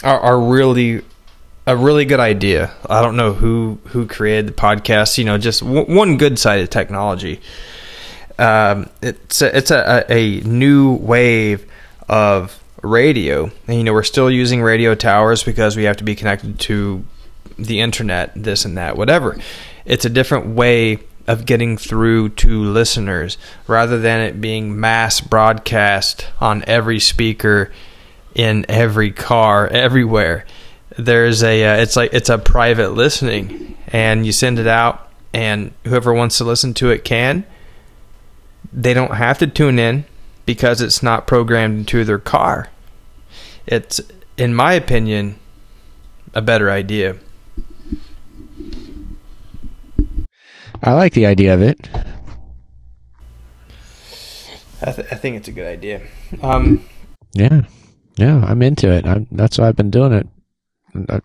are, 0.03 0.19
are 0.19 0.39
really 0.39 1.03
a 1.65 1.75
really 1.75 2.05
good 2.05 2.19
idea. 2.19 2.71
I 2.89 3.01
don't 3.01 3.15
know 3.15 3.33
who 3.33 3.79
who 3.89 4.07
created 4.07 4.47
the 4.47 4.53
podcast. 4.53 5.17
You 5.17 5.25
know, 5.25 5.37
just 5.37 5.61
w- 5.61 5.85
one 5.85 6.17
good 6.17 6.39
side 6.39 6.61
of 6.61 6.69
technology. 6.69 7.39
Um, 8.39 8.89
it's 9.01 9.41
a, 9.41 9.57
it's 9.57 9.69
a, 9.69 10.05
a, 10.09 10.39
new 10.41 10.93
wave 10.93 11.69
of 12.07 12.57
radio, 12.81 13.51
and 13.67 13.77
you 13.77 13.83
know 13.83 13.91
we're 13.91 14.03
still 14.03 14.31
using 14.31 14.61
radio 14.61 14.95
towers 14.95 15.43
because 15.43 15.75
we 15.75 15.83
have 15.83 15.97
to 15.97 16.05
be 16.05 16.15
connected 16.15 16.57
to 16.61 17.03
the 17.57 17.81
internet, 17.81 18.31
this 18.35 18.63
and 18.63 18.77
that, 18.77 18.97
whatever. 18.97 19.37
It's 19.85 20.05
a 20.05 20.09
different 20.09 20.47
way 20.55 20.99
of 21.27 21.45
getting 21.45 21.77
through 21.77 22.29
to 22.29 22.63
listeners 22.63 23.37
rather 23.67 23.99
than 23.99 24.21
it 24.21 24.41
being 24.41 24.79
mass 24.79 25.21
broadcast 25.21 26.25
on 26.39 26.63
every 26.65 26.99
speaker 26.99 27.71
in 28.35 28.65
every 28.69 29.11
car 29.11 29.67
everywhere. 29.67 30.45
There's 30.97 31.43
a 31.43 31.63
uh, 31.63 31.77
it's 31.77 31.95
like 31.95 32.13
it's 32.13 32.29
a 32.29 32.37
private 32.37 32.93
listening 32.93 33.77
and 33.87 34.25
you 34.25 34.31
send 34.31 34.59
it 34.59 34.67
out 34.67 35.09
and 35.33 35.71
whoever 35.85 36.13
wants 36.13 36.37
to 36.39 36.43
listen 36.43 36.73
to 36.75 36.89
it 36.89 37.03
can. 37.03 37.45
They 38.71 38.93
don't 38.93 39.15
have 39.15 39.37
to 39.39 39.47
tune 39.47 39.79
in 39.79 40.05
because 40.45 40.81
it's 40.81 41.01
not 41.01 41.27
programmed 41.27 41.79
into 41.79 42.03
their 42.03 42.19
car. 42.19 42.69
It's 43.65 44.01
in 44.37 44.53
my 44.53 44.73
opinion 44.73 45.39
a 46.33 46.41
better 46.41 46.69
idea. 46.69 47.17
I 50.81 50.93
like 50.93 51.13
the 51.13 51.25
idea 51.25 51.53
of 51.53 51.61
it. 51.61 51.89
I, 54.81 54.91
th- 54.91 55.07
I 55.11 55.15
think 55.15 55.35
it's 55.35 55.47
a 55.47 55.51
good 55.51 55.67
idea. 55.67 56.01
Um 56.41 56.85
Yeah, 57.33 57.61
yeah, 58.19 58.43
I'm 58.45 58.61
into 58.61 58.91
it. 58.91 59.05
I'm, 59.05 59.27
that's 59.31 59.57
why 59.57 59.67
I've 59.67 59.75
been 59.75 59.91
doing 59.91 60.13
it. 60.13 60.27
I- 61.09 61.21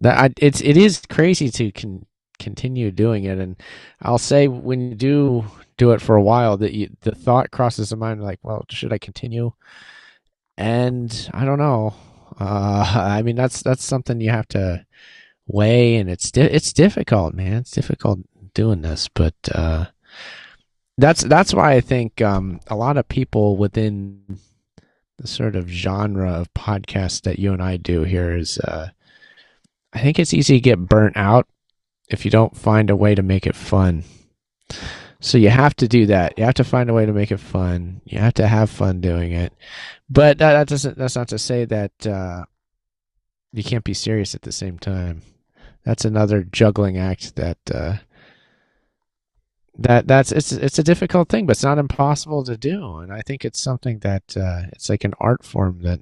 That 0.00 0.18
I, 0.18 0.30
it's 0.38 0.60
it 0.60 0.76
is 0.76 1.02
crazy 1.08 1.50
to 1.50 1.70
con, 1.72 2.04
continue 2.38 2.90
doing 2.90 3.24
it, 3.24 3.38
and 3.38 3.56
I'll 4.02 4.18
say 4.18 4.48
when 4.48 4.80
you 4.90 4.94
do 4.94 5.44
do 5.76 5.92
it 5.92 6.00
for 6.00 6.16
a 6.16 6.22
while, 6.22 6.56
that 6.58 6.72
you, 6.74 6.90
the 7.00 7.14
thought 7.14 7.50
crosses 7.50 7.90
the 7.90 7.96
mind 7.96 8.22
like, 8.22 8.38
well, 8.42 8.64
should 8.70 8.92
I 8.92 8.98
continue? 8.98 9.52
And 10.56 11.30
I 11.32 11.44
don't 11.44 11.58
know. 11.58 11.94
Uh, 12.38 12.92
I 12.96 13.22
mean, 13.22 13.36
that's 13.36 13.62
that's 13.62 13.84
something 13.84 14.20
you 14.20 14.30
have 14.30 14.48
to 14.48 14.84
weigh, 15.46 15.96
and 15.96 16.10
it's 16.10 16.32
di- 16.32 16.42
it's 16.42 16.72
difficult, 16.74 17.34
man. 17.34 17.54
It's 17.58 17.72
difficult 17.72 18.20
doing 18.54 18.82
this, 18.82 19.08
but 19.08 19.34
uh, 19.54 19.86
that's 20.96 21.22
that's 21.22 21.52
why 21.52 21.72
I 21.74 21.80
think 21.80 22.20
um, 22.22 22.60
a 22.68 22.76
lot 22.76 22.96
of 22.96 23.08
people 23.08 23.56
within 23.56 24.38
sort 25.24 25.56
of 25.56 25.68
genre 25.68 26.30
of 26.30 26.52
podcast 26.54 27.22
that 27.22 27.38
you 27.38 27.52
and 27.52 27.62
I 27.62 27.76
do 27.76 28.04
here 28.04 28.36
is 28.36 28.58
uh, 28.58 28.90
I 29.92 30.00
think 30.00 30.18
it's 30.18 30.34
easy 30.34 30.56
to 30.56 30.60
get 30.60 30.88
burnt 30.88 31.16
out 31.16 31.46
if 32.08 32.24
you 32.24 32.30
don't 32.30 32.56
find 32.56 32.90
a 32.90 32.96
way 32.96 33.14
to 33.14 33.22
make 33.22 33.46
it 33.46 33.56
fun. 33.56 34.04
So 35.20 35.38
you 35.38 35.48
have 35.48 35.74
to 35.76 35.88
do 35.88 36.06
that. 36.06 36.34
You 36.36 36.44
have 36.44 36.54
to 36.54 36.64
find 36.64 36.90
a 36.90 36.94
way 36.94 37.06
to 37.06 37.12
make 37.12 37.30
it 37.30 37.40
fun. 37.40 38.02
You 38.04 38.18
have 38.18 38.34
to 38.34 38.46
have 38.46 38.68
fun 38.68 39.00
doing 39.00 39.32
it. 39.32 39.54
But 40.10 40.38
that, 40.38 40.52
that 40.52 40.68
doesn't 40.68 40.98
that's 40.98 41.16
not 41.16 41.28
to 41.28 41.38
say 41.38 41.64
that 41.64 42.06
uh, 42.06 42.44
you 43.52 43.64
can't 43.64 43.84
be 43.84 43.94
serious 43.94 44.34
at 44.34 44.42
the 44.42 44.52
same 44.52 44.78
time. 44.78 45.22
that's 45.84 46.04
another 46.04 46.42
juggling 46.42 46.98
act 46.98 47.36
that 47.36 47.58
uh, 47.72 47.94
that 49.78 50.06
that's 50.06 50.30
it's 50.32 50.52
it's 50.52 50.78
a 50.78 50.84
difficult 50.84 51.28
thing, 51.28 51.46
but 51.46 51.52
it's 51.52 51.62
not 51.64 51.78
impossible 51.78 52.44
to 52.44 52.56
do. 52.56 52.98
And 52.98 53.12
I 53.12 53.22
think 53.22 53.44
it's 53.44 53.60
something 53.60 53.98
that 54.00 54.36
uh, 54.36 54.62
it's 54.72 54.88
like 54.88 55.04
an 55.04 55.14
art 55.20 55.44
form 55.44 55.80
that 55.82 56.00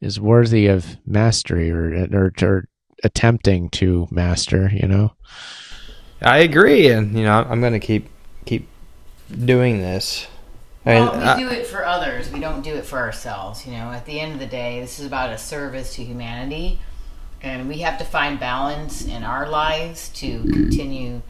is 0.00 0.20
worthy 0.20 0.66
of 0.66 0.96
mastery 1.06 1.70
or 1.70 2.06
or, 2.12 2.32
or 2.42 2.68
attempting 3.02 3.70
to 3.70 4.06
master. 4.10 4.70
You 4.72 4.88
know. 4.88 5.12
I 6.22 6.38
agree, 6.38 6.88
and 6.88 7.16
you 7.16 7.24
know 7.24 7.32
I'm 7.48 7.60
going 7.60 7.72
to 7.72 7.80
keep 7.80 8.08
keep 8.44 8.68
doing 9.44 9.80
this. 9.80 10.26
I 10.84 10.94
mean, 10.94 11.04
Well, 11.04 11.18
we 11.18 11.24
I- 11.24 11.38
do 11.38 11.48
it 11.48 11.66
for 11.66 11.84
others. 11.86 12.30
We 12.30 12.40
don't 12.40 12.62
do 12.62 12.74
it 12.74 12.84
for 12.84 12.98
ourselves. 12.98 13.66
You 13.66 13.72
know, 13.72 13.90
at 13.92 14.06
the 14.06 14.20
end 14.20 14.32
of 14.34 14.38
the 14.40 14.46
day, 14.46 14.80
this 14.80 14.98
is 14.98 15.06
about 15.06 15.30
a 15.30 15.38
service 15.38 15.94
to 15.96 16.04
humanity, 16.04 16.80
and 17.40 17.68
we 17.68 17.78
have 17.78 17.98
to 17.98 18.04
find 18.04 18.38
balance 18.38 19.04
in 19.06 19.24
our 19.24 19.48
lives 19.48 20.10
to 20.10 20.42
continue 20.44 21.22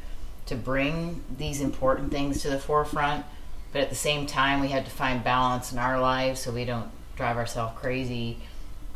to 0.50 0.56
bring 0.56 1.22
these 1.38 1.60
important 1.60 2.10
things 2.10 2.42
to 2.42 2.50
the 2.50 2.58
forefront. 2.58 3.24
But 3.72 3.82
at 3.82 3.88
the 3.88 3.96
same 3.96 4.26
time, 4.26 4.60
we 4.60 4.68
have 4.68 4.84
to 4.84 4.90
find 4.90 5.22
balance 5.22 5.72
in 5.72 5.78
our 5.78 6.00
lives 6.00 6.40
so 6.40 6.50
we 6.50 6.64
don't 6.64 6.90
drive 7.16 7.36
ourselves 7.36 7.78
crazy 7.78 8.38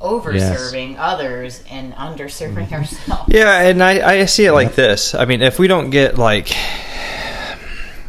over 0.01 0.37
serving 0.39 0.99
others 0.99 1.63
and 1.71 1.95
underserving 1.95 2.73
ourselves. 2.73 3.33
Yeah, 3.33 3.61
and 3.61 3.83
I, 3.83 4.21
I 4.21 4.25
see 4.27 4.45
it 4.45 4.53
like 4.53 4.75
this. 4.75 5.15
I 5.15 5.25
mean, 5.25 5.43
if 5.43 5.59
we 5.59 5.69
don't 5.69 5.91
get 5.91 6.19
like, 6.19 6.53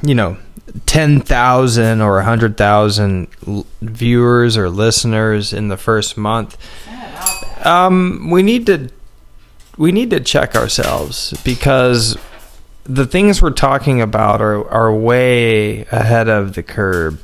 you 0.01 0.15
know, 0.15 0.37
10,000 0.87 2.01
or 2.01 2.15
100,000 2.15 3.27
l- 3.47 3.67
viewers 3.81 4.57
or 4.57 4.69
listeners 4.69 5.53
in 5.53 5.67
the 5.67 5.77
first 5.77 6.17
month, 6.17 6.57
um, 7.65 8.29
we 8.31 8.41
need 8.41 8.65
to 8.65 8.89
we 9.77 9.91
need 9.91 10.09
to 10.09 10.19
check 10.19 10.55
ourselves 10.55 11.33
because 11.43 12.17
the 12.85 13.05
things 13.05 13.41
we're 13.41 13.49
talking 13.51 13.99
about 13.99 14.41
are, 14.41 14.67
are 14.69 14.93
way 14.93 15.81
ahead 15.85 16.29
of 16.29 16.53
the 16.53 16.63
curve. 16.63 17.21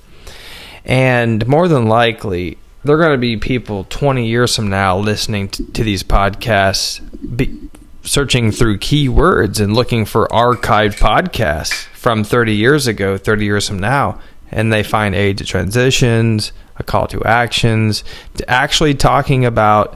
And 0.84 1.48
more 1.48 1.68
than 1.68 1.88
likely, 1.88 2.58
there 2.84 2.96
are 2.96 3.00
going 3.00 3.12
to 3.12 3.18
be 3.18 3.38
people 3.38 3.86
20 3.86 4.28
years 4.28 4.56
from 4.56 4.70
now 4.70 4.98
listening 4.98 5.50
to, 5.50 5.72
to 5.74 5.84
these 5.84 6.02
podcasts, 6.04 7.00
be, 7.36 7.70
searching 8.02 8.52
through 8.52 8.80
keywords 8.80 9.60
and 9.60 9.76
looking 9.76 10.06
for 10.06 10.28
archived 10.30 10.98
podcasts 10.98 11.86
from 11.94 12.24
30 12.24 12.56
years 12.56 12.88
ago, 12.88 13.18
30 13.18 13.46
years 13.46 13.68
from 13.68 13.78
now. 13.78 14.20
And 14.50 14.74
they 14.74 14.82
find 14.82 15.14
Age 15.14 15.40
of 15.42 15.48
Transitions, 15.48 16.52
a 16.78 16.84
call 16.84 17.06
to 17.08 17.24
actions, 17.24 18.04
to 18.36 18.50
actually 18.50 18.96
talking 18.96 19.46
about, 19.46 19.96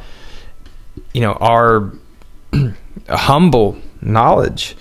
you 1.12 1.22
know, 1.22 1.34
our 1.34 1.92
humble 3.10 3.78
knowledge 4.00 4.78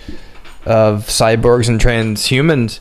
of 0.65 1.07
cyborgs 1.07 1.67
and 1.67 1.79
transhumans 1.79 2.79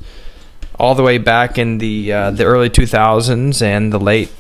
all 0.79 0.95
the 0.95 1.03
way 1.03 1.19
back 1.19 1.59
in 1.59 1.79
the 1.79 2.13
uh, 2.13 2.31
the 2.31 2.45
early 2.45 2.71
2000s 2.71 3.63
and 3.63 3.93
the 3.93 4.01
late 4.01 4.31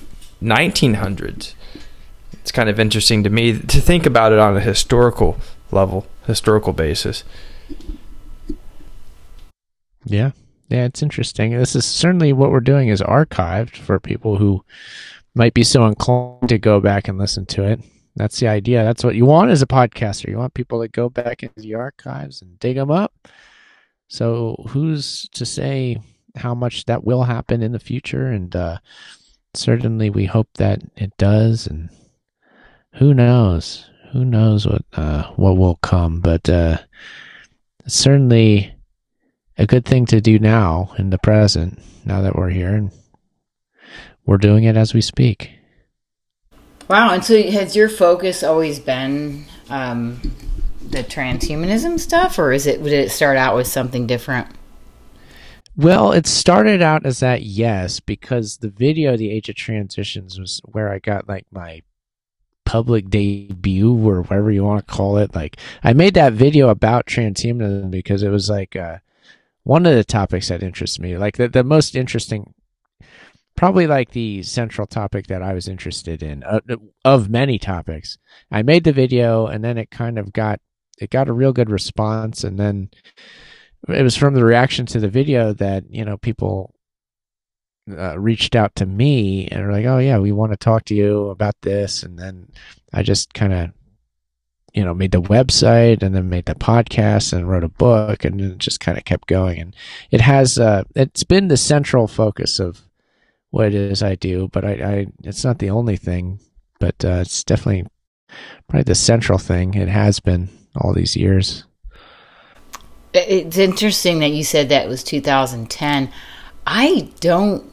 1900s. 0.43 1.55
It's 2.33 2.53
kind 2.53 2.69
of 2.69 2.79
interesting 2.79 3.23
to 3.25 3.31
me 3.31 3.59
to 3.59 3.81
think 3.81 4.05
about 4.07 4.33
it 4.33 4.39
on 4.39 4.57
a 4.57 4.61
historical 4.61 5.39
level, 5.71 6.07
historical 6.27 6.73
basis. 6.73 7.25
Yeah. 10.05 10.33
Yeah, 10.69 10.85
it's 10.85 11.03
interesting. 11.03 11.57
This 11.57 11.77
is 11.77 11.85
certainly 11.85 12.33
what 12.33 12.51
we're 12.51 12.61
doing 12.61 12.89
is 12.89 13.01
archived 13.01 13.77
for 13.77 14.01
people 14.01 14.39
who 14.39 14.65
might 15.35 15.55
be 15.55 15.65
so 15.65 15.87
inclined 15.87 16.49
to 16.49 16.59
go 16.59 16.81
back 16.81 17.07
and 17.07 17.19
listen 17.19 17.47
to 17.47 17.65
it. 17.65 17.81
That's 18.17 18.39
the 18.39 18.49
idea. 18.49 18.85
That's 18.85 19.03
what 19.03 19.17
you 19.17 19.27
want 19.27 19.51
as 19.51 19.63
a 19.63 19.67
podcaster. 19.67 20.29
You 20.29 20.39
want 20.39 20.55
people 20.55 20.81
to 20.81 20.89
go 20.89 21.09
back 21.09 21.43
into 21.43 21.61
the 21.61 21.75
archives 21.75 22.43
and 22.43 22.59
dig 22.59 22.77
them 22.77 22.91
up. 22.91 23.29
So 24.09 24.65
who's 24.69 25.29
to 25.31 25.45
say 25.45 25.99
how 26.37 26.55
much 26.55 26.85
that 26.85 27.05
will 27.05 27.25
happen 27.25 27.63
in 27.63 27.73
the 27.73 27.81
future? 27.81 28.29
And 28.29 28.55
uh, 28.55 28.79
certainly 29.55 30.11
we 30.11 30.27
hope 30.27 30.49
that 30.55 30.83
it 30.97 31.17
does. 31.19 31.67
And 31.67 31.91
who 32.95 33.15
knows? 33.15 33.91
Who 34.13 34.25
knows 34.25 34.67
what 34.67 34.83
uh, 34.93 35.33
what 35.33 35.57
will 35.57 35.77
come? 35.77 36.21
But 36.21 36.49
uh, 36.49 36.79
certainly 37.89 38.73
a 39.59 39.67
good 39.67 39.85
thing 39.85 40.07
to 40.07 40.21
do 40.21 40.39
now 40.39 40.95
in 40.99 41.11
the 41.11 41.19
present, 41.19 41.81
now 42.05 42.21
that 42.21 42.37
we're 42.37 42.51
here 42.51 42.75
and 42.77 42.93
we're 44.25 44.39
doing 44.39 44.65
it 44.65 44.77
as 44.77 44.95
we 44.95 45.01
speak. 45.01 45.51
Wow, 46.89 47.15
and 47.15 47.25
so 47.25 47.43
has 47.43 47.75
your 47.75 47.89
focus 47.89 48.43
always 48.43 48.79
been 48.79 49.47
um, 49.71 50.21
the 50.91 51.03
transhumanism 51.03 51.99
stuff, 51.99 52.39
or 52.39 52.53
is 52.53 52.67
it 52.67 52.83
did 52.83 52.93
it 52.93 53.11
start 53.11 53.37
out 53.37 53.57
with 53.57 53.67
something 53.67 54.07
different? 54.07 54.49
Well, 55.77 56.13
it 56.13 56.27
started 56.29 56.83
out 56.83 57.05
as 57.05 57.19
that, 57.19 57.43
yes, 57.43 57.99
because 57.99 58.59
the 58.59 58.69
video, 58.69 59.17
The 59.17 59.31
Age 59.31 59.49
of 59.49 59.57
Transitions, 59.57 60.39
was 60.39 60.61
where 60.65 60.89
I 60.93 61.01
got 61.01 61.29
like 61.29 61.47
my 61.51 61.83
public 62.65 63.11
debut 63.11 63.93
or 63.93 64.23
whatever 64.23 64.53
you 64.53 64.63
want 64.63 64.87
to 64.87 64.93
call 64.93 65.17
it. 65.19 65.35
Like, 65.35 65.57
I 65.83 65.93
made 65.93 66.15
that 66.15 66.33
video 66.33 66.69
about 66.69 67.07
transhumanism 67.07 67.91
because 67.91 68.23
it 68.23 68.29
was 68.29 68.49
like 68.49 68.77
uh, 68.77 68.99
one 69.65 69.85
of 69.85 69.95
the 69.95 70.05
topics 70.05 70.49
that 70.49 70.63
interests 70.63 71.01
me. 71.01 71.17
Like, 71.17 71.39
the, 71.39 71.49
the 71.49 71.65
most 71.65 71.97
interesting, 71.97 72.55
probably 73.57 73.87
like 73.87 74.11
the 74.11 74.43
central 74.43 74.87
topic 74.87 75.27
that 75.29 75.43
I 75.43 75.55
was 75.55 75.69
interested 75.69 76.23
in 76.23 76.43
uh, 76.43 76.61
of 77.05 77.31
many 77.31 77.59
topics. 77.59 78.19
I 78.51 78.63
made 78.63 78.85
the 78.85 78.93
video 78.93 79.47
and 79.47 79.63
then 79.63 79.79
it 79.79 79.91
kind 79.91 80.19
of 80.19 80.33
got, 80.33 80.61
it 80.99 81.11
got 81.11 81.29
a 81.29 81.33
real 81.33 81.53
good 81.53 81.71
response. 81.71 82.45
And 82.45 82.59
then, 82.59 82.91
it 83.89 84.03
was 84.03 84.17
from 84.17 84.35
the 84.35 84.45
reaction 84.45 84.87
to 84.87 85.01
the 85.01 85.09
video 85.09 85.53
that 85.55 85.85
you 85.91 86.05
know 86.05 86.17
people 86.17 86.75
uh, 87.91 88.19
reached 88.19 88.57
out 88.57 88.75
to 88.77 88.87
me 88.87 89.49
and 89.49 89.65
were 89.67 89.73
like, 89.73 89.85
"Oh 89.85 89.99
yeah, 89.99 90.19
we 90.19 90.33
want 90.33 90.53
to 90.53 90.57
talk 90.57 90.85
to 90.87 90.95
you 90.95 91.29
about 91.29 91.55
this," 91.63 92.03
and 92.03 92.19
then 92.19 92.51
I 92.93 93.03
just 93.03 93.35
kind 93.35 93.53
of 93.53 93.71
you 94.73 94.85
know 94.85 94.95
made 94.95 95.13
the 95.13 95.23
website 95.23 96.03
and 96.03 96.15
then 96.15 96.31
made 96.31 96.47
the 96.47 96.55
podcast 96.55 97.33
and 97.33 97.49
wrote 97.49 97.65
a 97.65 97.69
book 97.69 98.25
and 98.25 98.41
it 98.41 98.59
just 98.59 98.81
kind 98.81 98.99
of 98.99 99.05
kept 99.05 99.29
going 99.29 99.61
and 99.61 99.77
it 100.11 100.21
has 100.21 100.59
uh, 100.59 100.83
it's 100.97 101.23
been 101.23 101.47
the 101.47 101.57
central 101.57 102.09
focus 102.09 102.59
of 102.59 102.83
what 103.55 103.67
it 103.67 103.75
is 103.75 104.03
I 104.03 104.17
do, 104.17 104.49
but 104.49 104.65
I, 104.65 104.73
I 104.73 105.07
it's 105.23 105.45
not 105.45 105.61
the 105.61 105.71
only 105.71 105.97
thing, 105.97 106.41
but 106.81 107.05
uh, 107.05 107.21
it's 107.21 107.45
definitely 107.45 107.87
probably 108.69 108.83
the 108.83 108.97
central 108.97 109.39
thing. 109.39 109.75
It 109.75 109.87
has 109.87 110.19
been 110.19 110.49
all 110.77 110.93
these 110.93 111.15
years. 111.15 111.65
It's 113.13 113.57
interesting 113.57 114.19
that 114.19 114.31
you 114.31 114.43
said 114.43 114.71
that 114.71 114.89
was 114.89 115.05
2010. 115.05 116.11
I 116.67 117.09
don't 117.21 117.71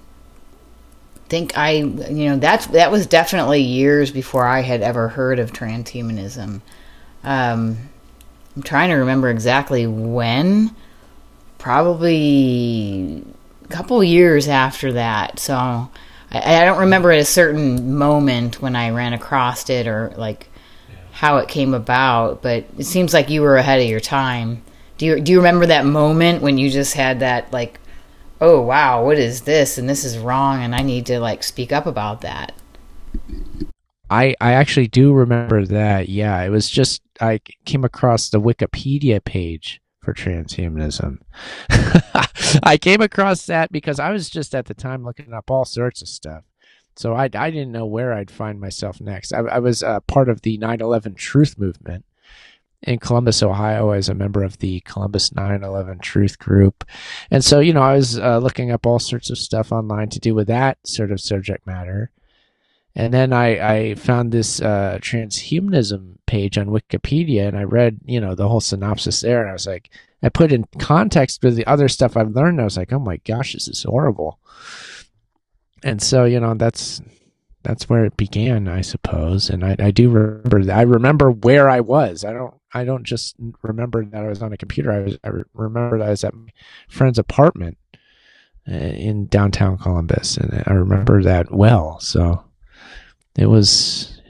think 1.30 1.58
I, 1.58 1.72
you 1.72 2.30
know, 2.30 2.38
that's 2.38 2.68
that 2.68 2.92
was 2.92 3.08
definitely 3.08 3.62
years 3.62 4.12
before 4.12 4.46
I 4.46 4.62
had 4.62 4.84
ever 4.84 5.08
heard 5.08 5.40
of 5.40 5.52
transhumanism. 5.52 6.62
Um, 7.24 7.90
I'm 8.56 8.62
trying 8.62 8.92
to 8.92 8.98
remember 8.98 9.32
exactly 9.32 9.88
when. 9.88 10.76
Probably 11.58 13.26
couple 13.72 14.04
years 14.04 14.48
after 14.48 14.94
that. 14.94 15.40
So 15.40 15.56
I, 16.32 16.62
I 16.62 16.66
don't 16.66 16.80
remember 16.80 17.12
at 17.12 17.20
a 17.20 17.26
certain 17.26 17.98
moment 17.98 18.62
when 18.62 18.76
I 18.76 18.90
ran 18.92 19.14
across 19.14 19.70
it 19.70 19.88
or 19.88 20.14
like 20.18 20.48
how 21.12 21.38
it 21.38 21.48
came 21.48 21.74
about. 21.74 22.42
But 22.42 22.66
it 22.78 22.86
seems 22.86 23.14
like 23.14 23.30
you 23.30 23.42
were 23.42 23.58
ahead 23.58 23.82
of 23.82 23.88
your 23.88 24.00
time. 24.00 24.64
Do 24.98 25.06
you 25.06 25.20
do 25.20 25.32
you 25.32 25.40
remember 25.40 25.66
that 25.68 25.86
moment 25.86 26.42
when 26.42 26.58
you 26.58 26.70
just 26.70 26.94
had 26.94 27.20
that 27.22 27.52
like, 27.52 27.80
oh 28.40 28.62
wow, 28.62 29.06
what 29.06 29.18
is 29.18 29.42
this? 29.42 29.78
And 29.78 29.90
this 29.90 30.04
is 30.04 30.18
wrong, 30.18 30.62
and 30.62 30.76
I 30.76 30.82
need 30.82 31.06
to 31.08 31.20
like 31.20 31.44
speak 31.44 31.72
up 31.72 31.86
about 31.86 32.22
that. 32.22 32.54
I 34.10 34.36
I 34.42 34.54
actually 34.54 34.88
do 34.88 35.14
remember 35.14 35.66
that. 35.66 36.10
Yeah, 36.10 36.42
it 36.42 36.50
was 36.50 36.70
just 36.70 37.02
I 37.20 37.40
came 37.66 37.84
across 37.84 38.30
the 38.30 38.42
Wikipedia 38.42 39.24
page 39.24 39.82
for 40.02 40.14
transhumanism. 40.14 41.20
I 42.64 42.78
came 42.78 43.02
across 43.02 43.46
that 43.46 43.72
because 43.72 44.00
I 44.00 44.12
was 44.12 44.30
just 44.30 44.56
at 44.56 44.66
the 44.66 44.74
time 44.74 45.04
looking 45.04 45.34
up 45.34 45.50
all 45.50 45.66
sorts 45.66 46.02
of 46.02 46.08
stuff. 46.08 46.44
So 46.96 47.14
I, 47.14 47.30
I 47.34 47.52
didn't 47.52 47.72
know 47.72 47.86
where 47.86 48.14
I'd 48.14 48.32
find 48.32 48.60
myself 48.60 49.00
next. 49.00 49.34
I, 49.34 49.40
I 49.40 49.60
was 49.60 49.82
uh, 49.82 50.02
part 50.02 50.30
of 50.30 50.42
the 50.42 50.58
9 50.58 50.82
11 50.82 51.16
Truth 51.16 51.58
Movement 51.58 52.06
in 52.84 53.00
Columbus, 53.00 53.44
Ohio, 53.44 53.92
as 53.92 54.10
a 54.10 54.14
member 54.14 54.44
of 54.44 54.58
the 54.58 54.82
Columbus 54.82 55.34
9 55.34 55.64
11 55.64 56.00
Truth 56.00 56.40
Group. 56.40 56.84
And 57.30 57.44
so, 57.46 57.60
you 57.60 57.74
know, 57.74 57.82
I 57.82 57.94
was 57.94 58.20
uh, 58.20 58.40
looking 58.40 58.72
up 58.72 58.86
all 58.86 59.00
sorts 59.00 59.30
of 59.30 59.38
stuff 59.38 59.72
online 59.72 60.10
to 60.10 60.20
do 60.20 60.34
with 60.34 60.48
that 60.48 60.80
sort 60.86 61.12
of 61.12 61.22
subject 61.22 61.66
matter. 61.66 62.12
And 62.96 63.14
then 63.14 63.32
I, 63.32 63.76
I 63.76 63.96
found 63.96 64.32
this 64.32 64.62
uh, 64.62 65.00
transhumanism 65.02 66.16
page 66.26 66.58
on 66.58 66.68
Wikipedia 66.68 67.48
and 67.48 67.58
I 67.58 67.64
read, 67.64 68.00
you 68.06 68.20
know, 68.20 68.36
the 68.36 68.50
whole 68.50 68.60
synopsis 68.60 69.22
there. 69.22 69.42
And 69.42 69.50
I 69.50 69.54
was 69.54 69.68
like, 69.68 69.90
I 70.24 70.30
put 70.30 70.52
in 70.52 70.66
context 70.78 71.44
with 71.44 71.56
the 71.56 71.66
other 71.66 71.88
stuff 71.88 72.16
I've 72.16 72.36
learned. 72.36 72.60
I 72.60 72.66
was 72.66 72.78
like, 72.78 72.94
oh 72.94 73.00
my 73.00 73.18
gosh, 73.18 73.54
this 73.54 73.68
is 73.68 73.84
horrible. 73.84 74.40
And 75.84 76.02
so, 76.02 76.26
you 76.26 76.40
know, 76.40 76.54
that's 76.54 77.02
that's 77.64 77.88
where 77.88 78.06
it 78.06 78.18
began, 78.18 78.68
I 78.68 78.82
suppose. 78.82 79.50
And 79.50 79.64
I, 79.64 79.76
I 79.80 79.92
do 79.92 80.10
remember 80.10 80.64
that. 80.64 80.78
I 80.78 80.82
remember 80.82 81.32
where 81.32 81.70
I 81.70 81.80
was. 81.80 82.26
I 82.26 82.34
don't 82.34 82.54
I 82.74 82.84
don't 82.84 83.04
just 83.04 83.36
remember 83.62 84.04
that 84.06 84.24
I 84.24 84.28
was 84.28 84.42
on 84.42 84.54
a 84.54 84.58
computer. 84.58 84.92
I 84.92 85.00
was 85.00 85.18
I 85.24 85.30
remember 85.54 86.00
that 86.00 86.08
I 86.08 86.12
was 86.12 86.24
at 86.24 86.34
my 86.34 86.50
friend's 86.90 87.20
apartment 87.20 87.78
uh, 88.70 88.74
in 88.74 89.28
downtown 89.28 89.78
Columbus, 89.78 90.38
and 90.38 90.64
I 90.68 90.74
remember 90.74 91.24
that 91.24 91.52
well. 91.52 92.00
So 92.00 92.44
it 93.38 93.46
was 93.48 94.22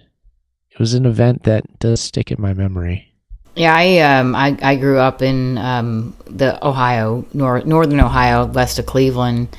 it 0.72 0.80
was 0.80 0.94
an 0.94 1.06
event 1.06 1.44
that 1.44 1.64
does 1.80 2.00
stick 2.02 2.32
in 2.32 2.42
my 2.42 2.54
memory. 2.54 3.08
Yeah, 3.56 3.74
I 3.76 3.98
um 4.00 4.36
I, 4.36 4.58
I 4.62 4.76
grew 4.76 4.98
up 5.00 5.22
in 5.22 5.58
um 5.58 6.16
the 6.26 6.64
Ohio, 6.66 7.26
nor- 7.34 7.64
northern 7.66 8.00
Ohio, 8.00 8.46
west 8.46 8.80
of 8.80 8.86
Cleveland, 8.86 9.56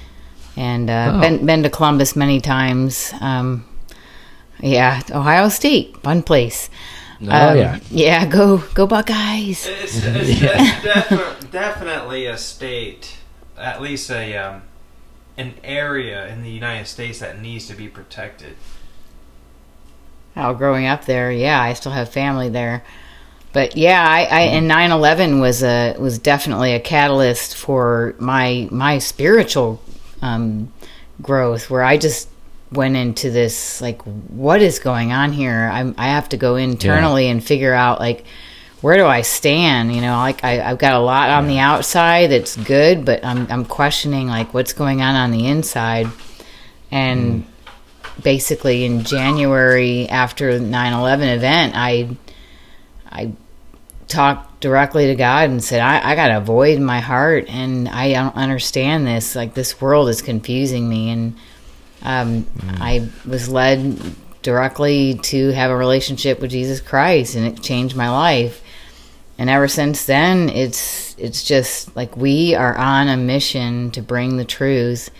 and 0.57 0.89
uh, 0.89 1.13
Oh. 1.15 1.21
been 1.21 1.45
been 1.47 1.63
to 1.63 1.71
Columbus 1.71 2.17
many 2.17 2.41
times. 2.41 3.13
Um, 3.21 3.65
yeah, 4.61 5.01
Ohio 5.11 5.49
State, 5.49 5.97
fun 6.03 6.23
place. 6.23 6.71
Oh 7.21 7.51
Um, 7.51 7.59
yeah, 7.59 7.79
yeah, 7.91 8.27
go 8.39 8.59
go 8.75 8.87
Buckeyes. 8.87 9.67
It's, 9.67 9.97
it's, 10.05 10.29
it's 10.43 10.83
defi- 10.83 11.47
definitely 11.51 12.27
a 12.27 12.39
state, 12.39 13.19
at 13.59 13.83
least 13.83 14.11
a 14.11 14.37
um, 14.37 14.63
an 15.37 15.55
area 15.63 16.27
in 16.29 16.43
the 16.43 16.51
United 16.51 16.87
States 16.87 17.19
that 17.19 17.41
needs 17.41 17.67
to 17.67 17.75
be 17.75 17.89
protected. 17.89 18.57
Oh, 20.37 20.55
growing 20.55 20.87
up 20.87 21.05
there, 21.05 21.31
yeah, 21.31 21.61
I 21.61 21.75
still 21.75 21.93
have 21.93 22.09
family 22.09 22.49
there. 22.49 22.83
But 23.53 23.77
yeah, 23.77 24.03
I, 24.03 24.21
I 24.25 24.41
and 24.43 24.71
9/11 24.71 25.41
was 25.41 25.63
a 25.63 25.95
was 25.99 26.19
definitely 26.19 26.73
a 26.73 26.81
catalyst 26.81 27.55
for 27.55 28.15
my 28.19 28.67
my 28.71 28.99
spiritual 28.99 29.83
um, 30.23 30.73
growth, 31.21 31.69
where 31.69 31.83
I 31.83 31.99
just 31.99 32.29
went 32.73 32.97
into 32.97 33.31
this 33.31 33.83
like, 33.83 34.01
what 34.03 34.63
is 34.63 34.79
going 34.79 35.13
on 35.13 35.33
here? 35.33 35.69
I'm 35.71 35.95
I 35.99 36.09
have 36.09 36.31
to 36.31 36.39
go 36.39 36.57
internally 36.57 37.29
and 37.29 37.45
figure 37.45 37.75
out 37.75 38.01
like 38.01 38.25
where 38.81 38.97
do 38.97 39.07
I 39.07 39.21
stand? 39.21 39.95
You 39.95 40.01
know, 40.01 40.17
like 40.17 40.43
I, 40.43 40.61
I've 40.61 40.79
got 40.79 40.95
a 40.95 40.99
lot 40.99 41.31
on 41.31 41.47
the 41.47 41.59
outside 41.59 42.31
that's 42.31 42.57
good, 42.57 43.05
but 43.05 43.25
I'm 43.25 43.47
I'm 43.51 43.65
questioning 43.67 44.29
like 44.29 44.55
what's 44.55 44.73
going 44.73 45.03
on 45.03 45.15
on 45.15 45.31
the 45.31 45.47
inside, 45.47 46.09
and 46.91 47.47
basically 48.23 48.85
in 48.85 49.05
January 49.05 50.09
after 50.09 50.59
9/11 50.59 51.35
event, 51.35 51.73
I 51.77 52.17
I 53.11 53.33
talked 54.09 54.61
directly 54.61 55.07
to 55.07 55.15
God 55.15 55.51
and 55.51 55.63
said, 55.63 55.81
I, 55.81 56.13
I 56.13 56.15
got 56.15 56.31
a 56.31 56.41
void 56.41 56.77
in 56.77 56.85
my 56.85 57.01
heart 57.01 57.47
and 57.49 57.89
I 57.89 58.13
don't 58.13 58.37
understand 58.37 59.07
this. 59.07 59.35
Like, 59.35 59.55
this 59.55 59.81
world 59.81 60.09
is 60.09 60.23
confusing 60.23 60.89
me. 60.89 61.11
And 61.11 61.37
um, 62.03 62.47
I 62.81 63.09
was 63.27 63.49
led 63.49 64.15
directly 64.43 65.15
to 65.15 65.51
have 65.51 65.71
a 65.71 65.77
relationship 65.77 66.41
with 66.41 66.51
Jesus 66.51 66.81
Christ 66.81 67.35
and 67.35 67.47
it 67.47 67.63
changed 67.63 67.97
my 67.97 68.11
life. 68.11 68.63
And 69.39 69.49
ever 69.49 69.67
since 69.67 70.05
then, 70.05 70.51
it's 70.51 71.17
it's 71.19 71.43
just 71.43 71.97
like 71.97 72.17
we 72.17 72.55
are 72.55 72.77
on 72.77 73.09
a 73.09 73.17
mission 73.17 73.91
to 73.93 74.03
bring 74.03 74.37
the 74.37 74.45
truth. 74.45 75.11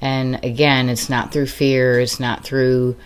And 0.00 0.44
again, 0.44 0.88
it's 0.88 1.08
not 1.08 1.32
through 1.32 1.46
fear. 1.46 1.98
It's 2.00 2.20
not 2.20 2.44
through, 2.44 2.96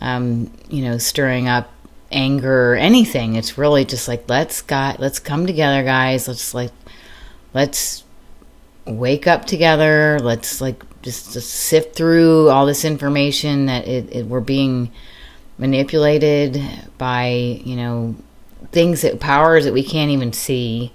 um, 0.00 0.52
you 0.68 0.84
know, 0.84 0.98
stirring 0.98 1.48
up 1.48 1.70
anger 2.12 2.72
or 2.72 2.76
anything. 2.76 3.36
It's 3.36 3.58
really 3.58 3.84
just 3.84 4.08
like 4.08 4.28
let's 4.28 4.62
God, 4.62 4.98
let's 4.98 5.18
come 5.18 5.46
together, 5.46 5.82
guys. 5.82 6.28
Let's 6.28 6.54
like 6.54 6.72
let's 7.54 8.04
wake 8.86 9.26
up 9.26 9.44
together. 9.44 10.18
Let's 10.20 10.60
like 10.60 10.82
just, 11.02 11.32
just 11.32 11.50
sift 11.50 11.96
through 11.96 12.50
all 12.50 12.66
this 12.66 12.84
information 12.84 13.66
that 13.66 13.86
it, 13.86 14.14
it, 14.14 14.26
we're 14.26 14.40
being 14.40 14.90
manipulated 15.58 16.62
by 16.96 17.28
you 17.64 17.76
know 17.76 18.14
things 18.72 19.02
that 19.02 19.20
powers 19.20 19.64
that 19.64 19.74
we 19.74 19.82
can't 19.82 20.10
even 20.10 20.32
see 20.32 20.92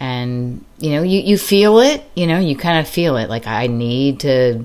and 0.00 0.64
you 0.78 0.90
know 0.90 1.02
you, 1.02 1.20
you 1.20 1.36
feel 1.36 1.80
it 1.80 2.04
you 2.14 2.26
know 2.26 2.38
you 2.38 2.56
kind 2.56 2.78
of 2.78 2.88
feel 2.88 3.16
it. 3.16 3.28
Like 3.28 3.46
i 3.46 3.66
need 3.66 4.20
to 4.20 4.64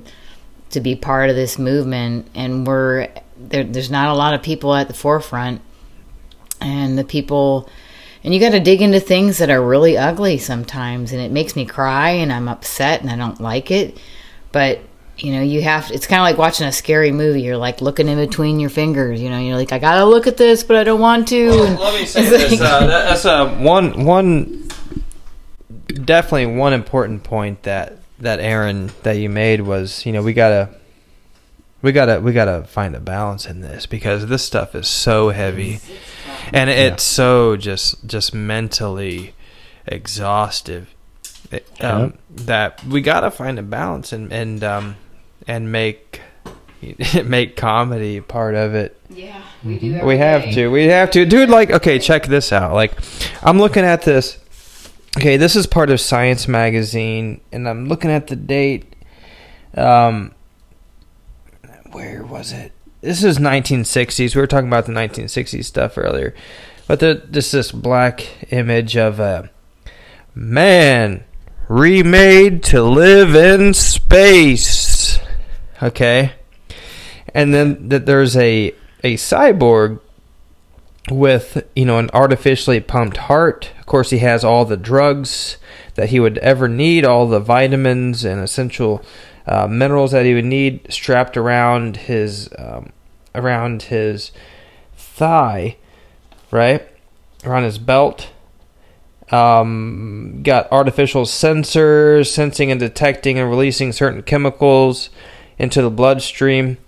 to 0.74 0.82
be 0.82 0.96
part 0.96 1.30
of 1.30 1.36
this 1.36 1.58
movement. 1.58 2.28
And 2.36 2.68
we're 2.68 3.08
there, 3.38 3.64
there's 3.64 3.92
not 3.92 4.10
a 4.10 4.14
lot 4.14 4.34
of 4.34 4.44
people 4.44 4.74
at 4.76 4.88
the 4.88 4.94
forefront. 4.94 5.62
And 6.60 6.98
the 6.98 7.04
people 7.04 7.70
and 8.24 8.34
you 8.34 8.40
got 8.40 8.52
to 8.52 8.60
dig 8.60 8.82
into 8.82 9.02
things 9.02 9.40
that 9.40 9.50
are 9.50 9.62
really 9.62 9.98
ugly 9.98 10.38
sometimes. 10.38 11.12
And 11.12 11.22
it 11.22 11.32
makes 11.32 11.56
me 11.56 11.66
cry 11.66 12.12
and 12.12 12.32
i'm 12.32 12.48
upset 12.48 13.02
and 13.02 13.10
i 13.10 13.16
don't 13.16 13.40
like 13.40 13.72
it. 13.72 13.98
But 14.52 14.82
you 15.16 15.32
know 15.32 15.42
you 15.42 15.62
have 15.62 15.92
it's 15.92 16.08
kind 16.08 16.20
of 16.20 16.24
like 16.24 16.38
watching 16.38 16.66
a 16.68 16.72
scary 16.72 17.12
movie. 17.12 17.42
You're 17.42 17.58
like 17.58 17.82
looking 17.82 18.08
in 18.08 18.18
between 18.18 18.60
your 18.60 18.72
fingers 18.72 19.22
you 19.22 19.30
know 19.30 19.38
you're 19.38 19.58
like 19.58 19.72
i 19.72 19.78
gotta 19.78 20.06
look 20.06 20.26
at 20.26 20.38
this 20.38 20.64
but 20.64 20.76
i 20.76 20.84
don't 20.84 21.00
want 21.00 21.28
to. 21.28 21.50
And 21.66 21.80
Let 21.80 22.00
me 22.00 22.06
say 22.06 22.28
this. 22.28 22.60
Uh, 22.60 22.88
that's 22.88 23.26
uh, 23.26 23.48
one 23.58 24.06
one 24.06 24.63
definitely 26.06 26.46
one 26.58 26.74
important 26.74 27.24
point 27.24 27.64
that 27.64 27.98
that 28.20 28.40
Aaron 28.40 28.92
that 29.04 29.14
you 29.18 29.30
made 29.30 29.62
was 29.62 30.06
you 30.06 30.12
know 30.14 30.22
we 30.22 30.34
gotta 30.34 30.70
we 31.82 31.92
gotta 31.92 32.20
we 32.22 32.32
gotta 32.32 32.64
find 32.64 32.96
a 32.96 33.00
balance 33.00 33.46
in 33.46 33.62
this 33.62 33.86
because 33.86 34.28
this 34.28 34.44
stuff 34.44 34.76
is 34.76 34.88
so 34.88 35.30
heavy 35.30 35.80
and 36.54 36.70
it's 36.70 37.04
so 37.04 37.56
just 37.58 38.06
just 38.08 38.34
mentally 38.34 39.34
exhaustive 39.86 40.94
It- 41.52 41.68
um, 41.82 42.14
that 42.30 42.84
we 42.86 43.02
gotta 43.02 43.32
find 43.32 43.60
a 43.60 43.64
balance 43.64 44.14
and 44.14 44.32
and 44.32 44.64
um 44.64 44.96
and 45.48 45.72
make 45.72 46.22
make 47.26 47.56
comedy 47.58 48.22
part 48.22 48.56
of 48.56 48.74
it 48.76 48.98
yeah 49.10 49.42
we 49.64 49.80
do 49.80 50.06
we 50.06 50.18
have 50.18 50.44
to. 50.54 50.68
We 50.68 50.86
have 50.88 51.12
to. 51.12 51.26
Dude, 51.26 51.50
like, 51.50 51.72
okay, 51.72 51.98
check 51.98 52.26
this 52.28 52.52
out. 52.52 52.74
Like, 52.74 52.92
I'm 53.42 53.60
looking 53.60 53.86
at 53.86 54.02
this. 54.02 54.38
Okay, 55.18 55.38
this 55.38 55.56
is 55.56 55.68
part 55.68 55.92
of 55.92 56.02
Science 56.02 56.48
Magazine, 56.48 57.42
and 57.52 57.70
I'm 57.70 57.88
looking 57.88 58.10
at 58.10 58.28
the 58.28 58.36
date. 58.36 58.96
Um, 59.76 60.34
where 61.92 62.24
was 62.24 62.52
it? 62.52 62.72
This 63.02 63.24
is 63.24 63.38
1960s. 63.38 64.36
We 64.36 64.42
were 64.42 64.48
talking 64.48 64.68
about 64.68 64.86
the 64.86 64.94
1960s 64.94 65.66
stuff 65.66 65.98
earlier. 65.98 66.34
But 66.88 67.00
this 67.00 67.52
this 67.52 67.72
black 67.72 68.52
image 68.52 68.98
of 68.98 69.20
a 69.20 69.50
man 70.34 71.24
remade 71.68 72.64
to 72.64 72.82
live 72.82 73.36
in 73.36 73.74
space. 73.74 75.20
Okay? 75.82 76.34
And 77.34 77.54
then 77.54 77.90
that 77.90 78.06
there's 78.06 78.36
a 78.36 78.74
a 79.04 79.16
cyborg 79.16 80.00
with 81.10 81.68
you 81.76 81.86
know 81.86 82.00
an 82.00 82.10
artificially 82.14 82.80
pumped 82.80 83.18
heart. 83.18 83.72
Course, 83.94 84.10
he 84.10 84.18
has 84.18 84.44
all 84.44 84.66
the 84.66 84.76
drugs 84.76 85.58
that 85.94 86.10
he 86.10 86.20
would 86.20 86.40
ever 86.40 86.68
need, 86.68 87.06
all 87.06 87.28
the 87.28 87.40
vitamins 87.40 88.26
and 88.26 88.42
essential 88.42 89.06
uh, 89.46 89.68
minerals 89.68 90.14
that 90.14 90.26
he 90.26 90.34
would 90.34 90.46
need 90.46 90.92
strapped 90.92 91.38
around 91.38 91.98
his 91.98 92.50
um, 92.58 92.92
around 93.36 93.84
his 93.84 94.32
thigh, 94.96 95.78
right 96.50 96.82
around 97.46 97.66
his 97.66 97.78
belt. 97.78 98.32
Um, 99.30 100.40
got 100.42 100.72
artificial 100.72 101.26
sensors 101.26 102.34
sensing 102.34 102.72
and 102.72 102.80
detecting 102.80 103.38
and 103.38 103.48
releasing 103.48 103.92
certain 103.92 104.24
chemicals 104.24 105.12
into 105.60 105.84
the 105.84 105.92
bloodstream 105.92 106.80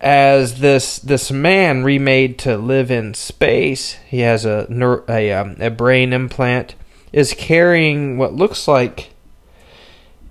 as 0.00 0.60
this 0.60 0.98
this 0.98 1.30
man 1.30 1.82
remade 1.82 2.38
to 2.40 2.56
live 2.56 2.90
in 2.90 3.14
space, 3.14 3.94
he 4.06 4.20
has 4.20 4.44
a 4.44 4.66
a 5.08 5.32
um, 5.32 5.56
a 5.58 5.70
brain 5.70 6.12
implant, 6.12 6.74
is 7.12 7.34
carrying 7.34 8.16
what 8.18 8.34
looks 8.34 8.68
like 8.68 9.10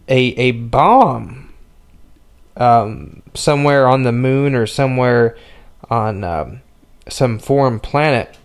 a 0.07 0.17
a 0.17 0.51
bomb 0.51 1.53
um, 2.55 3.21
somewhere 3.33 3.87
on 3.87 4.03
the 4.03 4.11
moon 4.11 4.55
or 4.55 4.65
somewhere 4.65 5.37
on 5.89 6.23
um, 6.23 6.61
some 7.09 7.39
foreign 7.39 7.79
planet. 7.79 8.37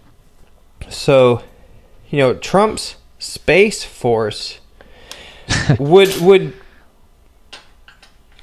So, 0.88 1.42
you 2.10 2.18
know, 2.18 2.34
Trump's 2.34 2.96
space 3.18 3.84
force 3.84 4.60
would 5.78 6.20
would 6.20 6.54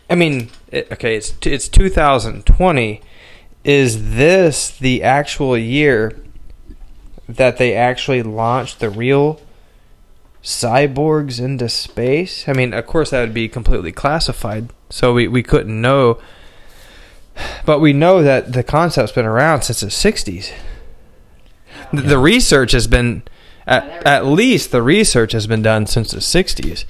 I 0.10 0.16
mean, 0.16 0.50
it, 0.72 0.92
okay, 0.92 1.16
it's 1.16 1.34
it's 1.46 1.68
2020. 1.68 3.02
Is 3.64 4.16
this 4.16 4.72
the 4.78 5.04
actual 5.04 5.58
year 5.58 6.18
that 7.28 7.58
they 7.58 7.76
actually 7.76 8.24
launched 8.24 8.80
the 8.80 8.90
real 8.90 9.42
cyborgs 10.44 11.40
into 11.44 11.70
space? 11.70 12.48
I 12.48 12.54
mean, 12.54 12.74
of 12.74 12.86
course 12.88 13.12
that 13.12 13.22
would 13.22 13.34
be 13.34 13.48
completely 13.48 13.92
classified, 13.92 14.70
so 14.90 15.14
we 15.14 15.28
we 15.28 15.44
couldn't 15.44 15.80
know. 15.80 16.20
But 17.66 17.80
we 17.80 17.94
know 17.94 18.22
that 18.24 18.52
the 18.54 18.64
concept's 18.64 19.14
been 19.14 19.26
around 19.26 19.62
since 19.62 19.80
the 19.80 19.88
60s. 19.88 20.52
The, 21.94 22.02
the 22.02 22.18
research 22.18 22.74
has 22.74 22.86
been 22.86 23.24
at, 23.66 24.06
at 24.06 24.26
least 24.26 24.72
the 24.72 24.82
research 24.82 25.32
has 25.32 25.48
been 25.48 25.62
done 25.62 25.86
since 25.86 26.12
the 26.12 26.18
60s. 26.20 26.84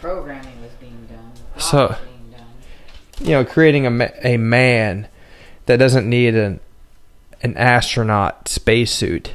programming 0.00 0.62
was 0.62 0.70
being 0.78 1.06
done 1.08 1.32
So- 1.58 1.88
thought 1.88 1.90
was 1.90 1.98
being 2.06 2.30
done. 2.30 2.46
You 3.20 3.30
know, 3.30 3.44
creating 3.44 3.86
a, 3.86 4.12
a 4.22 4.36
man 4.36 5.08
that 5.66 5.78
doesn't 5.78 6.08
need 6.08 6.34
an 6.34 6.60
an 7.42 7.56
astronaut 7.56 8.48
spacesuit. 8.48 9.32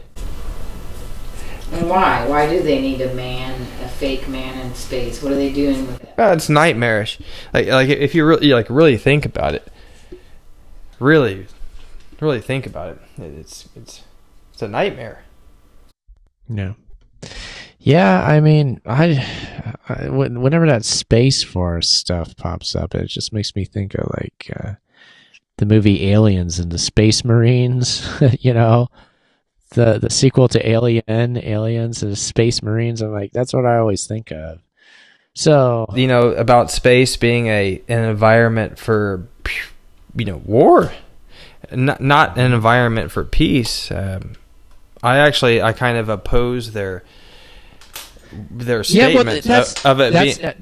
And 1.71 1.89
why? 1.89 2.27
Why 2.27 2.47
do 2.47 2.61
they 2.61 2.79
need 2.79 3.01
a 3.01 3.13
man, 3.15 3.59
a 3.83 3.87
fake 3.87 4.27
man 4.27 4.59
in 4.59 4.75
space? 4.75 5.21
What 5.21 5.31
are 5.31 5.35
they 5.35 5.51
doing 5.51 5.87
with 5.87 6.03
it? 6.03 6.13
Uh, 6.17 6.33
it's 6.35 6.49
nightmarish. 6.49 7.19
Like 7.53 7.67
like 7.67 7.89
if 7.89 8.15
you 8.15 8.25
really 8.25 8.47
like 8.47 8.69
really 8.69 8.97
think 8.97 9.25
about 9.25 9.55
it, 9.55 9.67
really, 10.99 11.47
really 12.19 12.41
think 12.41 12.65
about 12.65 12.97
it, 12.97 12.99
it's 13.21 13.67
it's 13.75 14.03
it's 14.53 14.61
a 14.61 14.67
nightmare. 14.67 15.23
Yeah. 16.47 16.73
Yeah, 17.85 18.25
I 18.25 18.41
mean, 18.41 18.81
I, 18.83 19.75
I 19.89 20.09
whenever 20.09 20.65
that 20.65 20.83
Space 20.83 21.43
Force 21.43 21.87
stuff 21.87 22.35
pops 22.35 22.75
up, 22.75 22.95
it 22.95 23.05
just 23.05 23.31
makes 23.31 23.55
me 23.55 23.63
think 23.63 23.93
of 23.93 24.11
like 24.17 24.51
uh, 24.59 24.71
the 25.57 25.67
movie 25.67 26.09
Aliens 26.11 26.57
and 26.59 26.71
the 26.71 26.79
Space 26.79 27.23
Marines. 27.23 28.09
you 28.39 28.55
know, 28.55 28.89
the 29.69 29.99
the 29.99 30.09
sequel 30.09 30.47
to 30.49 30.67
Alien, 30.67 31.37
Aliens 31.37 32.01
and 32.01 32.17
Space 32.17 32.63
Marines. 32.63 33.01
I'm 33.01 33.11
like, 33.11 33.31
that's 33.31 33.53
what 33.53 33.67
I 33.67 33.77
always 33.77 34.07
think 34.07 34.31
of. 34.31 34.59
So 35.35 35.85
You 35.93 36.07
know 36.07 36.29
about 36.31 36.71
space 36.71 37.17
being 37.17 37.47
a 37.47 37.83
an 37.87 38.03
environment 38.05 38.79
for 38.79 39.27
you 40.15 40.25
know 40.25 40.37
war, 40.37 40.91
not 41.71 42.01
not 42.01 42.35
an 42.39 42.51
environment 42.51 43.11
for 43.11 43.23
peace. 43.23 43.91
Um, 43.91 44.37
I 45.03 45.17
actually 45.17 45.61
I 45.61 45.71
kind 45.73 45.97
of 45.97 46.09
oppose 46.09 46.71
their 46.71 47.03
their 48.31 48.83
statement 48.83 49.43
that's, 49.43 49.85
of, 49.85 49.85
of 49.85 49.99
it 49.99 50.13
that's, 50.13 50.37
being. 50.37 50.49
Uh, 50.49 50.53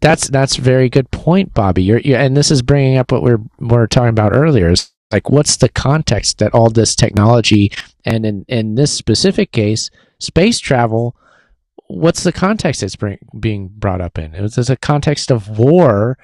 that's 0.00 0.28
that's 0.28 0.58
a 0.58 0.60
very 0.60 0.88
good 0.88 1.10
point, 1.10 1.54
Bobby. 1.54 1.82
You're, 1.82 2.00
you 2.00 2.16
and 2.16 2.36
this 2.36 2.50
is 2.50 2.60
bringing 2.60 2.98
up 2.98 3.12
what 3.12 3.22
we're 3.22 3.40
we're 3.60 3.86
talking 3.86 4.08
about 4.08 4.34
earlier. 4.34 4.70
Is 4.70 4.90
like, 5.12 5.30
what's 5.30 5.56
the 5.56 5.68
context 5.68 6.38
that 6.38 6.54
all 6.54 6.70
this 6.70 6.96
technology 6.96 7.70
and 8.04 8.26
in 8.26 8.44
in 8.48 8.74
this 8.74 8.92
specific 8.92 9.52
case, 9.52 9.90
space 10.18 10.58
travel? 10.58 11.16
What's 11.86 12.22
the 12.22 12.32
context 12.32 12.82
it's 12.82 12.96
bring, 12.96 13.18
being 13.38 13.68
brought 13.68 14.00
up 14.00 14.18
in? 14.18 14.34
It 14.34 14.40
was 14.40 14.70
a 14.70 14.76
context 14.76 15.30
of 15.30 15.58
war 15.58 16.16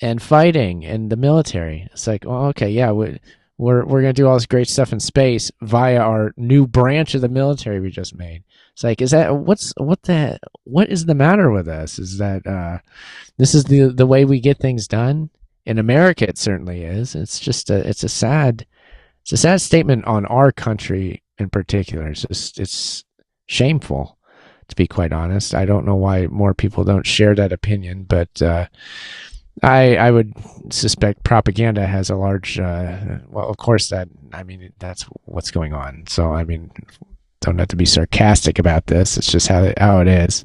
and 0.00 0.20
fighting 0.20 0.84
and 0.84 1.10
the 1.10 1.16
military. 1.16 1.88
It's 1.92 2.06
like, 2.06 2.24
well, 2.24 2.46
okay, 2.46 2.68
yeah, 2.68 2.90
we, 2.90 3.20
we're 3.58 3.84
we're 3.84 4.02
gonna 4.02 4.12
do 4.12 4.26
all 4.26 4.34
this 4.34 4.46
great 4.46 4.68
stuff 4.68 4.92
in 4.92 5.00
space 5.00 5.50
via 5.62 5.98
our 5.98 6.32
new 6.36 6.66
branch 6.66 7.14
of 7.14 7.20
the 7.20 7.28
military 7.28 7.80
we 7.80 7.90
just 7.90 8.14
made. 8.14 8.44
It's 8.72 8.84
like, 8.84 9.00
is 9.00 9.12
that 9.12 9.34
what's 9.34 9.72
what 9.78 10.02
the 10.02 10.38
what 10.64 10.90
is 10.90 11.06
the 11.06 11.14
matter 11.14 11.50
with 11.50 11.68
us? 11.68 11.98
Is 11.98 12.18
that 12.18 12.46
uh, 12.46 12.78
this 13.38 13.54
is 13.54 13.64
the 13.64 13.88
the 13.88 14.06
way 14.06 14.24
we 14.24 14.40
get 14.40 14.58
things 14.58 14.86
done 14.86 15.30
in 15.64 15.78
America? 15.78 16.28
It 16.28 16.38
certainly 16.38 16.82
is. 16.82 17.14
It's 17.14 17.40
just 17.40 17.70
a 17.70 17.88
it's 17.88 18.04
a 18.04 18.08
sad 18.08 18.66
it's 19.22 19.32
a 19.32 19.36
sad 19.38 19.60
statement 19.60 20.04
on 20.04 20.26
our 20.26 20.52
country 20.52 21.22
in 21.38 21.48
particular. 21.48 22.08
It's 22.08 22.22
just 22.22 22.60
it's 22.60 23.04
shameful 23.46 24.16
to 24.68 24.76
be 24.76 24.86
quite 24.86 25.12
honest. 25.12 25.54
I 25.54 25.64
don't 25.64 25.86
know 25.86 25.96
why 25.96 26.26
more 26.26 26.54
people 26.54 26.84
don't 26.84 27.06
share 27.06 27.34
that 27.36 27.52
opinion, 27.52 28.04
but 28.04 28.42
uh, 28.42 28.66
I 29.62 29.96
I 29.96 30.10
would 30.10 30.32
suspect 30.70 31.24
propaganda 31.24 31.86
has 31.86 32.10
a 32.10 32.16
large. 32.16 32.58
Uh, 32.58 33.18
well, 33.28 33.48
of 33.48 33.56
course 33.56 33.88
that 33.88 34.08
I 34.32 34.42
mean 34.42 34.72
that's 34.78 35.04
what's 35.24 35.50
going 35.50 35.72
on. 35.72 36.04
So 36.08 36.32
I 36.32 36.44
mean, 36.44 36.70
don't 37.40 37.58
have 37.58 37.68
to 37.68 37.76
be 37.76 37.86
sarcastic 37.86 38.58
about 38.58 38.86
this. 38.86 39.16
It's 39.16 39.30
just 39.30 39.48
how 39.48 39.64
it, 39.64 39.78
how 39.78 40.00
it 40.00 40.08
is. 40.08 40.44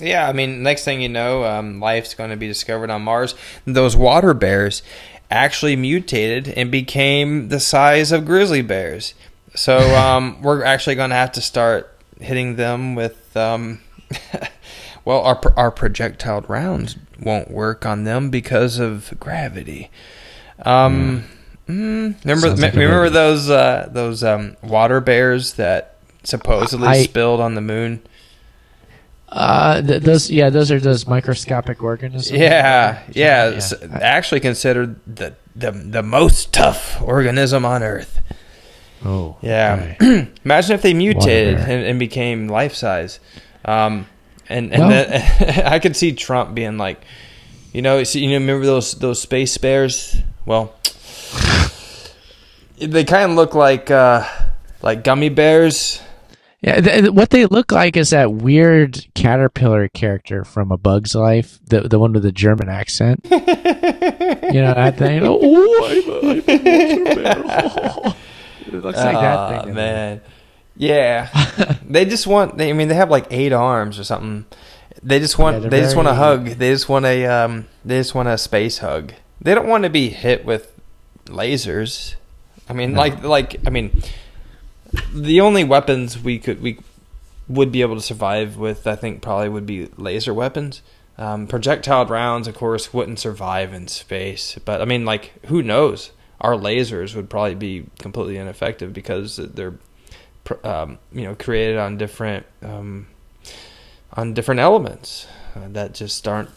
Yeah, 0.00 0.26
I 0.26 0.32
mean, 0.32 0.62
next 0.62 0.84
thing 0.84 1.02
you 1.02 1.10
know, 1.10 1.44
um, 1.44 1.78
life's 1.78 2.14
going 2.14 2.30
to 2.30 2.36
be 2.36 2.46
discovered 2.46 2.90
on 2.90 3.02
Mars. 3.02 3.34
Those 3.66 3.94
water 3.94 4.32
bears 4.32 4.82
actually 5.30 5.76
mutated 5.76 6.48
and 6.48 6.70
became 6.70 7.50
the 7.50 7.60
size 7.60 8.10
of 8.10 8.24
grizzly 8.24 8.62
bears. 8.62 9.14
So 9.54 9.78
um, 9.96 10.40
we're 10.42 10.64
actually 10.64 10.96
going 10.96 11.10
to 11.10 11.16
have 11.16 11.32
to 11.32 11.42
start 11.42 11.94
hitting 12.18 12.56
them 12.56 12.94
with, 12.94 13.36
um, 13.36 13.80
well, 15.04 15.20
our 15.20 15.38
our 15.56 15.70
projectile 15.70 16.40
rounds 16.42 16.96
won't 17.20 17.50
work 17.50 17.84
on 17.86 18.04
them 18.04 18.30
because 18.30 18.78
of 18.78 19.12
gravity. 19.20 19.90
Um, 20.64 21.24
mm, 21.68 22.14
remember, 22.24 22.48
Sounds 22.48 22.60
like 22.62 22.72
remember 22.74 23.02
movie. 23.04 23.14
those 23.14 23.48
uh, 23.50 23.88
those 23.92 24.22
um, 24.24 24.56
water 24.62 25.00
bears 25.00 25.54
that 25.54 25.96
supposedly 26.24 26.88
I- 26.88 27.02
spilled 27.02 27.40
on 27.40 27.54
the 27.54 27.60
moon? 27.60 28.02
Uh, 29.28 29.80
th- 29.80 30.02
those 30.02 30.28
yeah, 30.30 30.50
those 30.50 30.72
are 30.72 30.80
those 30.80 31.06
microscopic 31.06 31.82
organisms. 31.84 32.36
Yeah, 32.36 33.00
yeah. 33.12 33.48
Yeah. 33.50 33.56
s- 33.56 33.74
actually 33.92 34.40
considered 34.40 34.98
the, 35.06 35.34
the 35.54 35.70
the 35.70 36.02
most 36.02 36.52
tough 36.52 37.00
organism 37.00 37.64
on 37.64 37.82
Earth. 37.84 38.18
Oh, 39.04 39.36
Yeah. 39.40 39.94
okay. 40.02 40.28
Imagine 40.44 40.74
if 40.74 40.82
they 40.82 40.92
mutated 40.94 41.58
and, 41.58 41.84
and 41.86 41.98
became 41.98 42.48
life 42.48 42.74
size. 42.74 43.20
Um, 43.64 44.06
and 44.50 44.72
and 44.72 44.90
then, 44.90 45.64
I 45.66 45.78
could 45.78 45.96
see 45.96 46.12
Trump 46.12 46.54
being 46.54 46.76
like, 46.76 47.02
you 47.72 47.82
know, 47.82 47.98
you 47.98 48.28
know, 48.28 48.34
remember 48.34 48.66
those 48.66 48.92
those 48.92 49.20
space 49.20 49.56
bears? 49.56 50.16
Well, 50.44 50.74
they 52.78 53.04
kind 53.04 53.30
of 53.30 53.36
look 53.36 53.54
like 53.54 53.90
uh, 53.90 54.26
like 54.82 55.04
gummy 55.04 55.28
bears. 55.28 56.00
Yeah, 56.62 56.80
th- 56.80 57.00
th- 57.00 57.12
what 57.12 57.30
they 57.30 57.46
look 57.46 57.72
like 57.72 57.96
is 57.96 58.10
that 58.10 58.32
weird 58.32 59.06
caterpillar 59.14 59.88
character 59.88 60.44
from 60.44 60.70
A 60.70 60.76
Bug's 60.76 61.14
Life, 61.14 61.58
the 61.66 61.82
the 61.82 61.98
one 61.98 62.12
with 62.12 62.22
the 62.22 62.32
German 62.32 62.68
accent. 62.68 63.20
you 63.30 63.38
know 63.38 64.74
that 64.74 64.98
thing? 64.98 65.22
Oh, 65.24 65.86
I'm 65.86 66.10
a, 66.10 66.18
I'm 66.18 66.38
it 68.66 68.74
looks 68.84 68.98
like 68.98 69.14
that 69.14 69.64
thing. 69.64 69.74
man. 69.74 70.20
Yeah, 70.80 71.28
they 71.86 72.06
just 72.06 72.26
want. 72.26 72.56
They, 72.56 72.70
I 72.70 72.72
mean, 72.72 72.88
they 72.88 72.94
have 72.94 73.10
like 73.10 73.26
eight 73.30 73.52
arms 73.52 73.98
or 73.98 74.04
something. 74.04 74.46
They 75.02 75.18
just 75.18 75.38
want. 75.38 75.62
Yeah, 75.62 75.68
they're 75.68 75.82
just 75.82 75.94
want 75.94 76.08
a 76.08 76.14
hug. 76.14 76.46
They 76.46 76.72
just 76.72 76.88
want 76.88 77.04
a. 77.04 77.26
Um, 77.26 77.66
they 77.84 77.98
just 77.98 78.14
want 78.14 78.28
a 78.28 78.38
space 78.38 78.78
hug. 78.78 79.12
They 79.42 79.54
don't 79.54 79.68
want 79.68 79.84
to 79.84 79.90
be 79.90 80.08
hit 80.08 80.46
with 80.46 80.72
lasers. 81.26 82.14
I 82.66 82.72
mean, 82.72 82.94
like, 82.94 83.22
like, 83.22 83.56
I 83.66 83.70
mean, 83.70 84.02
the 85.12 85.42
only 85.42 85.64
weapons 85.64 86.18
we 86.18 86.38
could 86.38 86.62
we 86.62 86.78
would 87.46 87.70
be 87.72 87.82
able 87.82 87.96
to 87.96 88.02
survive 88.02 88.56
with, 88.56 88.86
I 88.86 88.96
think, 88.96 89.20
probably 89.20 89.50
would 89.50 89.66
be 89.66 89.90
laser 89.98 90.32
weapons. 90.32 90.80
Um, 91.18 91.46
projectile 91.46 92.06
rounds, 92.06 92.48
of 92.48 92.54
course, 92.54 92.94
wouldn't 92.94 93.18
survive 93.18 93.74
in 93.74 93.88
space. 93.88 94.58
But 94.64 94.80
I 94.80 94.86
mean, 94.86 95.04
like, 95.04 95.32
who 95.46 95.62
knows? 95.62 96.12
Our 96.40 96.54
lasers 96.54 97.14
would 97.14 97.28
probably 97.28 97.54
be 97.54 97.86
completely 97.98 98.38
ineffective 98.38 98.94
because 98.94 99.36
they're, 99.36 99.74
um, 100.64 100.98
you 101.12 101.24
know, 101.24 101.34
created 101.34 101.78
on 101.78 101.96
different, 101.98 102.46
um, 102.62 103.06
on 104.12 104.34
different 104.34 104.60
elements 104.60 105.26
uh, 105.54 105.68
that 105.68 105.94
just 105.94 106.26
aren't 106.26 106.50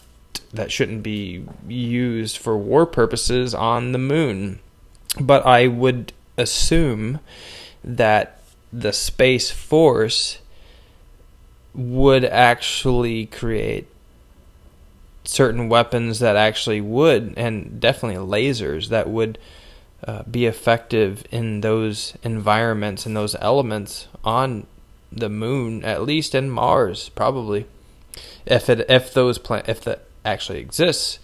that 0.52 0.70
shouldn't 0.70 1.02
be 1.02 1.44
used 1.68 2.38
for 2.38 2.56
war 2.56 2.86
purposes 2.86 3.54
on 3.54 3.92
the 3.92 3.98
moon. 3.98 4.60
But 5.20 5.44
I 5.44 5.66
would 5.66 6.12
assume 6.36 7.20
that 7.82 8.40
the 8.72 8.92
Space 8.92 9.50
Force 9.50 10.38
would 11.74 12.24
actually 12.24 13.26
create 13.26 13.88
certain 15.24 15.68
weapons 15.68 16.20
that 16.20 16.36
actually 16.36 16.80
would, 16.80 17.34
and 17.36 17.80
definitely 17.80 18.24
lasers 18.24 18.88
that 18.88 19.08
would 19.08 19.38
uh, 20.06 20.22
be 20.24 20.46
effective 20.46 21.24
in 21.30 21.60
those 21.60 22.14
environments 22.22 23.06
and 23.06 23.16
those 23.16 23.34
elements 23.40 24.06
on 24.22 24.66
the 25.10 25.28
moon, 25.28 25.84
at 25.84 26.02
least 26.02 26.34
in 26.34 26.50
Mars, 26.50 27.08
probably. 27.10 27.66
If 28.46 28.68
it 28.68 28.88
if 28.90 29.14
those 29.14 29.38
plan 29.38 29.64
if 29.66 29.80
that 29.82 30.04
actually 30.24 30.58
exists, 30.58 31.18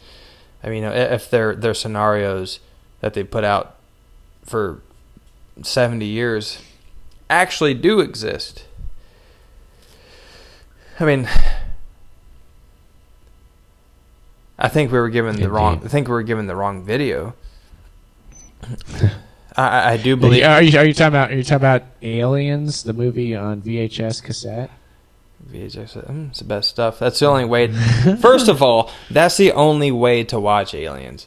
I 0.62 0.70
mean, 0.70 0.84
if 0.84 1.30
they're 1.30 1.54
they're 1.54 1.74
scenarios 1.74 2.60
that 3.00 3.14
they 3.14 3.22
put 3.22 3.44
out 3.44 3.76
for 4.44 4.80
seventy 5.62 6.06
years 6.06 6.58
actually 7.30 7.74
do 7.74 8.00
exist. 8.00 8.64
I 10.98 11.04
mean, 11.04 11.28
I 14.58 14.68
think 14.68 14.92
we 14.92 14.98
were 14.98 15.08
given 15.08 15.36
the 15.36 15.48
wrong. 15.48 15.80
I 15.84 15.88
think 15.88 16.08
we 16.08 16.12
were 16.12 16.22
given 16.22 16.46
the 16.46 16.56
wrong 16.56 16.84
video. 16.84 17.34
I, 19.56 19.92
I 19.92 19.96
do 19.96 20.16
believe. 20.16 20.44
Are 20.44 20.62
you, 20.62 20.78
are 20.78 20.84
you 20.84 20.94
talking 20.94 21.08
about? 21.08 21.30
Are 21.32 21.36
you 21.36 21.42
talking 21.42 21.56
about 21.56 21.82
Aliens, 22.02 22.82
the 22.82 22.92
movie 22.92 23.34
on 23.34 23.62
VHS 23.62 24.22
cassette? 24.22 24.70
VHS, 25.50 26.06
mm, 26.06 26.28
it's 26.30 26.38
the 26.38 26.44
best 26.44 26.68
stuff. 26.70 26.98
That's 26.98 27.18
the 27.18 27.26
only 27.26 27.44
way. 27.44 27.72
First 28.20 28.48
of 28.48 28.62
all, 28.62 28.90
that's 29.10 29.36
the 29.36 29.52
only 29.52 29.90
way 29.90 30.22
to 30.24 30.38
watch 30.38 30.74
Aliens, 30.74 31.26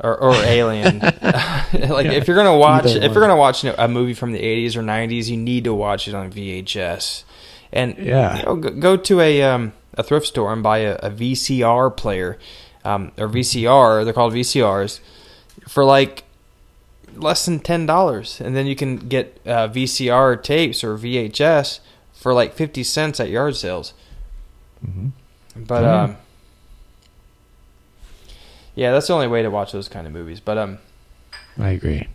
or, 0.00 0.16
or 0.16 0.34
Alien. 0.44 0.98
like 1.22 2.06
if 2.06 2.26
you're 2.28 2.36
gonna 2.36 2.56
watch, 2.56 2.86
if 2.86 3.02
you're 3.12 3.22
gonna 3.22 3.36
watch 3.36 3.64
a 3.64 3.88
movie 3.88 4.14
from 4.14 4.32
the 4.32 4.40
80s 4.40 4.76
or 4.76 4.82
90s, 4.82 5.28
you 5.28 5.36
need 5.36 5.64
to 5.64 5.72
watch 5.74 6.08
it 6.08 6.14
on 6.14 6.30
VHS. 6.30 7.24
And 7.72 7.96
Yeah. 7.96 8.36
you 8.38 8.42
know, 8.44 8.56
go, 8.56 8.70
go 8.70 8.96
to 8.98 9.20
a 9.20 9.42
um, 9.44 9.72
a 9.94 10.02
thrift 10.02 10.26
store 10.26 10.52
and 10.52 10.62
buy 10.62 10.78
a, 10.78 10.96
a 10.96 11.10
VCR 11.10 11.96
player, 11.96 12.38
um, 12.84 13.12
or 13.16 13.28
VCR. 13.28 14.04
They're 14.04 14.12
called 14.12 14.34
VCRs 14.34 15.00
for 15.68 15.84
like 15.84 16.24
less 17.16 17.44
than 17.44 17.60
ten 17.60 17.86
dollars, 17.86 18.40
and 18.40 18.54
then 18.56 18.66
you 18.66 18.76
can 18.76 18.96
get 18.96 19.40
uh, 19.46 19.68
VCR 19.68 20.42
tapes 20.42 20.82
or 20.84 20.96
VHS 20.96 21.80
for 22.12 22.32
like 22.34 22.54
fifty 22.54 22.82
cents 22.84 23.18
at 23.20 23.28
yard 23.28 23.56
sales. 23.56 23.94
Mhm. 24.86 25.12
But 25.56 25.82
Yeah. 25.82 26.02
um, 26.02 26.16
yeah, 28.74 28.90
that's 28.92 29.06
the 29.08 29.12
only 29.14 29.28
way 29.28 29.42
to 29.42 29.50
watch 29.50 29.72
those 29.72 29.88
kind 29.88 30.06
of 30.06 30.12
movies. 30.12 30.40
But 30.40 30.58
um, 30.58 30.78
I 31.58 31.70
agree. 31.70 32.08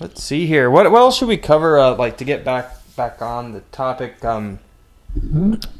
let's 0.00 0.22
see 0.22 0.46
here. 0.46 0.70
What 0.70 0.90
what 0.90 0.98
else 0.98 1.16
should 1.18 1.28
we 1.28 1.36
cover? 1.38 1.78
Uh, 1.78 1.94
like 1.94 2.18
to 2.18 2.24
get 2.24 2.44
back 2.44 2.74
back 2.96 3.22
on 3.22 3.52
the 3.52 3.60
topic. 3.72 4.22
Um, 4.24 4.58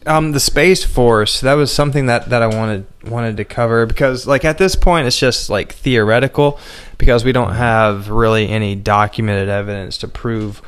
um, 0.06 0.32
the 0.32 0.40
space 0.40 0.84
force. 0.84 1.40
That 1.40 1.54
was 1.54 1.72
something 1.72 2.06
that, 2.06 2.30
that 2.30 2.42
I 2.42 2.46
wanted 2.46 2.86
wanted 3.04 3.36
to 3.36 3.44
cover 3.44 3.86
because, 3.86 4.26
like, 4.26 4.44
at 4.44 4.58
this 4.58 4.74
point, 4.76 5.06
it's 5.06 5.18
just 5.18 5.50
like 5.50 5.72
theoretical 5.72 6.58
because 6.98 7.24
we 7.24 7.32
don't 7.32 7.54
have 7.54 8.08
really 8.08 8.48
any 8.48 8.74
documented 8.74 9.48
evidence 9.48 9.98
to 9.98 10.08
prove. 10.08 10.62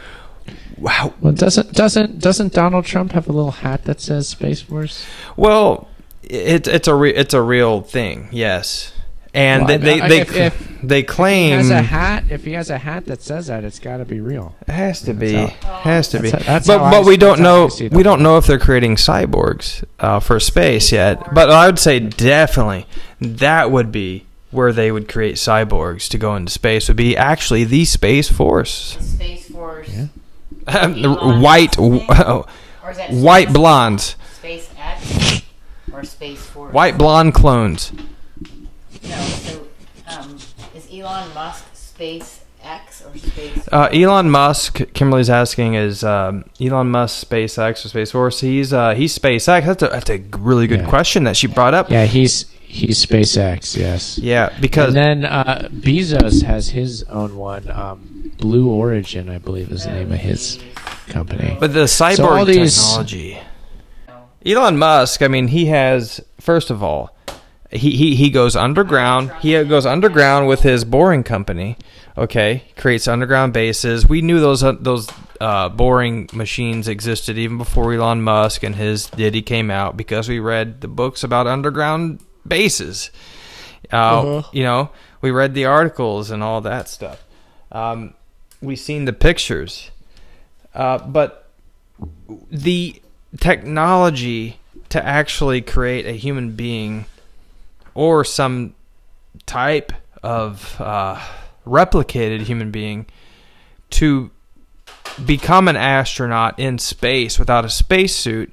Wow. 0.79 1.15
Well, 1.21 1.33
doesn't 1.33 1.73
doesn't 1.73 2.21
doesn't 2.21 2.53
Donald 2.53 2.85
Trump 2.85 3.13
have 3.13 3.29
a 3.29 3.33
little 3.33 3.51
hat 3.51 3.85
that 3.85 4.01
says 4.01 4.29
Space 4.29 4.63
Force? 4.63 5.05
Well, 5.37 5.89
it's 6.23 6.69
it's 6.69 6.89
a 6.89 6.95
re- 6.95 7.15
it's 7.15 7.35
a 7.35 7.43
real 7.43 7.83
thing. 7.83 8.29
Yes, 8.31 8.93
and 9.35 9.63
Well, 9.65 9.73
I 9.73 9.77
they 9.79 10.01
mean, 10.01 10.09
they 10.09 10.21
if- 10.21 10.29
they, 10.33 10.47
if 10.47 10.69
they 10.83 10.97
He 10.99 11.03
claim 11.05 11.57
has 11.59 11.71
a 11.71 11.83
hat. 11.83 12.25
If 12.31 12.45
he 12.45 12.53
has 12.53 12.71
a 12.71 12.79
hat 12.79 13.07
that 13.07 13.21
says 13.23 13.49
that, 13.49 13.65
it's 13.65 13.79
got 13.79 13.99
to 13.99 14.05
be 14.05 14.21
real. 14.21 14.55
it 14.67 14.73
has 14.73 15.03
to 15.03 15.13
be 15.15 15.33
That's 15.33 15.53
has 15.83 16.09
to 16.09 16.21
be. 16.21 16.31
That's 16.31 16.45
how- 16.45 16.53
that's 16.55 16.67
but 16.67 16.79
how 16.79 16.85
I- 16.85 16.91
but 16.91 17.05
we 17.05 17.17
don't 17.17 17.39
that's 17.43 17.79
how 17.79 17.85
I 17.85 17.89
know 17.91 17.97
we 17.97 18.03
don't 18.03 18.23
know 18.23 18.37
if 18.39 18.47
they're 18.47 18.59
creating 18.59 18.97
cyborgs 18.97 19.85
uh, 19.99 20.21
for 20.21 20.41
space 20.41 20.91
yet. 20.93 21.35
But 21.35 21.51
I 21.51 21.67
would 21.67 21.79
say 21.79 22.01
definitely 22.01 22.87
that 23.21 23.71
would 23.71 23.93
be 23.93 24.25
where 24.51 24.73
they 24.73 24.91
would 24.91 25.07
create 25.09 25.37
cyborgs 25.37 26.09
to 26.09 26.19
go 26.19 26.35
into 26.35 26.51
space. 26.51 26.89
Would 26.89 26.97
be 26.97 27.17
actually 27.17 27.65
the 27.65 27.85
space 27.85 28.29
force. 28.31 28.97
Space 29.01 29.49
Force. 29.49 29.89
Yeah. 29.89 30.07
White 31.41 31.79
Musk 31.79 32.05
oh, 32.11 32.47
Or 32.83 32.91
is 32.91 32.97
that 32.97 33.11
white 33.13 33.45
Space- 33.49 33.55
blondes, 33.55 34.17
Space 34.39 34.71
X 34.79 35.43
or 35.93 36.05
Space 36.05 36.45
Force? 36.47 36.73
white 36.73 36.97
blonde 36.99 37.35
clones. 37.35 37.93
No, 39.03 39.17
so 39.21 39.67
um, 40.09 40.37
is 40.75 40.87
Elon 40.93 41.33
Musk 41.35 41.65
Space 41.75 42.41
X 42.63 43.03
or 43.05 43.17
Space? 43.17 43.69
Uh, 43.73 43.89
Elon 43.93 44.31
Musk, 44.31 44.81
Kimberly's 44.93 45.31
asking, 45.31 45.75
is 45.75 46.05
um, 46.05 46.45
Elon 46.61 46.91
Musk 46.91 47.27
SpaceX 47.29 47.85
or 47.85 47.89
Space 47.89 48.11
Force? 48.13 48.41
He's 48.41 48.73
uh, 48.73 48.95
he's 48.95 49.19
SpaceX. 49.19 49.65
That's 49.67 49.83
a 49.83 49.89
that's 49.89 50.11
a 50.11 50.19
really 50.39 50.67
good 50.67 50.81
Yeah. 50.81 50.89
question 50.89 51.25
that 51.25 51.37
she 51.37 51.47
brought 51.47 51.75
up. 51.75 51.91
Yeah, 51.91 52.05
he's 52.05 52.51
he's 52.61 53.05
SpaceX. 53.05 53.77
Yes. 53.77 54.19
Yeah, 54.19 54.55
because 54.61 54.95
And 54.95 54.97
then 54.97 55.25
uh, 55.25 55.69
Bezos 55.73 56.43
has 56.43 56.69
his 56.71 57.03
own 57.05 57.37
one. 57.37 57.71
Um, 57.71 58.33
Blue 58.39 58.71
Origin, 58.71 59.29
I 59.29 59.39
believe, 59.39 59.71
is 59.71 59.85
the 59.85 59.91
name 59.93 60.13
of 60.13 60.19
his 60.19 60.59
company. 61.09 61.57
but 61.61 61.73
the 61.75 61.81
cyborg 61.85 62.39
all 62.39 62.45
these- 62.45 62.77
technology. 62.77 63.39
Elon 64.47 64.79
Musk, 64.79 65.21
I 65.21 65.29
mean, 65.29 65.49
he 65.49 65.67
has 65.67 66.21
first 66.41 66.71
of 66.71 66.83
all, 66.83 67.15
he, 67.71 67.97
he 67.97 68.17
he 68.17 68.31
goes 68.31 68.57
underground. 68.57 69.33
He 69.41 69.63
goes 69.65 69.87
underground 69.87 70.49
with 70.49 70.61
his 70.61 70.85
boring 70.85 71.23
company. 71.23 71.77
Okay, 72.19 72.65
creates 72.77 73.07
underground 73.09 73.53
bases. 73.53 74.09
We 74.09 74.21
knew 74.23 74.41
those 74.41 74.63
uh, 74.63 74.73
those 74.79 75.09
uh, 75.41 75.69
boring 75.69 76.29
machines 76.33 76.89
existed 76.89 77.39
even 77.39 77.57
before 77.59 77.93
Elon 77.93 78.23
Musk 78.23 78.63
and 78.63 78.75
his 78.75 79.07
Diddy 79.09 79.43
came 79.43 79.71
out 79.71 79.97
because 79.97 80.29
we 80.29 80.39
read 80.41 80.81
the 80.81 80.89
books 80.89 81.23
about 81.25 81.47
underground 81.47 82.21
bases. 82.47 83.11
Uh, 83.93 84.43
You 84.53 84.65
know, 84.65 84.91
we 85.21 85.31
read 85.31 85.55
the 85.55 85.65
articles 85.65 86.31
and 86.31 86.43
all 86.43 86.61
that 86.63 86.89
stuff. 86.89 87.25
Um, 87.73 88.15
we 88.61 88.77
seen 88.77 89.05
the 89.05 89.13
pictures, 89.13 89.91
uh, 90.75 90.99
but 90.99 91.49
the 92.51 93.01
technology 93.39 94.59
to 94.91 95.05
actually 95.05 95.61
create 95.63 96.05
a 96.07 96.13
human 96.13 96.53
being 96.53 97.07
or 97.95 98.25
some 98.25 98.75
type 99.47 99.93
of 100.23 100.81
uh, 100.81 101.21
replicated 101.67 102.41
human 102.43 102.71
being 102.71 103.07
to 103.91 104.31
become 105.25 105.69
an 105.69 105.77
astronaut 105.77 106.59
in 106.59 106.79
space 106.79 107.39
without 107.39 107.65
a 107.65 107.69
spacesuit, 107.69 108.53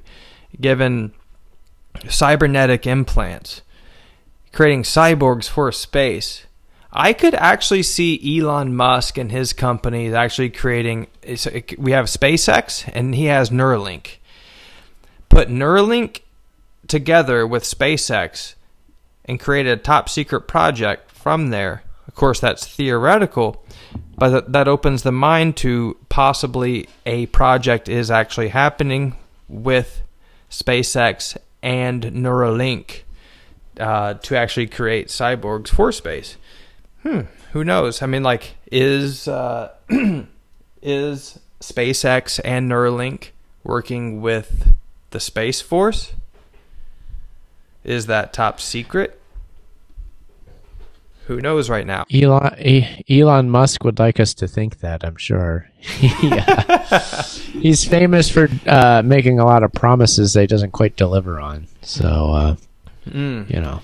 given 0.60 1.14
cybernetic 2.08 2.86
implants, 2.86 3.62
creating 4.52 4.84
cyborgs 4.84 5.48
for 5.48 5.72
space. 5.72 6.46
I 6.92 7.14
could 7.14 7.36
actually 7.36 7.84
see 7.84 8.40
Elon 8.40 8.76
Musk 8.76 9.18
and 9.18 9.32
his 9.32 9.54
company 9.54 10.14
actually 10.14 10.50
creating. 10.50 11.08
We 11.78 11.92
have 11.92 12.06
SpaceX 12.06 12.90
and 12.94 13.14
he 13.14 13.26
has 13.26 13.50
Neuralink. 13.50 14.18
Put 15.30 15.50
Neuralink 15.50 16.22
together 16.88 17.46
with 17.46 17.64
SpaceX 17.64 18.56
and 19.28 19.40
created 19.40 19.80
a 19.80 19.82
top 19.82 20.10
secret 20.10 20.42
project 20.42 21.12
from 21.12 21.50
there. 21.50 21.84
Of 22.08 22.16
course, 22.16 22.40
that's 22.40 22.66
theoretical, 22.66 23.64
but 24.18 24.52
that, 24.52 24.68
opens 24.68 25.04
the 25.04 25.12
mind 25.12 25.58
to 25.58 25.98
possibly 26.10 26.88
a 27.06 27.28
project 27.28 27.90
is 27.90 28.10
actually 28.10 28.48
happening 28.50 29.16
with 29.48 30.02
SpaceX 30.50 31.38
and 31.62 32.04
Neuralink 32.04 33.02
uh, 33.80 34.16
to 34.16 34.36
actually 34.36 34.68
create 34.68 35.10
cyborgs 35.10 35.68
for 35.68 35.92
space. 35.92 36.38
Hmm, 37.04 37.22
who 37.52 37.64
knows? 37.64 38.02
I 38.02 38.06
mean, 38.08 38.24
like, 38.24 38.56
is 38.72 39.28
uh, 39.28 39.74
is 40.82 41.40
SpaceX 41.60 42.40
and 42.44 42.72
Neuralink 42.72 43.30
working 43.64 44.22
with 44.22 44.74
the 45.12 45.20
Space 45.20 45.62
Force? 45.62 46.14
Is 47.84 48.08
that 48.08 48.34
top 48.34 48.60
secret? 48.60 49.17
Who 51.28 51.42
knows 51.42 51.70
right 51.70 51.86
now? 51.86 52.06
Elon 52.14 52.56
Elon 53.10 53.50
Musk 53.50 53.84
would 53.84 54.00
like 54.00 54.20
us 54.20 54.34
to 54.36 54.48
think 54.48 54.80
that. 54.80 55.04
I'm 55.04 55.18
sure. 55.18 55.70
He's 57.62 57.84
famous 57.84 58.30
for 58.30 58.48
uh, 58.66 59.02
making 59.04 59.40
a 59.40 59.46
lot 59.46 59.64
of 59.64 59.74
promises 59.74 60.34
that 60.34 60.42
he 60.42 60.48
doesn't 60.48 60.72
quite 60.72 60.96
deliver 60.96 61.40
on. 61.40 61.68
So 61.82 62.08
uh, 62.34 62.56
Mm, 63.10 63.50
you 63.50 63.62
know. 63.62 63.82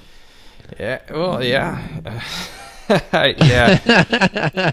yeah. 0.80 1.00
Well, 1.10 1.42
yeah. 1.44 1.82
yeah. 3.14 4.72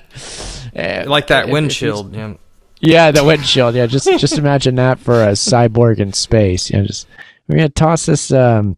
Like 1.06 1.26
that 1.28 1.48
windshield. 1.48 2.14
Yeah. 2.14 2.34
Yeah, 2.80 3.10
the 3.10 3.24
windshield. 3.24 3.74
Yeah, 3.74 3.86
just 3.86 4.06
just 4.18 4.38
imagine 4.38 4.76
that 4.76 4.98
for 4.98 5.22
a 5.22 5.32
cyborg 5.32 5.98
in 5.98 6.12
space. 6.14 6.70
You 6.70 6.78
know, 6.78 6.86
just 6.86 7.06
we're 7.46 7.56
gonna 7.56 7.68
toss 7.68 8.06
this 8.06 8.32
um, 8.32 8.76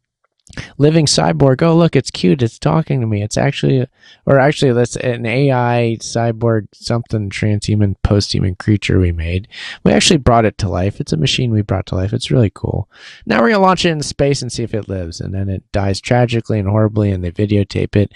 living 0.79 1.07
cyborg. 1.07 1.63
Oh, 1.63 1.77
look, 1.77 1.97
it's 1.97 2.11
cute. 2.11 2.43
It's 2.43 2.59
talking 2.59 3.01
to 3.01 3.07
me. 3.07 3.23
It's 3.23 3.37
actually, 3.37 3.87
or 4.27 4.39
actually, 4.39 4.73
that's 4.73 4.97
an 4.97 5.27
AI 5.27 5.97
cyborg, 6.01 6.69
something 6.75 7.31
transhuman, 7.31 7.97
posthuman 8.05 8.59
creature 8.59 8.99
we 8.99 9.13
made. 9.13 9.49
We 9.85 9.93
actually 9.93 10.19
brought 10.19 10.45
it 10.45 10.59
to 10.59 10.69
life. 10.69 11.01
It's 11.01 11.13
a 11.13 11.17
machine 11.17 11.53
we 11.53 11.63
brought 11.63 11.87
to 11.87 11.95
life. 11.95 12.13
It's 12.13 12.31
really 12.31 12.51
cool. 12.55 12.89
Now 13.27 13.41
we're 13.41 13.51
gonna 13.51 13.63
launch 13.63 13.85
it 13.85 13.91
into 13.91 14.05
space 14.05 14.43
and 14.43 14.53
see 14.53 14.63
if 14.63 14.75
it 14.75 14.89
lives. 14.89 15.21
And 15.21 15.35
then 15.35 15.49
it 15.49 15.63
dies 15.73 16.01
tragically 16.01 16.59
and 16.59 16.69
horribly, 16.69 17.11
and 17.11 17.23
they 17.25 17.31
videotape 17.33 17.97
it, 17.97 18.13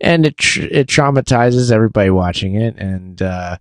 and 0.00 0.26
it 0.26 0.36
tr- 0.38 0.68
it 0.70 0.88
traumatizes 0.88 1.72
everybody 1.72 2.10
watching 2.10 2.54
it, 2.54 2.76
and. 2.76 3.20
uh 3.22 3.56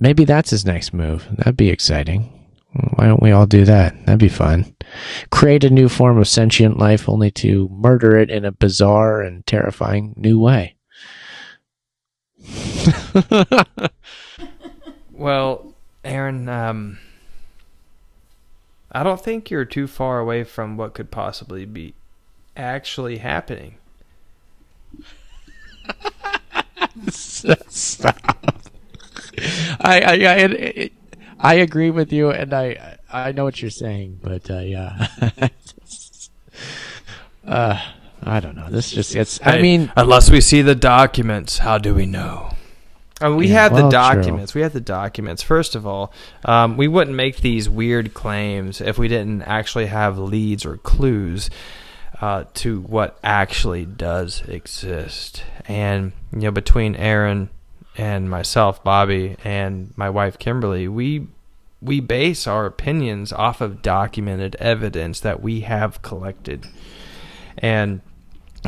Maybe 0.00 0.24
that's 0.24 0.50
his 0.50 0.66
next 0.66 0.92
move. 0.92 1.26
That'd 1.38 1.56
be 1.56 1.70
exciting. 1.70 2.22
Why 2.96 3.06
don't 3.06 3.22
we 3.22 3.30
all 3.30 3.46
do 3.46 3.64
that? 3.64 3.94
That'd 4.04 4.18
be 4.18 4.28
fun. 4.28 4.73
Create 5.30 5.64
a 5.64 5.70
new 5.70 5.88
form 5.88 6.18
of 6.18 6.28
sentient 6.28 6.78
life 6.78 7.08
only 7.08 7.30
to 7.32 7.68
murder 7.70 8.16
it 8.16 8.30
in 8.30 8.44
a 8.44 8.52
bizarre 8.52 9.20
and 9.22 9.46
terrifying 9.46 10.14
new 10.16 10.38
way. 10.38 10.76
Well, 15.14 15.74
Aaron, 16.04 16.48
um, 16.48 16.98
I 18.90 19.04
don't 19.04 19.20
think 19.20 19.48
you're 19.48 19.64
too 19.64 19.86
far 19.86 20.18
away 20.18 20.42
from 20.42 20.76
what 20.76 20.92
could 20.92 21.12
possibly 21.12 21.64
be 21.64 21.94
actually 22.56 23.18
happening. 23.18 23.76
Stop. 27.08 28.16
I 29.80 30.00
I 30.00 30.12
I, 30.12 30.36
it, 30.36 30.52
it, 30.52 30.92
I 31.44 31.54
agree 31.56 31.90
with 31.90 32.12
you, 32.12 32.30
and 32.30 32.52
I 32.54 32.98
I 33.12 33.32
know 33.32 33.44
what 33.44 33.62
you're 33.62 33.70
saying, 33.70 34.20
but 34.22 34.50
uh, 34.50 34.60
yeah. 34.60 35.08
uh, 37.46 37.80
I 38.22 38.40
don't 38.40 38.56
know. 38.56 38.70
This 38.70 38.90
just 38.92 39.14
it's. 39.14 39.40
I 39.44 39.56
Hey, 39.56 39.58
mean, 39.58 39.92
unless 39.96 40.30
we 40.30 40.40
see 40.40 40.62
the 40.62 40.74
documents, 40.74 41.58
how 41.58 41.78
do 41.78 41.94
we 41.94 42.06
know? 42.06 42.56
I 43.20 43.28
mean, 43.28 43.36
we 43.36 43.48
Yeah, 43.48 43.62
have 43.62 43.72
well, 43.72 43.82
the 43.90 44.00
true. 44.10 44.22
documents. 44.22 44.54
We 44.54 44.62
have 44.62 44.72
the 44.72 44.80
documents. 44.80 45.42
First 45.42 45.74
of 45.76 45.86
all, 45.86 46.12
um, 46.44 46.76
we 46.76 46.88
wouldn't 46.88 47.16
make 47.16 47.38
these 47.38 47.68
weird 47.68 48.14
claims 48.14 48.80
if 48.80 48.98
we 48.98 49.08
didn't 49.08 49.42
actually 49.42 49.86
have 49.86 50.18
leads 50.18 50.64
or 50.66 50.78
clues. 50.78 51.50
uh, 52.20 52.44
to 52.54 52.80
what 52.82 53.18
actually 53.24 53.84
does 53.86 54.42
exist. 54.48 55.42
And 55.68 56.12
you 56.32 56.40
know, 56.42 56.50
between 56.52 56.96
Aaron 56.96 57.50
and 57.98 58.30
myself, 58.30 58.84
Bobby, 58.84 59.36
and 59.44 59.92
my 59.96 60.10
wife 60.10 60.38
Kimberly, 60.38 60.88
we 60.88 61.26
we 61.84 62.00
base 62.00 62.46
our 62.46 62.66
opinions 62.66 63.32
off 63.32 63.60
of 63.60 63.82
documented 63.82 64.56
evidence 64.56 65.20
that 65.20 65.42
we 65.42 65.60
have 65.60 66.02
collected 66.02 66.66
and 67.58 68.00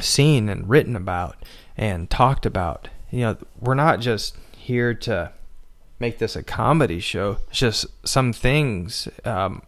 seen 0.03 0.49
and 0.49 0.69
written 0.69 0.95
about 0.95 1.37
and 1.77 2.11
talked 2.11 2.45
about. 2.45 2.89
You 3.11 3.21
know, 3.21 3.37
we're 3.59 3.75
not 3.75 4.01
just 4.01 4.37
here 4.57 4.93
to 4.95 5.33
make 5.99 6.19
this 6.19 6.37
a 6.37 6.43
comedy 6.43 7.01
show. 7.01 7.39
It's 7.49 7.59
just 7.59 7.87
some 8.07 8.33
things 8.33 9.09
um, 9.25 9.63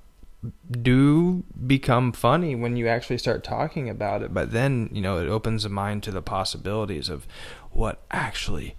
do 0.71 1.45
become 1.67 2.13
funny 2.13 2.55
when 2.55 2.77
you 2.77 2.87
actually 2.87 3.19
start 3.19 3.43
talking 3.43 3.89
about 3.89 4.23
it. 4.23 4.35
But 4.35 4.53
then, 4.53 4.91
you 4.93 5.01
know, 5.01 5.19
it 5.19 5.29
opens 5.29 5.63
the 5.63 5.71
mind 5.71 6.03
to 6.05 6.11
the 6.11 6.23
possibilities 6.23 7.09
of 7.09 7.27
what 7.71 8.03
actually 8.11 8.77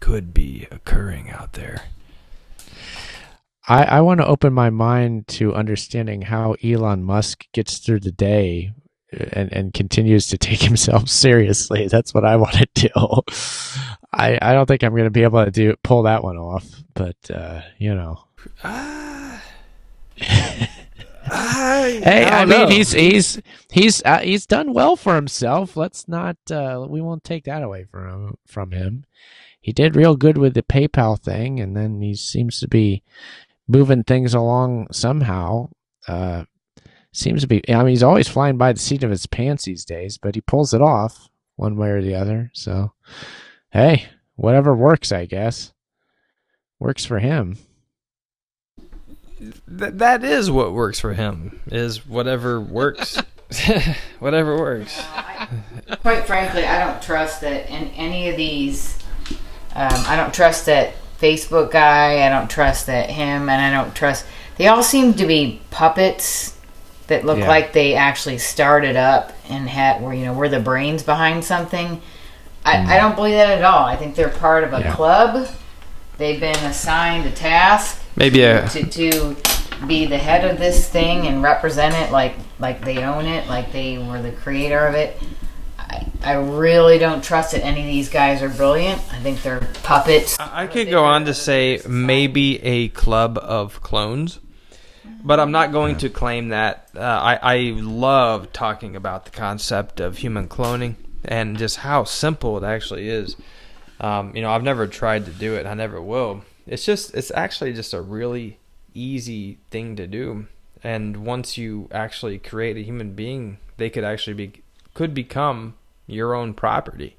could 0.00 0.34
be 0.34 0.66
occurring 0.70 1.30
out 1.30 1.52
there. 1.52 1.84
I, 3.70 3.84
I 3.84 4.00
want 4.00 4.18
to 4.20 4.26
open 4.26 4.52
my 4.52 4.68
mind 4.68 5.28
to 5.28 5.54
understanding 5.54 6.22
how 6.22 6.56
Elon 6.64 7.04
Musk 7.04 7.46
gets 7.52 7.78
through 7.78 8.00
the 8.00 8.10
day 8.10 8.72
uh, 9.12 9.26
and, 9.32 9.52
and 9.52 9.72
continues 9.72 10.26
to 10.28 10.38
take 10.48 10.60
himself 10.60 11.08
seriously. 11.08 11.86
That's 11.86 12.12
what 12.12 12.24
I 12.24 12.34
want 12.34 12.54
to 12.54 12.68
do. 12.74 12.88
I, 14.12 14.38
I 14.42 14.54
don't 14.54 14.66
think 14.66 14.82
I'm 14.82 14.90
going 14.90 15.04
to 15.04 15.10
be 15.10 15.22
able 15.22 15.44
to 15.44 15.52
do 15.52 15.76
pull 15.84 16.02
that 16.02 16.24
one 16.24 16.36
off, 16.36 16.66
but 16.94 17.16
uh, 17.32 17.60
you 17.78 17.94
know. 17.94 18.24
I, 18.64 19.40
Hey, 22.02 22.24
I, 22.24 22.44
mean, 22.44 22.60
know. 22.60 22.68
he's 22.68 22.90
he's 22.90 23.40
he's 23.70 24.02
uh, 24.04 24.18
he's 24.18 24.46
done 24.46 24.72
well 24.72 24.96
for 24.96 25.14
himself. 25.14 25.76
Let's 25.76 26.08
not 26.08 26.36
uh, 26.50 26.84
we 26.88 27.00
won't 27.00 27.22
take 27.22 27.44
that 27.44 27.62
away 27.62 27.84
from 27.84 28.36
from 28.48 28.72
him. 28.72 29.04
He 29.60 29.72
did 29.72 29.94
real 29.94 30.16
good 30.16 30.38
with 30.38 30.54
the 30.54 30.62
PayPal 30.62 31.20
thing, 31.20 31.60
and 31.60 31.76
then 31.76 32.00
he 32.00 32.16
seems 32.16 32.58
to 32.60 32.68
be 32.68 33.04
moving 33.70 34.04
things 34.04 34.34
along 34.34 34.88
somehow. 34.92 35.70
Uh, 36.08 36.44
seems 37.12 37.42
to 37.42 37.46
be. 37.46 37.62
I 37.68 37.78
mean, 37.78 37.88
he's 37.88 38.02
always 38.02 38.28
flying 38.28 38.56
by 38.56 38.72
the 38.72 38.78
seat 38.78 39.02
of 39.02 39.10
his 39.10 39.26
pants 39.26 39.64
these 39.64 39.84
days, 39.84 40.18
but 40.18 40.34
he 40.34 40.40
pulls 40.40 40.74
it 40.74 40.82
off 40.82 41.28
one 41.56 41.76
way 41.76 41.90
or 41.90 42.02
the 42.02 42.14
other. 42.14 42.50
So, 42.54 42.92
hey, 43.70 44.08
whatever 44.36 44.74
works, 44.74 45.12
I 45.12 45.26
guess. 45.26 45.72
Works 46.78 47.04
for 47.04 47.18
him. 47.18 47.58
Th- 49.38 49.94
that 49.94 50.24
is 50.24 50.50
what 50.50 50.72
works 50.72 50.98
for 50.98 51.12
him. 51.12 51.60
Is 51.66 52.06
whatever 52.06 52.60
works. 52.60 53.20
whatever 54.20 54.56
works. 54.56 55.02
Quite 56.02 56.26
frankly, 56.26 56.64
I 56.64 56.84
don't 56.84 57.02
trust 57.02 57.40
that 57.40 57.68
in 57.68 57.88
any 57.88 58.28
of 58.28 58.36
these. 58.36 58.96
Um, 59.74 59.90
I 60.06 60.16
don't 60.16 60.32
trust 60.32 60.66
that 60.66 60.94
Facebook 61.20 61.70
guy. 61.70 62.26
I 62.26 62.28
don't 62.28 62.48
trust 62.48 62.86
that 62.86 63.10
him, 63.10 63.48
and 63.48 63.62
I 63.62 63.70
don't 63.70 63.94
trust. 63.94 64.24
They 64.56 64.68
all 64.68 64.82
seem 64.82 65.14
to 65.14 65.26
be 65.26 65.60
puppets 65.70 66.56
that 67.06 67.24
look 67.24 67.38
Yeah. 67.38 67.48
like 67.48 67.72
they 67.72 67.94
actually 67.94 68.38
started 68.38 68.96
up 68.96 69.32
and 69.48 69.68
had 69.68 70.00
were 70.00 70.14
you 70.14 70.24
know 70.24 70.32
were 70.32 70.48
the 70.48 70.60
brains 70.60 71.02
behind 71.02 71.44
something. 71.44 72.00
I, 72.64 72.76
I 72.76 72.84
mm. 72.84 73.00
don't 73.00 73.16
believe 73.16 73.34
that 73.34 73.58
at 73.58 73.64
all. 73.64 73.84
I 73.84 73.96
think 73.96 74.14
they're 74.14 74.28
part 74.28 74.64
of 74.64 74.72
a 74.72 74.80
Yeah. 74.80 74.94
club. 74.94 75.48
They've 76.18 76.38
been 76.40 76.64
assigned 76.64 77.26
a 77.26 77.30
task 77.30 78.00
Maybe 78.16 78.42
a 78.42 78.68
to, 78.68 78.84
to 78.84 79.36
be 79.86 80.06
the 80.06 80.18
head 80.18 80.48
of 80.48 80.58
this 80.58 80.88
thing 80.88 81.26
and 81.26 81.42
represent 81.42 81.94
it 81.94 82.12
like 82.12 82.34
like 82.58 82.84
they 82.84 82.98
own 82.98 83.26
it, 83.26 83.48
like 83.48 83.72
they 83.72 83.98
were 83.98 84.20
the 84.22 84.32
creator 84.32 84.86
of 84.86 84.94
it. 84.94 85.20
I, 86.22 86.32
I 86.32 86.34
really 86.34 86.98
don't 86.98 87.22
trust 87.22 87.52
that 87.52 87.64
any 87.64 87.80
of 87.80 87.86
these 87.86 88.08
guys 88.08 88.42
are 88.42 88.48
brilliant. 88.48 89.00
I 89.12 89.20
think 89.20 89.42
they're 89.42 89.60
puppets. 89.82 90.38
I 90.38 90.66
could 90.66 90.90
go 90.90 91.04
on 91.04 91.24
to 91.26 91.34
say 91.34 91.80
maybe 91.88 92.62
a 92.62 92.88
club 92.88 93.38
of 93.38 93.82
clones, 93.82 94.40
but 95.22 95.40
I'm 95.40 95.50
not 95.50 95.72
going 95.72 95.98
to 95.98 96.08
claim 96.08 96.48
that. 96.48 96.88
Uh, 96.94 97.00
I, 97.00 97.38
I 97.42 97.56
love 97.76 98.52
talking 98.52 98.96
about 98.96 99.24
the 99.24 99.30
concept 99.30 100.00
of 100.00 100.18
human 100.18 100.48
cloning 100.48 100.96
and 101.24 101.56
just 101.58 101.78
how 101.78 102.04
simple 102.04 102.56
it 102.58 102.64
actually 102.64 103.08
is. 103.08 103.36
Um, 104.00 104.34
you 104.34 104.42
know, 104.42 104.50
I've 104.50 104.62
never 104.62 104.86
tried 104.86 105.26
to 105.26 105.30
do 105.30 105.56
it. 105.56 105.66
I 105.66 105.74
never 105.74 106.00
will. 106.00 106.42
It's 106.66 106.84
just, 106.84 107.14
it's 107.14 107.30
actually 107.32 107.72
just 107.72 107.92
a 107.92 108.00
really 108.00 108.58
easy 108.94 109.58
thing 109.70 109.96
to 109.96 110.06
do. 110.06 110.46
And 110.82 111.18
once 111.18 111.58
you 111.58 111.88
actually 111.92 112.38
create 112.38 112.76
a 112.76 112.82
human 112.82 113.14
being, 113.14 113.58
they 113.76 113.90
could 113.90 114.04
actually 114.04 114.34
be, 114.34 114.62
could 114.94 115.12
become 115.12 115.74
your 116.10 116.34
own 116.34 116.54
property 116.54 117.16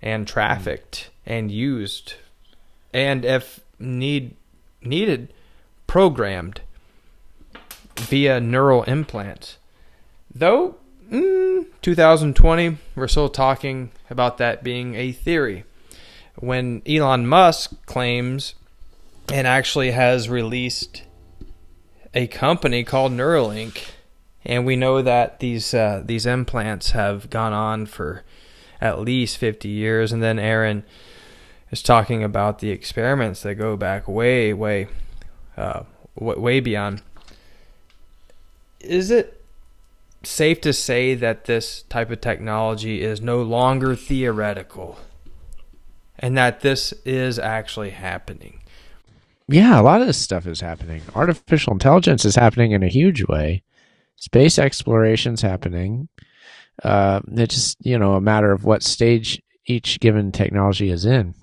and 0.00 0.26
trafficked 0.26 1.10
and 1.24 1.50
used 1.50 2.14
and 2.92 3.24
if 3.24 3.60
need 3.78 4.36
needed 4.82 5.32
programmed 5.86 6.60
via 7.96 8.40
neural 8.40 8.82
implants. 8.84 9.58
Though 10.34 10.76
mm, 11.10 11.66
2020 11.80 12.78
we're 12.94 13.08
still 13.08 13.28
talking 13.28 13.90
about 14.10 14.38
that 14.38 14.62
being 14.64 14.94
a 14.94 15.12
theory. 15.12 15.64
When 16.36 16.82
Elon 16.86 17.26
Musk 17.26 17.84
claims 17.86 18.54
and 19.32 19.46
actually 19.46 19.92
has 19.92 20.28
released 20.28 21.02
a 22.14 22.26
company 22.26 22.84
called 22.84 23.12
Neuralink 23.12 23.84
and 24.44 24.66
we 24.66 24.76
know 24.76 25.02
that 25.02 25.40
these 25.40 25.74
uh, 25.74 26.02
these 26.04 26.26
implants 26.26 26.90
have 26.90 27.30
gone 27.30 27.52
on 27.52 27.86
for 27.86 28.24
at 28.80 29.00
least 29.00 29.36
50 29.36 29.68
years 29.68 30.12
and 30.12 30.22
then 30.22 30.38
Aaron 30.38 30.84
is 31.70 31.82
talking 31.82 32.22
about 32.24 32.58
the 32.58 32.70
experiments 32.70 33.42
that 33.42 33.54
go 33.54 33.76
back 33.76 34.08
way 34.08 34.52
way 34.52 34.88
uh, 35.56 35.84
way 36.16 36.60
beyond 36.60 37.02
is 38.80 39.10
it 39.10 39.40
safe 40.24 40.60
to 40.60 40.72
say 40.72 41.14
that 41.14 41.44
this 41.44 41.82
type 41.82 42.10
of 42.10 42.20
technology 42.20 43.02
is 43.02 43.20
no 43.20 43.42
longer 43.42 43.94
theoretical 43.94 44.98
and 46.18 46.36
that 46.36 46.60
this 46.60 46.92
is 47.04 47.38
actually 47.38 47.90
happening 47.90 48.58
Yeah, 49.48 49.80
a 49.80 49.82
lot 49.82 50.00
of 50.00 50.06
this 50.06 50.18
stuff 50.18 50.46
is 50.46 50.60
happening. 50.60 51.02
Artificial 51.14 51.72
intelligence 51.72 52.24
is 52.24 52.36
happening 52.36 52.72
in 52.72 52.82
a 52.82 52.88
huge 52.88 53.24
way. 53.26 53.62
Space 54.16 54.58
exploration's 54.58 55.42
happening. 55.42 56.08
Uh, 56.82 57.20
it's 57.32 57.54
just 57.54 57.76
you 57.84 57.98
know 57.98 58.14
a 58.14 58.20
matter 58.20 58.52
of 58.52 58.64
what 58.64 58.82
stage 58.82 59.42
each 59.66 60.00
given 60.00 60.32
technology 60.32 60.90
is 60.90 61.04
in. 61.04 61.34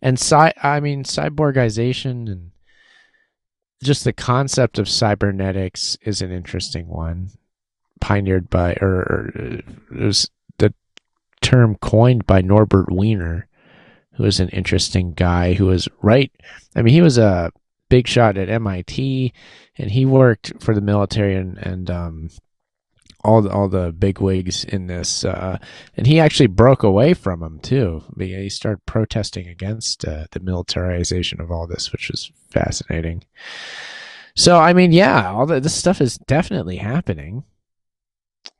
And 0.00 0.18
cy- 0.18 0.54
I 0.62 0.80
mean 0.80 1.04
cyborgization 1.04 2.30
and 2.30 2.50
just 3.82 4.04
the 4.04 4.12
concept 4.12 4.78
of 4.78 4.88
cybernetics 4.88 5.96
is 6.02 6.22
an 6.22 6.30
interesting 6.30 6.86
one, 6.88 7.30
pioneered 8.00 8.48
by 8.48 8.74
or, 8.80 8.90
or 8.90 9.32
uh, 9.36 9.96
it 9.96 10.04
was 10.04 10.30
the 10.58 10.72
term 11.40 11.76
coined 11.76 12.26
by 12.26 12.40
Norbert 12.40 12.90
Wiener, 12.92 13.48
who 14.12 14.24
is 14.24 14.40
an 14.40 14.48
interesting 14.50 15.12
guy 15.14 15.54
who 15.54 15.66
was 15.66 15.88
right. 16.00 16.30
I 16.76 16.82
mean, 16.82 16.94
he 16.94 17.02
was 17.02 17.18
a 17.18 17.50
big 17.88 18.06
shot 18.06 18.38
at 18.38 18.48
MIT, 18.48 19.32
and 19.78 19.90
he 19.90 20.04
worked 20.04 20.52
for 20.60 20.74
the 20.74 20.80
military 20.80 21.34
and 21.34 21.58
and 21.58 21.90
um, 21.90 22.30
all 23.24 23.42
the, 23.42 23.50
all 23.50 23.68
the 23.68 23.92
big 23.92 24.20
wigs 24.20 24.64
in 24.64 24.86
this. 24.86 25.24
Uh, 25.24 25.58
and 25.96 26.06
he 26.06 26.18
actually 26.18 26.48
broke 26.48 26.82
away 26.82 27.14
from 27.14 27.40
them 27.40 27.60
too. 27.60 28.02
He 28.18 28.48
started 28.48 28.84
protesting 28.86 29.46
against 29.48 30.04
uh, 30.04 30.26
the 30.32 30.40
militarization 30.40 31.40
of 31.40 31.50
all 31.50 31.66
this, 31.66 31.92
which 31.92 32.10
was 32.10 32.32
fascinating. 32.50 33.24
So, 34.34 34.58
I 34.58 34.72
mean, 34.72 34.92
yeah, 34.92 35.30
all 35.30 35.46
the, 35.46 35.60
this 35.60 35.74
stuff 35.74 36.00
is 36.00 36.18
definitely 36.18 36.76
happening. 36.76 37.44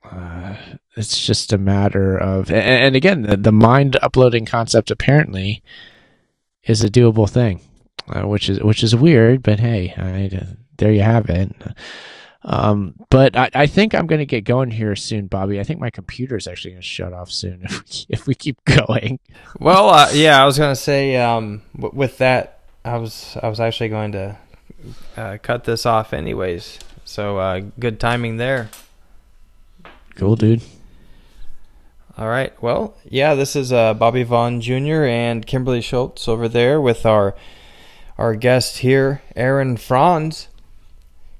Uh, 0.03 0.55
it's 0.95 1.25
just 1.25 1.51
a 1.51 1.57
matter 1.57 2.17
of, 2.17 2.49
and, 2.49 2.85
and 2.85 2.95
again, 2.95 3.23
the, 3.23 3.37
the 3.37 3.51
mind 3.51 3.97
uploading 4.01 4.45
concept 4.45 4.91
apparently 4.91 5.63
is 6.63 6.83
a 6.83 6.89
doable 6.89 7.29
thing, 7.29 7.59
uh, 8.07 8.21
which 8.27 8.49
is 8.49 8.61
which 8.61 8.83
is 8.83 8.95
weird, 8.95 9.43
but 9.43 9.59
hey, 9.59 9.93
I, 9.97 10.55
there 10.77 10.91
you 10.91 11.01
have 11.01 11.29
it. 11.29 11.51
Um, 12.45 12.95
but 13.09 13.37
I, 13.37 13.49
I 13.53 13.67
think 13.67 13.95
I'm 13.95 14.05
going 14.05 14.19
to 14.19 14.25
get 14.25 14.43
going 14.43 14.71
here 14.71 14.95
soon, 14.95 15.27
Bobby. 15.27 15.59
I 15.59 15.63
think 15.63 15.79
my 15.79 15.89
computer 15.89 16.35
is 16.35 16.47
actually 16.47 16.71
going 16.71 16.81
to 16.81 16.87
shut 16.87 17.13
off 17.13 17.31
soon 17.31 17.61
if 17.63 17.79
we, 17.79 18.05
if 18.09 18.27
we 18.27 18.35
keep 18.35 18.63
going. 18.65 19.19
Well, 19.59 19.89
uh, 19.89 20.09
yeah, 20.13 20.41
I 20.41 20.45
was 20.45 20.57
gonna 20.57 20.75
say 20.75 21.15
um, 21.15 21.61
w- 21.75 21.95
with 21.95 22.17
that, 22.17 22.59
I 22.83 22.97
was 22.97 23.37
I 23.41 23.47
was 23.47 23.59
actually 23.59 23.89
going 23.89 24.11
to 24.13 24.37
uh, 25.15 25.37
cut 25.41 25.63
this 25.63 25.85
off 25.85 26.13
anyways. 26.13 26.79
So 27.05 27.37
uh, 27.37 27.61
good 27.79 27.99
timing 27.99 28.37
there. 28.37 28.69
Cool, 30.15 30.35
dude. 30.35 30.61
All 32.17 32.27
right. 32.27 32.53
Well, 32.61 32.95
yeah, 33.05 33.33
this 33.33 33.55
is 33.55 33.73
uh, 33.73 33.93
Bobby 33.93 34.23
Vaughn 34.23 34.61
Jr. 34.61 35.05
and 35.05 35.45
Kimberly 35.45 35.81
Schultz 35.81 36.27
over 36.27 36.47
there 36.47 36.79
with 36.79 37.05
our 37.05 37.35
our 38.17 38.35
guest 38.35 38.79
here, 38.79 39.21
Aaron 39.35 39.77
Franz. 39.77 40.49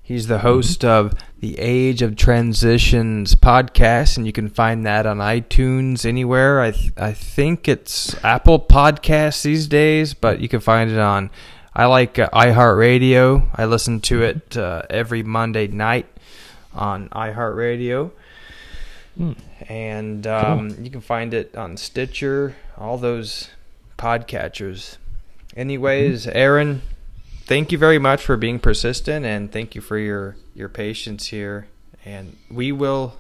He's 0.06 0.28
the 0.28 0.40
host 0.40 0.84
of 0.84 1.14
the 1.40 1.58
Age 1.58 2.02
of 2.02 2.18
Transitions 2.18 3.36
podcast, 3.36 4.18
and 4.18 4.26
you 4.26 4.34
can 4.34 4.50
find 4.50 4.86
that 4.86 5.06
on 5.06 5.20
iTunes 5.20 6.06
anywhere. 6.06 6.60
I 6.60 6.72
th- 6.72 6.92
I 6.98 7.14
think 7.14 7.70
it's 7.70 8.14
Apple 8.22 8.60
Podcasts 8.60 9.44
these 9.44 9.66
days, 9.66 10.14
but 10.14 10.42
you 10.42 10.50
can 10.50 10.60
find 10.60 10.92
it 10.92 11.00
on. 11.00 11.30
I 11.74 11.86
like 11.86 12.20
uh, 12.20 12.30
iHeartRadio. 12.34 13.48
I 13.56 13.64
listen 13.64 14.02
to 14.02 14.24
it 14.24 14.58
uh, 14.58 14.82
every 14.90 15.24
Monday 15.24 15.68
night 15.68 16.08
on 16.76 17.08
iHeartRadio, 17.10 18.12
and 19.70 20.28
um, 20.28 20.84
you 20.84 20.90
can 20.90 21.02
find 21.02 21.34
it 21.34 21.56
on 21.56 21.78
Stitcher, 21.78 22.58
all 22.78 22.98
those 22.98 23.52
podcatchers. 23.98 24.98
Anyways, 25.56 26.28
Aaron, 26.28 26.82
thank 27.46 27.72
you 27.72 27.78
very 27.78 28.00
much 28.00 28.24
for 28.24 28.38
being 28.38 28.60
persistent 28.60 29.26
and 29.26 29.52
thank 29.52 29.76
you 29.76 29.82
for 29.82 29.98
your 29.98 30.36
your 30.56 30.70
patience 30.70 31.28
here 31.28 31.68
and 32.06 32.36
we 32.50 32.72
will 32.72 33.16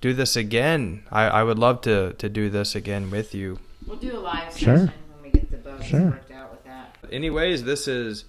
do 0.00 0.12
this 0.12 0.36
again 0.36 1.02
i, 1.10 1.24
I 1.24 1.42
would 1.42 1.58
love 1.58 1.80
to 1.82 2.12
to 2.14 2.28
do 2.28 2.50
this 2.50 2.74
again 2.74 3.10
with 3.10 3.34
you 3.34 3.58
We'll 3.86 3.96
do 3.96 4.16
a 4.16 4.20
live 4.20 4.56
Sure. 4.56 4.76
session 4.78 4.92
when 5.14 5.22
we 5.24 5.30
get 5.38 5.50
the 5.50 5.56
bugs 5.58 5.86
Sure. 5.86 6.00
worked 6.10 6.30
out 6.30 6.50
with 6.52 6.64
that. 6.64 6.96
anyways 7.10 7.64
this 7.64 7.86
is 7.88 8.24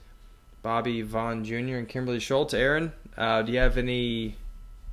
bobby 0.61 1.01
vaughn 1.01 1.43
jr 1.45 1.55
and 1.55 1.87
kimberly 1.87 2.19
schultz 2.19 2.53
aaron 2.53 2.91
uh, 3.17 3.41
do 3.43 3.51
you 3.51 3.59
have 3.59 3.77
any 3.77 4.35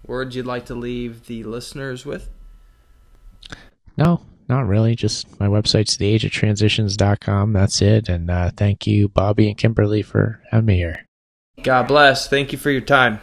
words 0.06 0.36
you'd 0.36 0.46
like 0.46 0.66
to 0.66 0.74
leave 0.74 1.26
the 1.26 1.42
listeners 1.44 2.04
with 2.04 2.28
No, 3.96 4.22
not 4.50 4.66
really. 4.66 4.94
Just 4.94 5.40
my 5.40 5.46
website's 5.46 5.96
theageoftransitions.com. 5.96 7.52
That's 7.54 7.80
it. 7.80 8.08
And 8.08 8.30
uh, 8.30 8.50
thank 8.54 8.86
you, 8.86 9.08
Bobby 9.08 9.48
and 9.48 9.56
Kimberly, 9.56 10.02
for 10.02 10.42
having 10.50 10.66
me 10.66 10.76
here. 10.76 11.06
god 11.62 11.86
bless 11.86 12.26
thank 12.26 12.52
you 12.52 12.58
for 12.58 12.70
your 12.70 12.80
time 12.80 13.20